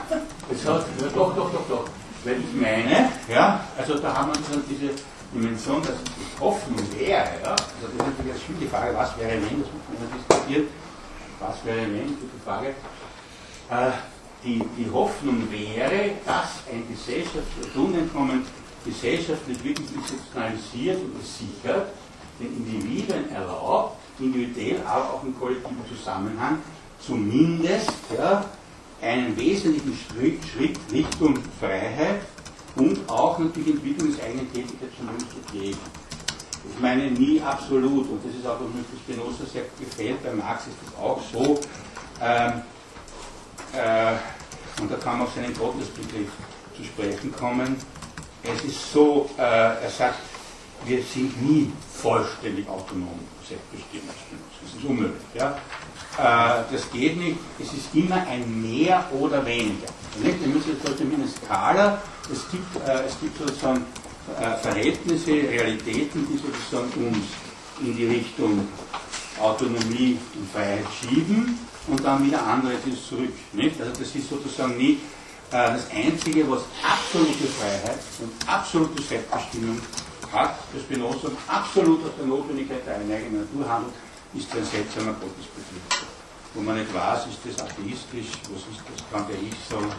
[0.49, 1.85] es hat, ja, doch, doch, doch, doch.
[2.23, 4.91] Weil ich meine, ja, also da haben wir so diese
[5.33, 9.31] Dimension, dass es Hoffnung wäre, ja, also das ist natürlich eine schwierige Frage, was wäre
[9.31, 10.67] wenn, das muss man diskutieren,
[11.39, 12.67] was wäre wenn, gute Frage.
[13.69, 13.91] Äh,
[14.43, 18.43] die, die Hoffnung wäre, dass ein gesellschaftliches Grundeinkommen
[18.85, 21.87] gesellschaftlich wirklich institutionalisiert und sichert,
[22.39, 26.59] den Individuen erlaubt, individuell, aber auch im kollektiven Zusammenhang,
[26.99, 28.45] zumindest ja,
[29.01, 32.21] einen wesentlichen Schritt Richtung Freiheit
[32.77, 35.77] und auch natürlich Entwicklung des eigenen Tätigkeitsvermögens zu.
[36.69, 40.33] Ich meine nie absolut, und das ist auch, was mir für Spinoza sehr gefällt, bei
[40.33, 41.59] Marx ist das auch so,
[42.21, 42.61] ähm,
[43.73, 46.29] äh, und da kann man auf seinen Gottesbegriff
[46.75, 47.77] zu sprechen kommen.
[48.43, 50.19] Es ist so, äh, er sagt,
[50.85, 51.71] wir sind nie
[52.01, 54.09] vollständig autonom, selbstbestimmt.
[54.61, 55.21] Das ist unmöglich.
[55.33, 55.57] Ja?
[56.17, 59.87] Äh, das geht nicht, es ist immer ein Mehr oder weniger.
[60.21, 60.39] Nicht?
[60.41, 62.01] Wir müssen jetzt in eine Skala,
[62.31, 63.85] es gibt, äh, es gibt sozusagen
[64.39, 67.25] äh, Verhältnisse, Realitäten, die sozusagen uns
[67.81, 68.67] in die Richtung
[69.39, 72.73] Autonomie und Freiheit schieben und dann wieder andere
[73.07, 73.33] zurück.
[73.53, 73.79] Nicht?
[73.79, 74.97] Also das ist sozusagen nie
[75.49, 79.79] das Einzige, was absolute Freiheit und absolute Selbstbestimmung
[80.31, 83.93] hat, das Spinoza absolut aus der Notwendigkeit der eigenen Natur handelt,
[84.33, 86.07] ist ein seltsamer Gottesbegriff.
[86.53, 89.91] Wo man nicht weiß, ist das atheistisch, was ist das, kann der ich sagen?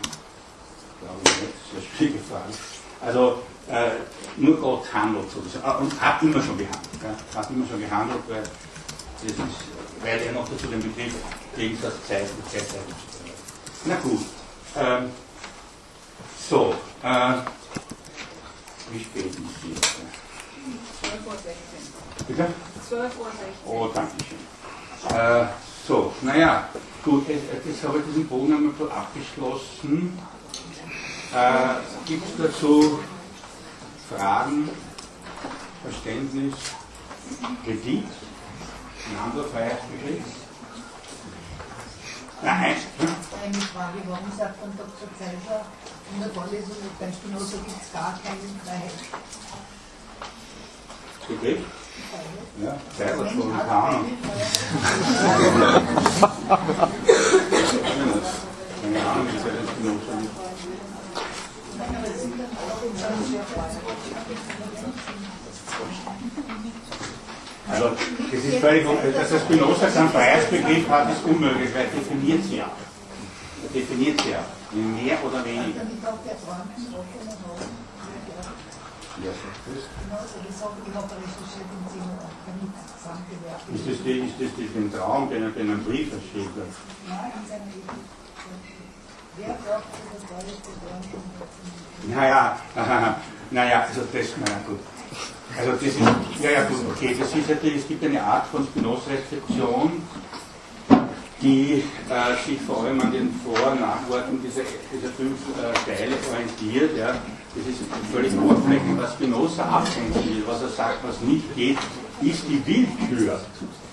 [1.00, 2.52] Glaube ich nicht, sehr schwierige Frage.
[3.00, 3.90] Also äh,
[4.36, 6.98] nur Gott handelt sozusagen, ah, und hat immer schon gehandelt.
[7.02, 9.38] Ja, hat immer schon gehandelt, weil, das ist,
[10.02, 11.14] weil er noch dazu den Begriff
[11.56, 12.66] Gegensatz Zeit und Zeit
[13.84, 14.20] Na gut.
[14.76, 15.10] Ähm,
[16.48, 17.34] so, äh,
[18.90, 20.17] wie spät ist es jetzt?
[21.08, 22.26] 12 Uhr 16.
[22.26, 22.46] Bitte?
[22.88, 23.42] 12 Uhr 16.
[23.66, 25.16] Oh, danke schön.
[25.16, 25.46] Äh,
[25.86, 26.68] so, naja,
[27.02, 30.18] gut, jetzt habe ich diesen Bogen einmal so abgeschlossen.
[31.34, 32.98] Äh, Gibt es dazu
[34.10, 34.68] Fragen,
[35.82, 36.54] Verständnis,
[37.64, 38.04] Kritik?
[39.10, 40.24] Ein anderer Freiheitsbegriff?
[42.42, 42.76] Nein.
[43.42, 45.08] Eine Frage, warum sagt man Dr.
[45.18, 45.64] Zeisler
[46.12, 48.92] in der Vorlesung, bei Spinoza gibt es gar keine Freiheit?
[51.28, 51.58] Begriff?
[52.62, 54.06] Ja, selber schon, keine Ahnung.
[58.82, 60.48] Keine Ahnung, wie sehr das Spinoza ist.
[67.70, 67.90] Also,
[68.32, 72.56] das ist völlig, dass der Spinoza keinen Freiheitsbegriff hat, ist unmöglich, weil er definiert sie
[72.56, 72.70] ja.
[73.62, 74.40] Er definiert sie ja,
[74.72, 75.82] mehr oder weniger.
[79.24, 79.30] Ja,
[83.74, 86.12] ist das, die, ist das die, den Traum, den er in einem Brief.
[86.12, 86.66] Erzählt hat?
[92.08, 92.56] Naja,
[93.50, 94.80] naja, also das, naja gut.
[95.58, 95.98] Also das ist,
[96.42, 100.02] ja, ja gut, okay, das ist natürlich, es gibt eine Art von Spinoza-Rezeption,
[101.40, 104.62] die äh, sich vor allem an den Vor- und Nachworten dieser,
[104.92, 106.96] dieser fünf äh, Teile orientiert.
[106.96, 107.14] Ja.
[107.54, 107.80] Das ist
[108.12, 111.78] völlig oberflächlich, was Spinoza abgrenzen will, was er sagt, was nicht geht,
[112.20, 113.40] ist die Willkür.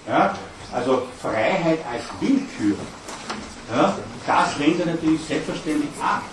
[0.07, 0.35] Ja.
[0.71, 2.77] Also Freiheit als Willkür.
[3.73, 3.95] Ja.
[4.25, 6.23] Das lehnt er natürlich selbstverständlich ab.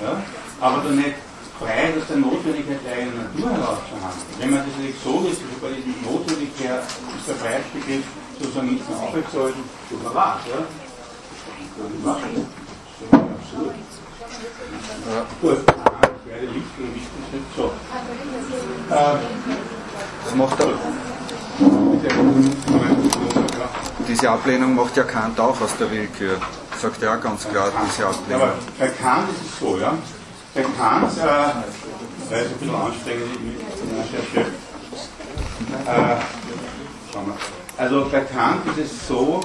[0.00, 0.22] Ja.
[0.60, 1.14] Aber dann nicht
[1.58, 4.26] frei aus der Notwendigkeit der eigenen Natur heraus zu handeln.
[4.38, 8.04] Wenn man das nicht so ist, also bei diesem Notwendigkeit ist der Freiheitsbegriff
[8.38, 10.40] sozusagen nicht mehr aufrechtzuerhalten, so verwahrt.
[10.48, 10.60] Ja?
[13.36, 13.74] Absurd.
[15.06, 15.26] Ja.
[15.40, 17.72] Gut, ich werde Licht und Licht ist nicht so.
[18.88, 20.66] Das macht er.
[24.08, 26.38] Diese Ablehnung macht ja Kant auch aus der Willkür.
[26.80, 28.42] Sagt ja ganz klar, diese Ablehnung.
[28.42, 29.94] Aber bei Kant ist es so, ja.
[30.56, 33.28] Bei Kant, äh, es ein bisschen anstrengend
[33.60, 34.40] ist der Recherche,
[35.86, 36.16] äh.
[37.76, 39.42] Also bei Kant ist es so,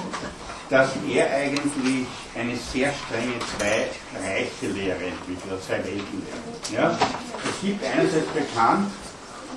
[0.70, 6.72] dass er eigentlich eine sehr strenge Zwei-Reiche-Lehre entwickelt, hat, Zwei-Welten-Lehre.
[6.72, 6.98] Ja?
[7.44, 8.90] Es gibt einerseits bekannt,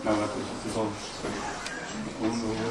[0.03, 0.89] na, warte, das ist ein
[2.19, 2.65] bisschen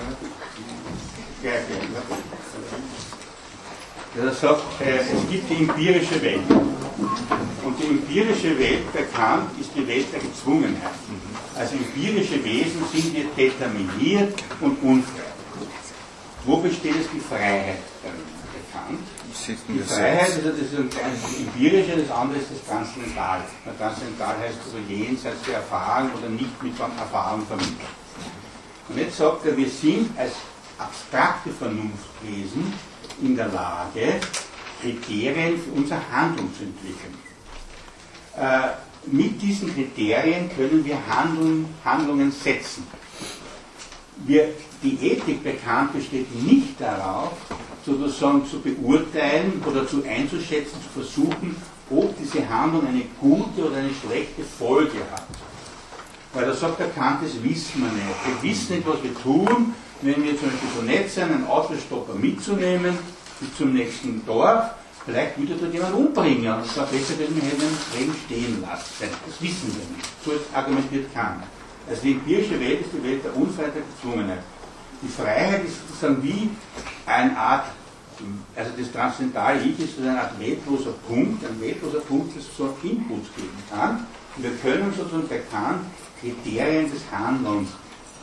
[4.17, 6.43] ja, Er sagt, äh, es gibt die empirische Welt.
[7.65, 10.93] Und die empirische Welt bekannt ist die Welt der Gezwungenheit.
[11.57, 15.23] Also empirische Wesen sind hier determiniert und unfrei.
[16.45, 18.35] Wo besteht es die Freiheit darin?
[18.55, 19.01] Bekannt.
[19.69, 23.41] Die Freiheit, also das ist das empirische, das andere ist das Transzendental.
[23.79, 27.77] Transzendental heißt also jenseits der Erfahrung oder nicht mit Erfahrung vermittelt.
[28.89, 30.33] Und jetzt sagt er, wir sind als
[30.79, 32.73] abstrakte Vernunftwesen
[33.23, 34.21] in der Lage,
[34.81, 37.15] Kriterien für unser Handeln zu entwickeln.
[38.37, 38.69] Äh,
[39.07, 42.87] mit diesen Kriterien können wir Handeln, Handlungen setzen.
[44.27, 44.49] Wir,
[44.83, 47.33] die Ethik bekannt besteht nicht darauf,
[47.85, 51.57] sozusagen zu beurteilen oder zu einzuschätzen, zu versuchen,
[51.91, 55.27] ob diese Handlung eine gute oder eine schlechte Folge hat.
[56.33, 58.43] Weil da sagt der Kant, das wissen wir nicht.
[58.43, 59.75] Wir wissen nicht, was wir tun,
[60.05, 62.97] wenn wir zum Beispiel so nett sind, einen Autostopper mitzunehmen
[63.41, 64.71] bis zum nächsten Dorf
[65.05, 69.05] Vielleicht würde dort jemand umbringen und zwar besser, wenn wir einen Regen stehen lassen.
[69.27, 70.09] Das wissen wir nicht.
[70.25, 71.45] So argumentiert keiner.
[71.87, 74.43] Also die empirische Welt ist die Welt der Unfreiheit, der Gezwungenheit.
[75.03, 76.49] Die Freiheit ist sozusagen wie
[77.05, 77.67] eine Art,
[78.57, 83.29] also das transzendentale Ich ist eine Art wertloser Punkt, ein wertloser Punkt, das so Inputs
[83.37, 84.07] geben kann.
[84.37, 85.85] Und wir können sozusagen bekannt
[86.19, 87.69] Kriterien des Handelns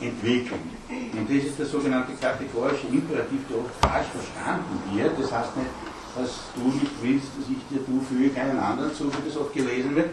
[0.00, 0.70] entwickeln.
[1.12, 5.18] Und das ist der sogenannte kategorische Imperativ, der oft falsch verstanden wird.
[5.18, 5.70] Das heißt nicht,
[6.16, 9.52] dass du nicht willst, dass ich dir du füge keinen anderen zu, wie das oft
[9.54, 10.10] gelesen wird,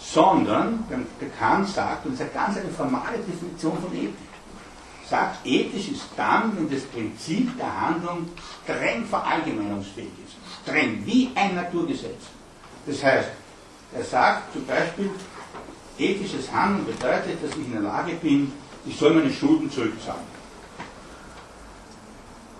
[0.00, 4.14] sondern der Kant sagt, und das ist eine ganz eine formale Definition von Ethik,
[5.08, 8.28] sagt, ethisch ist dann, wenn das Prinzip der Handlung
[8.64, 10.36] streng verallgemeinungsfähig ist.
[10.62, 12.22] Streng, wie ein Naturgesetz.
[12.86, 13.28] Das heißt,
[13.94, 15.10] er sagt zum Beispiel,
[15.98, 18.52] ethisches Handeln bedeutet, dass ich in der Lage bin,
[18.84, 20.42] ich soll meine Schulden zurückzahlen.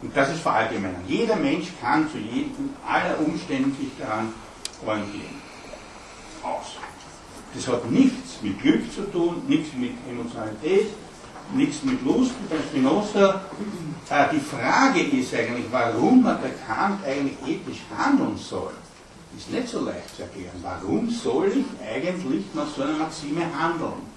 [0.02, 1.02] Und das ist verallgemeinern.
[1.06, 4.32] Jeder Mensch kann zu jedem, aller Umständen sich daran
[4.84, 5.40] orientieren.
[6.42, 6.76] Aus.
[7.54, 10.88] Das hat nichts mit Glück zu tun, nichts mit Emotionalität,
[11.54, 13.42] nichts mit Lust, mit dem Spinoza.
[14.10, 18.72] Äh, die Frage ist eigentlich, warum man der Kant eigentlich ethisch handeln soll.
[19.36, 20.62] Ist nicht so leicht zu erklären.
[20.62, 24.12] Warum soll ich eigentlich nach so einer Maxime handeln?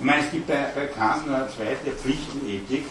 [0.00, 2.86] Ich meine, es gibt bei, bei Kant noch eine zweite Pflichtenethik.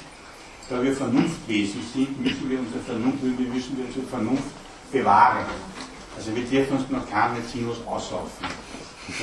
[0.69, 4.43] Da wir Vernunftwesen sind, müssen wir unsere Vernunft, müssen wir unsere Vernunft
[4.91, 5.45] bewahren.
[6.15, 8.45] Also wir dürfen uns nach Kant nicht sinnlos aussaufen.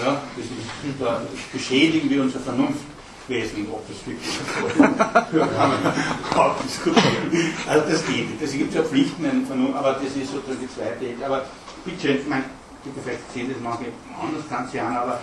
[0.02, 1.22] Ja, das ist, da
[1.52, 5.94] beschädigen wir unsere Vernunftwesen, ob das wirklich so kann man
[6.34, 7.54] auch diskutieren.
[7.68, 8.42] Also das geht nicht.
[8.42, 9.46] Es gibt ja Pflichten,
[9.76, 11.24] aber das ist sozusagen die zweite Ethik.
[11.24, 11.44] Aber
[11.84, 12.46] bitte, ich meine,
[12.94, 15.20] vielleicht sehen das manche anders Kantianer, aber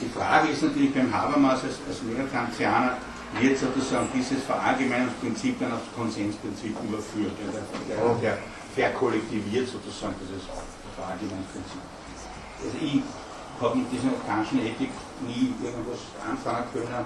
[0.00, 2.96] die Frage ist natürlich beim Habermas als, als Neokantianer,
[3.40, 7.32] wird sozusagen dieses Verallgemeinungsprinzip dann aufs Konsensprinzip überführt.
[7.38, 8.38] Der, der, der
[8.74, 10.44] verkollektiviert sozusagen dieses
[10.96, 11.82] Verallgemeinungsprinzip.
[12.64, 13.02] Also ich
[13.60, 14.90] habe mit dieser kantischen Ethik
[15.26, 17.04] nie irgendwas anfangen können.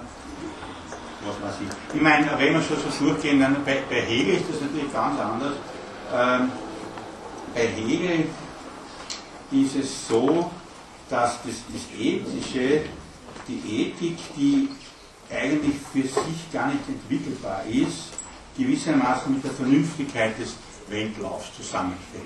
[1.25, 1.95] Was weiß ich.
[1.95, 5.19] Ich meine, wenn wir schon so durchgehen, dann bei, bei Hegel ist das natürlich ganz
[5.19, 5.53] anders.
[6.13, 6.51] Ähm,
[7.55, 8.27] bei Hegel
[9.51, 10.51] ist es so,
[11.09, 12.81] dass das, das Ethische,
[13.47, 14.69] die Ethik, die
[15.29, 18.13] eigentlich für sich gar nicht entwickelbar ist,
[18.57, 20.55] gewissermaßen mit der Vernünftigkeit des
[20.89, 22.23] Weltlaufs zusammenfällt.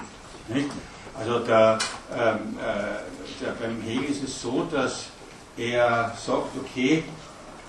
[0.50, 0.70] Nicht?
[1.18, 1.80] Also der,
[2.16, 5.08] ähm, äh, der, beim Hegel ist es so, dass
[5.58, 7.04] er sagt, okay,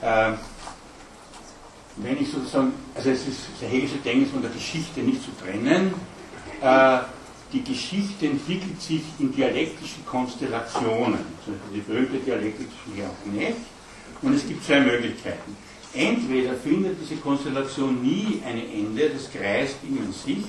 [0.02, 0.32] äh,
[1.96, 5.94] wenn ich sozusagen, also es ist, der Hegelische Denken von der Geschichte nicht zu trennen,
[6.60, 6.98] äh,
[7.52, 13.56] die Geschichte entwickelt sich in dialektischen Konstellationen, Beispiel die berühmte Dialektik zwischen Ja und Knecht.
[14.20, 15.56] Und es gibt zwei Möglichkeiten.
[15.94, 20.44] Entweder findet diese Konstellation nie ein Ende, das kreist in sich,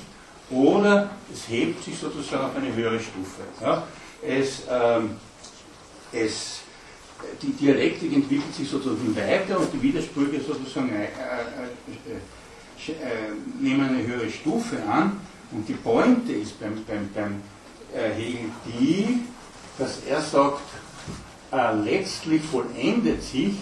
[0.50, 3.44] oder es hebt sich sozusagen auf eine höhere Stufe.
[3.62, 3.88] Ja?
[4.22, 5.12] Es, ähm,
[6.12, 6.62] es,
[7.42, 11.08] die Dialektik entwickelt sich sozusagen weiter und die Widersprüche sozusagen äh, äh,
[12.08, 12.96] äh, äh
[13.62, 15.22] nehmen eine höhere Stufe an.
[15.52, 17.42] Und die Pointe ist beim, beim, beim
[17.94, 19.22] äh, Hegel die,
[19.78, 20.62] dass er sagt,
[21.52, 23.56] äh, letztlich vollendet sich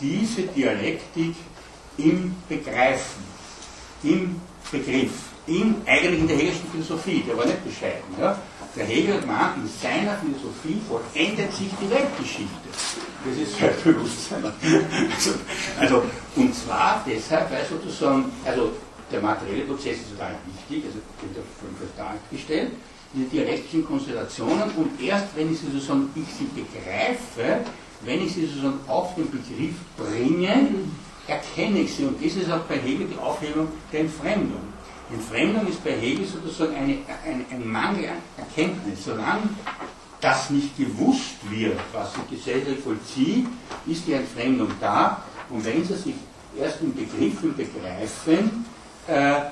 [0.00, 1.34] diese Dialektik
[1.98, 3.24] im Begreifen,
[4.02, 4.40] im
[4.72, 5.12] Begriff,
[5.46, 8.02] in, eigentlich in der Hegelischen Philosophie, der war nicht bescheiden.
[8.18, 8.38] Ja?
[8.76, 12.68] Der Hegel meint, in seiner Philosophie vollendet sich die Weltgeschichte.
[13.24, 14.44] Das ist Selbstbewusstsein.
[14.44, 15.30] Also,
[15.78, 16.02] also,
[16.36, 18.72] und zwar deshalb, weil sozusagen, also
[19.10, 22.72] der materielle Prozess ist total wichtig, also wird auf dargestellt,
[23.12, 27.64] diese dialektischen Konstellationen und erst wenn ich sie sozusagen, ich sie begreife,
[28.04, 30.68] wenn ich sie sozusagen auf den Begriff bringe,
[31.26, 32.04] erkenne ich sie.
[32.04, 34.62] Und das ist auch bei Hegel die Aufhebung der Entfremdung.
[35.12, 39.04] Entfremdung ist bei Hegel sozusagen eine, eine, ein Mangel an Erkenntnis.
[39.04, 39.42] Solange
[40.20, 43.46] das nicht gewusst wird, was die Gesellschaft vollzieht,
[43.86, 45.24] ist die Entfremdung da.
[45.48, 46.14] Und wenn sie sich
[46.58, 48.64] erst im Begriff und Begreifen
[49.10, 49.42] äh,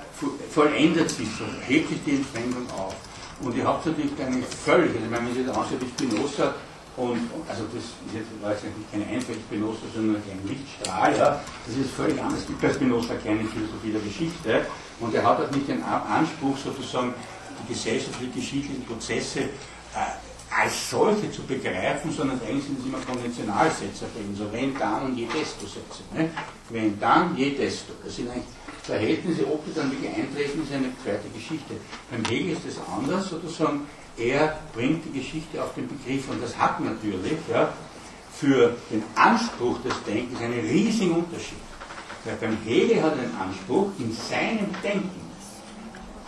[0.50, 2.94] vollendet sich, so hebt sich die Entfremdung auf.
[3.40, 6.54] Und ihr habt natürlich eine völlig, also wenn man sich das anschaut, Spinoza
[6.96, 11.40] und, also das ist jetzt, war jetzt nicht keine einfache Spinoza, sondern ein Lichtstrahl, ja,
[11.66, 12.46] das ist völlig anders.
[12.46, 14.66] Gibt bei Spinoza keine Philosophie der Geschichte
[14.98, 17.14] und er hat auch nicht den Anspruch, sozusagen
[17.62, 24.34] die gesellschaftlich-geschichtlichen Prozesse äh, als solche zu begreifen, sondern eigentlich sind es immer Konventionalsätze drin,
[24.36, 26.02] so wenn, dann und je desto Sätze.
[26.14, 26.30] Ne?
[26.70, 27.92] Wenn, dann, je desto.
[28.04, 28.44] Das sind eigentlich
[28.82, 31.74] Verhältnisse, ob die dann wirklich eintreten, ist eine zweite Geschichte.
[32.10, 36.56] Beim Hegel ist das anders, sozusagen, er bringt die Geschichte auf den Begriff und das
[36.56, 37.72] hat natürlich ja,
[38.32, 41.58] für den Anspruch des Denkens einen riesigen Unterschied.
[42.24, 45.28] Weil beim Hegel hat er den Anspruch, in seinem Denken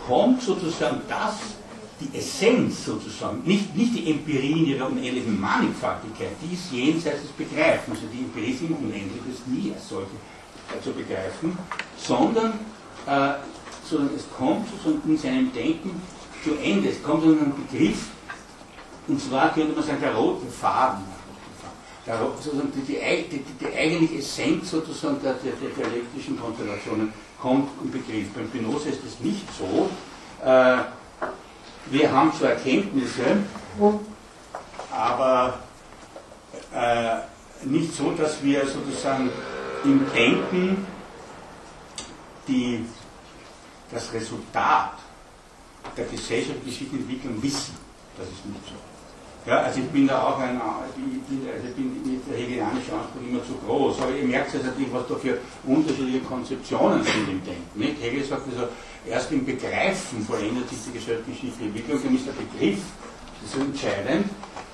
[0.07, 1.35] kommt sozusagen das
[2.01, 7.31] die Essenz sozusagen, nicht, nicht die Empirie in ihrer unendlichen Mannigfaltigkeit, die ist jenseits des
[7.31, 10.09] Begreifens, also die Empirie ist unendlich, ist nie als solche
[10.75, 11.57] äh, zu begreifen,
[11.97, 12.53] sondern,
[13.05, 13.33] äh,
[13.87, 16.01] sondern es kommt sozusagen in seinem Denken
[16.43, 18.07] zu Ende, es kommt zu einem Begriff,
[19.07, 21.03] und zwar könnte man sagen, der rote Faden.
[22.05, 27.69] Der, sozusagen die, die, die, die eigentliche Essenz sozusagen der, der, der dialektischen Konstellationen kommt
[27.83, 28.29] im Begriff.
[28.33, 29.87] Beim Spinoza ist es nicht so.
[30.43, 30.77] Äh,
[31.87, 33.37] wir haben zwar Erkenntnisse,
[34.91, 35.59] aber
[36.73, 37.17] äh,
[37.65, 39.29] nicht so, dass wir sozusagen
[39.83, 40.85] im Denken
[42.47, 42.85] die,
[43.91, 44.93] das Resultat
[45.97, 47.75] der gesellschaftlichen Entwicklung wissen.
[48.17, 48.90] Das ist nicht so.
[49.45, 50.61] Ja, also ich bin da auch ein,
[50.95, 54.53] ich bin, also ich bin mit der hegelianische Anspruch immer zu groß, aber ihr merkt
[54.53, 57.79] jetzt natürlich, was da für unterschiedliche Konzeptionen sind im Denken.
[57.79, 58.01] Nicht?
[58.01, 58.67] Hegel sagt also,
[59.07, 62.79] erst im Begreifen vollendet sich die gesellschaftliche Entwicklung, dann ist der Begriff
[63.41, 64.25] das ist entscheidend,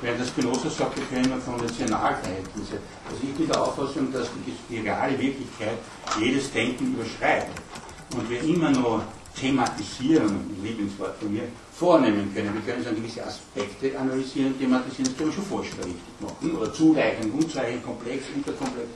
[0.01, 2.79] während das Spinoza sagt, wir können nur Konventionalverhältnisse.
[3.09, 5.77] Also ich bin der Auffassung, dass die, die reale Wirklichkeit
[6.19, 7.55] jedes Denken überschreitet.
[8.13, 9.03] Und wir immer nur
[9.39, 11.43] thematisieren, ein Lieblingswort von mir,
[11.73, 12.53] vornehmen können.
[12.53, 16.57] Wir können so gewisse Aspekte analysieren thematisieren, das können wir schon vorstellen machen.
[16.57, 18.87] Oder zureichend, unzureichend, komplex, unterkomplex.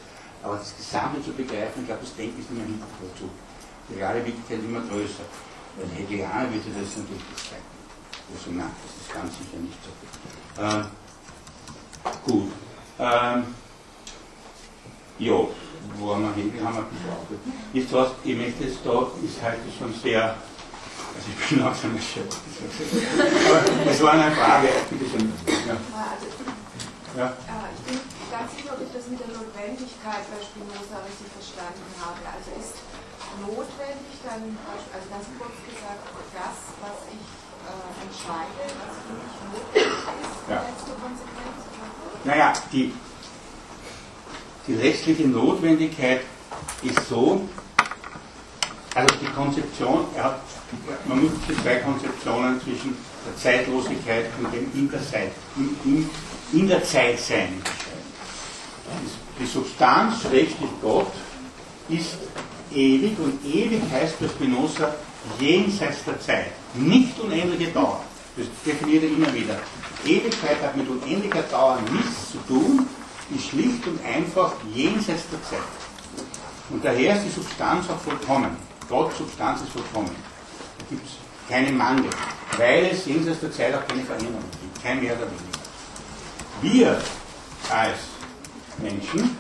[0.44, 3.30] Aber das Gesamte zu begreifen, ich glaube, das Denken ist immer hinten dazu.
[3.90, 5.26] Die reale Wirklichkeit ist immer größer.
[5.78, 7.72] Weil Hegelianer wird das natürlich zeigen.
[8.34, 10.64] Also nein, das ist ganz sicher nicht so.
[10.64, 10.84] Äh,
[12.26, 12.52] gut.
[13.00, 13.44] Ähm,
[15.20, 15.48] ja,
[15.98, 17.28] wo haben wir Hegel haben wir gebraucht.
[17.74, 20.36] Ist was, ich möchte jetzt da, ist heute schon sehr
[21.12, 22.40] also ich bin langsam erschöpft.
[22.40, 25.28] Aber es war eine Frage, bitte schön.
[25.68, 25.76] Ja.
[27.20, 27.36] Ja.
[27.76, 27.99] Ich bin
[28.32, 32.24] ganz sicher, ob ich das mit der Notwendigkeit bei Spinoza richtig verstanden habe.
[32.32, 32.80] Also ist
[33.44, 34.56] notwendig dann,
[34.95, 37.28] also ganz kurz gesagt, das, was ich
[37.68, 40.64] äh, entscheide, was für mich notwendig ist, ja.
[40.64, 41.60] letzte Konsequenz?
[42.24, 42.95] Naja, die,
[44.68, 46.22] die letztliche Notwendigkeit
[46.84, 47.48] ist so,
[48.94, 50.42] also die Konzeption, hat
[51.06, 56.10] man muss die zwei Konzeptionen zwischen der Zeitlosigkeit und dem in der, Zeit, in, in,
[56.54, 57.62] in der Zeit sein.
[59.40, 61.12] Die Substanz, rechtlich Gott,
[61.90, 62.18] ist
[62.74, 64.96] ewig und ewig heißt bei Spinoza
[65.40, 66.52] jenseits der Zeit.
[66.74, 68.02] Nicht unendliche Dauer.
[68.38, 69.60] Das definiert er immer wieder.
[70.06, 72.88] Ewigkeit hat mit unendlicher Dauer nichts zu tun,
[73.36, 75.60] ist schlicht und einfach jenseits der Zeit.
[76.70, 78.56] Und daher ist die Substanz auch vollkommen.
[78.88, 80.16] Gott, Substanz ist vollkommen
[80.91, 81.14] gibt es
[81.49, 82.10] keinen Mangel,
[82.58, 85.62] weil es jenseits der Zeit auch keine Veränderung gibt, kein mehr oder weniger.
[86.62, 87.02] Wir
[87.70, 87.99] als
[88.78, 89.38] Menschen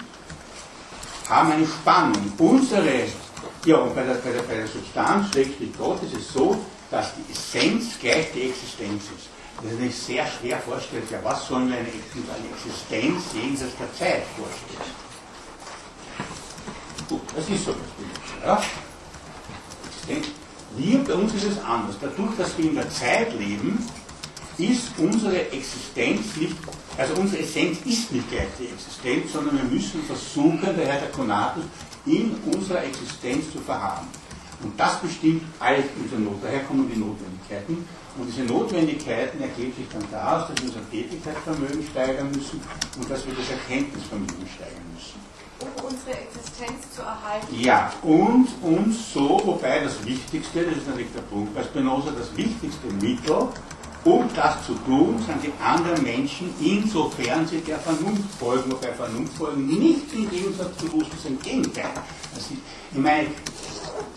[1.29, 2.33] haben eine Spannung.
[2.37, 3.03] Unsere,
[3.65, 6.57] ja, und bei der, bei der, bei der Substanz, schrägstrich Gott, ist es so,
[6.89, 9.30] dass die Essenz gleich die Existenz ist.
[9.61, 11.19] Das ist natürlich sehr schwer vorstellbar.
[11.23, 14.91] Was sollen wir eine, Existenz jenseits der Zeit vorstellen?
[17.07, 17.75] Gut, das ist so.
[18.43, 18.61] Ja?
[20.77, 21.95] Wir, bei uns ist es anders.
[22.01, 23.87] Dadurch, dass wir in der Zeit leben,
[24.57, 26.55] ist unsere Existenz nicht,
[26.97, 31.11] also unsere Essenz ist nicht gleich die Existenz, sondern wir müssen versuchen, der Herr der
[31.11, 31.63] Konatus,
[32.05, 34.07] in unserer Existenz zu verharren.
[34.63, 36.43] Und das bestimmt alles unsere Not.
[36.43, 37.85] Daher kommen die Notwendigkeiten.
[38.17, 42.61] Und diese Notwendigkeiten ergeben sich dann daraus, dass wir unser Tätigkeitsvermögen steigern müssen
[42.97, 45.19] und dass wir das Erkenntnisvermögen steigern müssen.
[45.61, 47.47] Um unsere Existenz zu erhalten.
[47.57, 52.35] Ja, und uns so, wobei das Wichtigste, das ist natürlich der Punkt bei Spinoza, das
[52.35, 53.47] wichtigste Mittel,
[54.03, 59.33] um das zu tun, sind die anderen Menschen, insofern sie der Vernunft folgen, wobei Vernunft
[59.37, 61.91] folgen nicht im Gegensatz zu ist im Gegenteil.
[62.91, 63.27] Ich meine,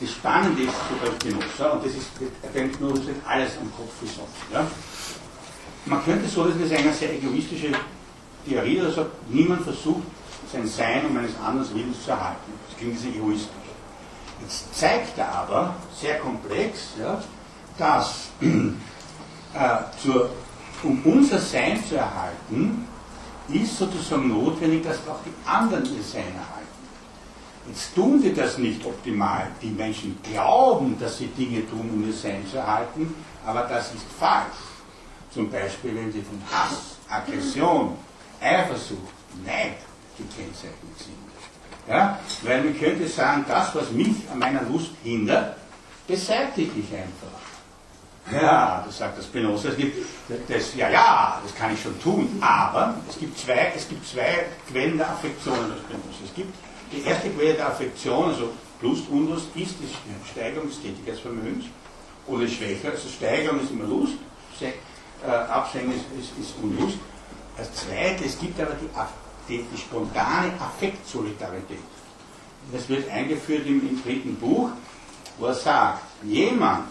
[0.04, 2.08] das Spannende ist so bei Spinoza, und das ist,
[2.42, 4.52] er denkt nur, das wird alles am Kopf gesoffen.
[4.52, 4.66] Ja?
[5.86, 7.68] Man könnte so, das ist eine sehr egoistische
[8.46, 10.02] Theorie, der sagt, niemand versucht,
[10.52, 12.52] sein Sein um eines anderen Willens zu erhalten.
[12.68, 13.48] Das klingt sehr egoistisch.
[14.42, 17.22] Jetzt zeigt er aber, sehr komplex, ja,
[17.78, 20.30] dass äh, zur,
[20.82, 22.86] um unser Sein zu erhalten,
[23.48, 26.63] ist sozusagen notwendig, dass auch die anderen ihr Sein erhalten.
[27.66, 29.48] Jetzt tun sie das nicht optimal.
[29.62, 33.14] Die Menschen glauben, dass sie Dinge tun, um ihr Sein zu erhalten,
[33.46, 34.44] aber das ist falsch.
[35.32, 37.96] Zum Beispiel, wenn sie von Hass, Aggression,
[38.40, 39.12] Eifersucht,
[39.44, 39.76] Neid
[40.16, 41.24] gekennzeichnet sind.
[41.88, 42.18] Ja?
[42.42, 45.56] Weil man könnte sagen, das, was mich an meiner Lust hindert,
[46.06, 47.44] beseitige ich einfach.
[48.32, 49.68] Ja, das sagt das Spinoza.
[49.68, 50.06] Es gibt
[50.48, 54.46] das, ja, ja, das kann ich schon tun, aber es gibt zwei, es gibt zwei
[54.70, 56.24] Quellen der Affektionen des Spinoza.
[56.24, 56.54] Es gibt
[56.92, 58.50] die erste Quelle der Affektion, also
[58.80, 61.66] Lust, Unlust, ist die Steigerung des Tätigkeitsvermögens
[62.26, 62.90] oder schwächer.
[62.90, 64.14] Also Steigerung ist immer Lust,
[64.60, 66.98] äh, Absenken ist, ist, ist, Unlust.
[67.56, 68.88] Als zweites, es gibt aber die,
[69.48, 71.78] die, die spontane Affektsolidarität.
[72.72, 74.70] Das wird eingeführt im, im dritten Buch,
[75.38, 76.90] wo er sagt, jemand,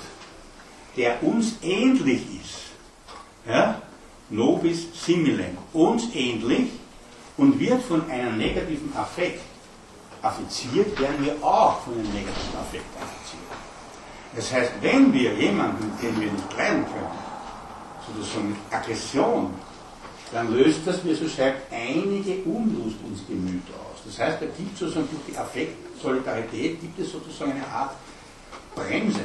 [0.96, 2.74] der uns ähnlich ist,
[3.48, 3.82] ja,
[4.30, 6.70] nobis similem, uns ähnlich
[7.38, 9.42] und wird von einem negativen Affekt
[10.24, 13.44] affiziert, werden wir auch von einem negativen Affekt affiziert.
[14.36, 17.12] Das heißt, wenn wir jemanden, den wir nicht leiden können,
[18.08, 19.54] sozusagen mit Aggression,
[20.32, 24.02] dann löst das, wie er so schreibt, einige Unlust ins Gemüt aus.
[24.06, 27.92] Das heißt, er gibt sozusagen durch die Affektsolidarität, gibt es sozusagen eine Art
[28.76, 29.22] Bremse.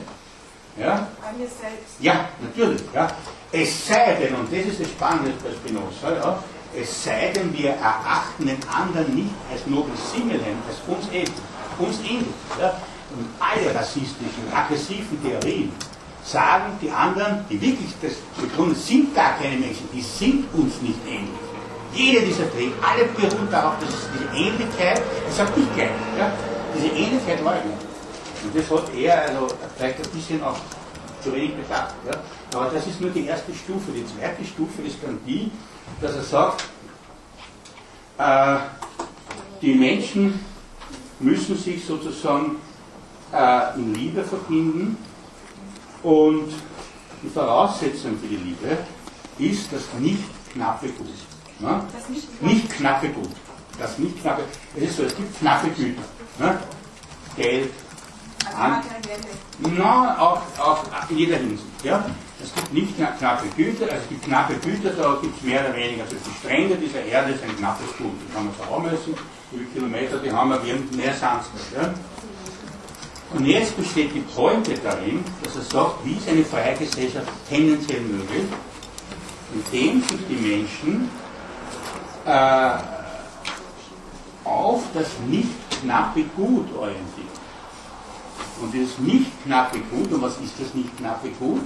[0.78, 1.08] Ja?
[1.22, 1.96] Bei mir selbst.
[2.00, 2.82] Ja, natürlich.
[2.94, 3.08] Ja.
[3.50, 6.44] Es sei denn, und das ist das Spannende bei Spinoza, ja,
[6.76, 11.32] es sei denn, wir erachten den anderen nicht als nobis similem, als uns ähnlich.
[11.78, 12.34] Uns ähnlich.
[12.60, 12.74] Ja.
[13.16, 15.72] Und alle rassistischen, aggressiven Theorien
[16.22, 20.98] sagen, die anderen, die wirklich das begründen, sind gar keine Menschen, die sind uns nicht
[21.06, 21.30] ähnlich.
[21.94, 25.88] Jede dieser Theorien, alle beruhen darauf, dass diese Ähnlichkeit, das sagt nicht gleich,
[26.18, 26.30] ja,
[26.76, 27.80] diese Ähnlichkeit leugnet.
[28.44, 30.56] Und das hat er also vielleicht ein bisschen auch
[31.22, 31.94] zu wenig bedacht.
[32.06, 32.58] Ja?
[32.58, 33.92] Aber das ist nur die erste Stufe.
[33.92, 35.50] Die zweite Stufe ist dann die,
[36.00, 36.64] dass er sagt,
[38.18, 38.58] äh,
[39.60, 40.40] die Menschen
[41.20, 42.56] müssen sich sozusagen
[43.32, 44.96] äh, in Liebe verbinden
[46.02, 46.52] und
[47.22, 48.78] die Voraussetzung für die Liebe
[49.38, 50.22] ist das nicht
[50.52, 51.06] knappe Gut.
[51.58, 51.82] Ne?
[51.92, 53.30] Das nicht, nicht knappe Gut.
[53.78, 54.42] Das nicht knappe,
[54.76, 56.02] es ist so, es gibt knappe Güter.
[56.38, 56.58] Ne?
[57.36, 57.70] Geld,
[58.58, 58.82] an,
[59.58, 61.84] na, auch, auch in jeder Hinsicht.
[61.84, 62.04] Ja?
[62.42, 65.74] Es gibt nicht knappe Güter, also es gibt knappe Güter, da gibt es mehr oder
[65.74, 66.04] weniger.
[66.04, 68.12] Also die Strände dieser Erde sind knappes Gut.
[68.22, 69.14] Die kann man messen,
[69.50, 71.72] wie viele Kilometer die haben, wir haben mehr nicht.
[71.74, 71.94] Ja?
[73.34, 78.00] Und jetzt besteht die Pointe darin, dass er sagt, wie ist eine freie Gesellschaft tendenziell
[78.00, 78.44] möglich,
[79.52, 81.10] indem sich die Menschen
[82.24, 82.70] äh,
[84.44, 85.48] auf das nicht
[85.80, 87.27] knappe Gut orientieren.
[88.60, 91.62] Und dieses nicht knappe Gut, und was ist das nicht knappe Gut?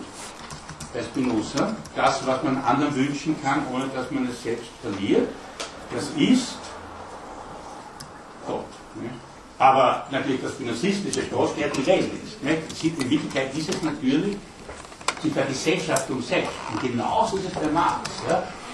[0.93, 5.28] Bei Spinoza, das, was man anderen wünschen kann, ohne dass man es selbst verliert,
[5.94, 6.59] das ist
[8.47, 8.66] Gott.
[8.97, 9.10] Ne?
[9.59, 12.43] Aber natürlich das spinozistische Gott, der die Welt ist.
[12.43, 12.59] Ne?
[12.82, 14.36] In Wirklichkeit ist es natürlich
[15.23, 16.52] die Vergesellschaftung selbst.
[16.73, 18.10] Und genauso ist es bei Marx.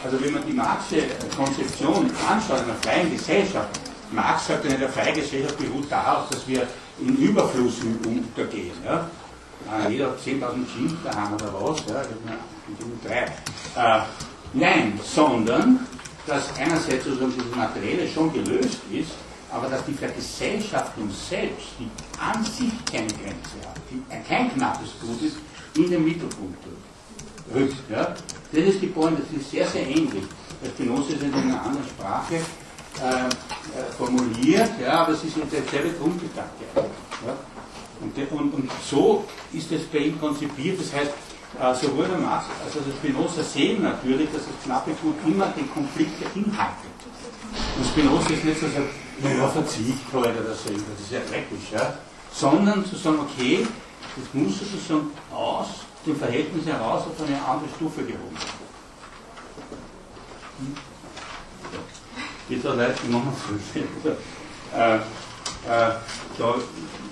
[0.05, 3.69] Also wenn man die Marxische Konzeption anschaut, einer freien Gesellschaft,
[4.11, 6.67] Marx sagt, eine freie Gesellschaft beruht darauf, dass wir
[7.01, 8.73] in Überfluss untergehen.
[8.85, 9.09] Ja?
[9.71, 10.41] Ah, jeder hat 10.000
[10.73, 12.03] Jeans daheim oder was, ja,
[13.05, 13.25] drei.
[13.77, 14.03] Äh,
[14.53, 15.87] nein, sondern,
[16.27, 19.13] dass einerseits sozusagen dieses Materielle schon gelöst ist,
[19.51, 21.89] aber dass die Vergesellschaftung selbst, die
[22.21, 25.37] an sich keine Grenze hat, die kein knappes Gut ist,
[25.77, 26.65] in den Mittelpunkt
[27.55, 27.91] rückt.
[27.91, 28.15] Ja?
[28.53, 30.25] Das ist die Point, das ist sehr, sehr ähnlich.
[30.63, 32.41] Der Spinoza ist in einer anderen Sprache,
[33.03, 36.65] äh, äh, formuliert, ja, aber es ist derselbe Grundgedanke.
[36.75, 37.37] Ja.
[38.01, 41.13] Und, und, und, so ist es bei ihm konzipiert, das heißt,
[41.61, 45.47] äh, sowohl der Marx als auch der Spinoza sehen natürlich, dass das knappe Gut immer
[45.47, 46.99] den Konflikt beinhaltet.
[47.77, 48.91] Und Spinoza ist nicht so, sagt,
[49.23, 51.73] naja, Verzicht heute oder so, das ist ja dreckig.
[51.73, 51.95] Ja.
[52.33, 53.67] sondern zu sagen, okay,
[54.17, 55.69] das muss sozusagen aus
[56.07, 58.69] dem Verhältnis heraus auf eine andere Stufe gehoben werden.
[60.59, 60.88] Hm?
[62.49, 63.33] Geht da leicht, wie machen
[63.75, 64.19] wir es?
[64.75, 65.01] Äh, äh,
[66.39, 66.55] da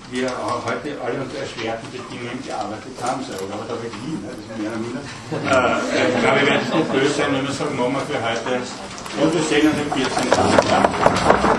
[0.09, 0.29] wir
[0.65, 4.29] heute alle unter erschwerten Bedingungen gearbeitet haben, selber, aber da wird nie, ne?
[4.29, 5.01] das ist mehr oder minder.
[5.93, 8.61] Äh, ich glaube, wir werden nicht böse sein, wenn wir sagen, machen wir für heute
[9.21, 10.31] und wir sehen uns im 14.
[10.31, 11.56] Tag.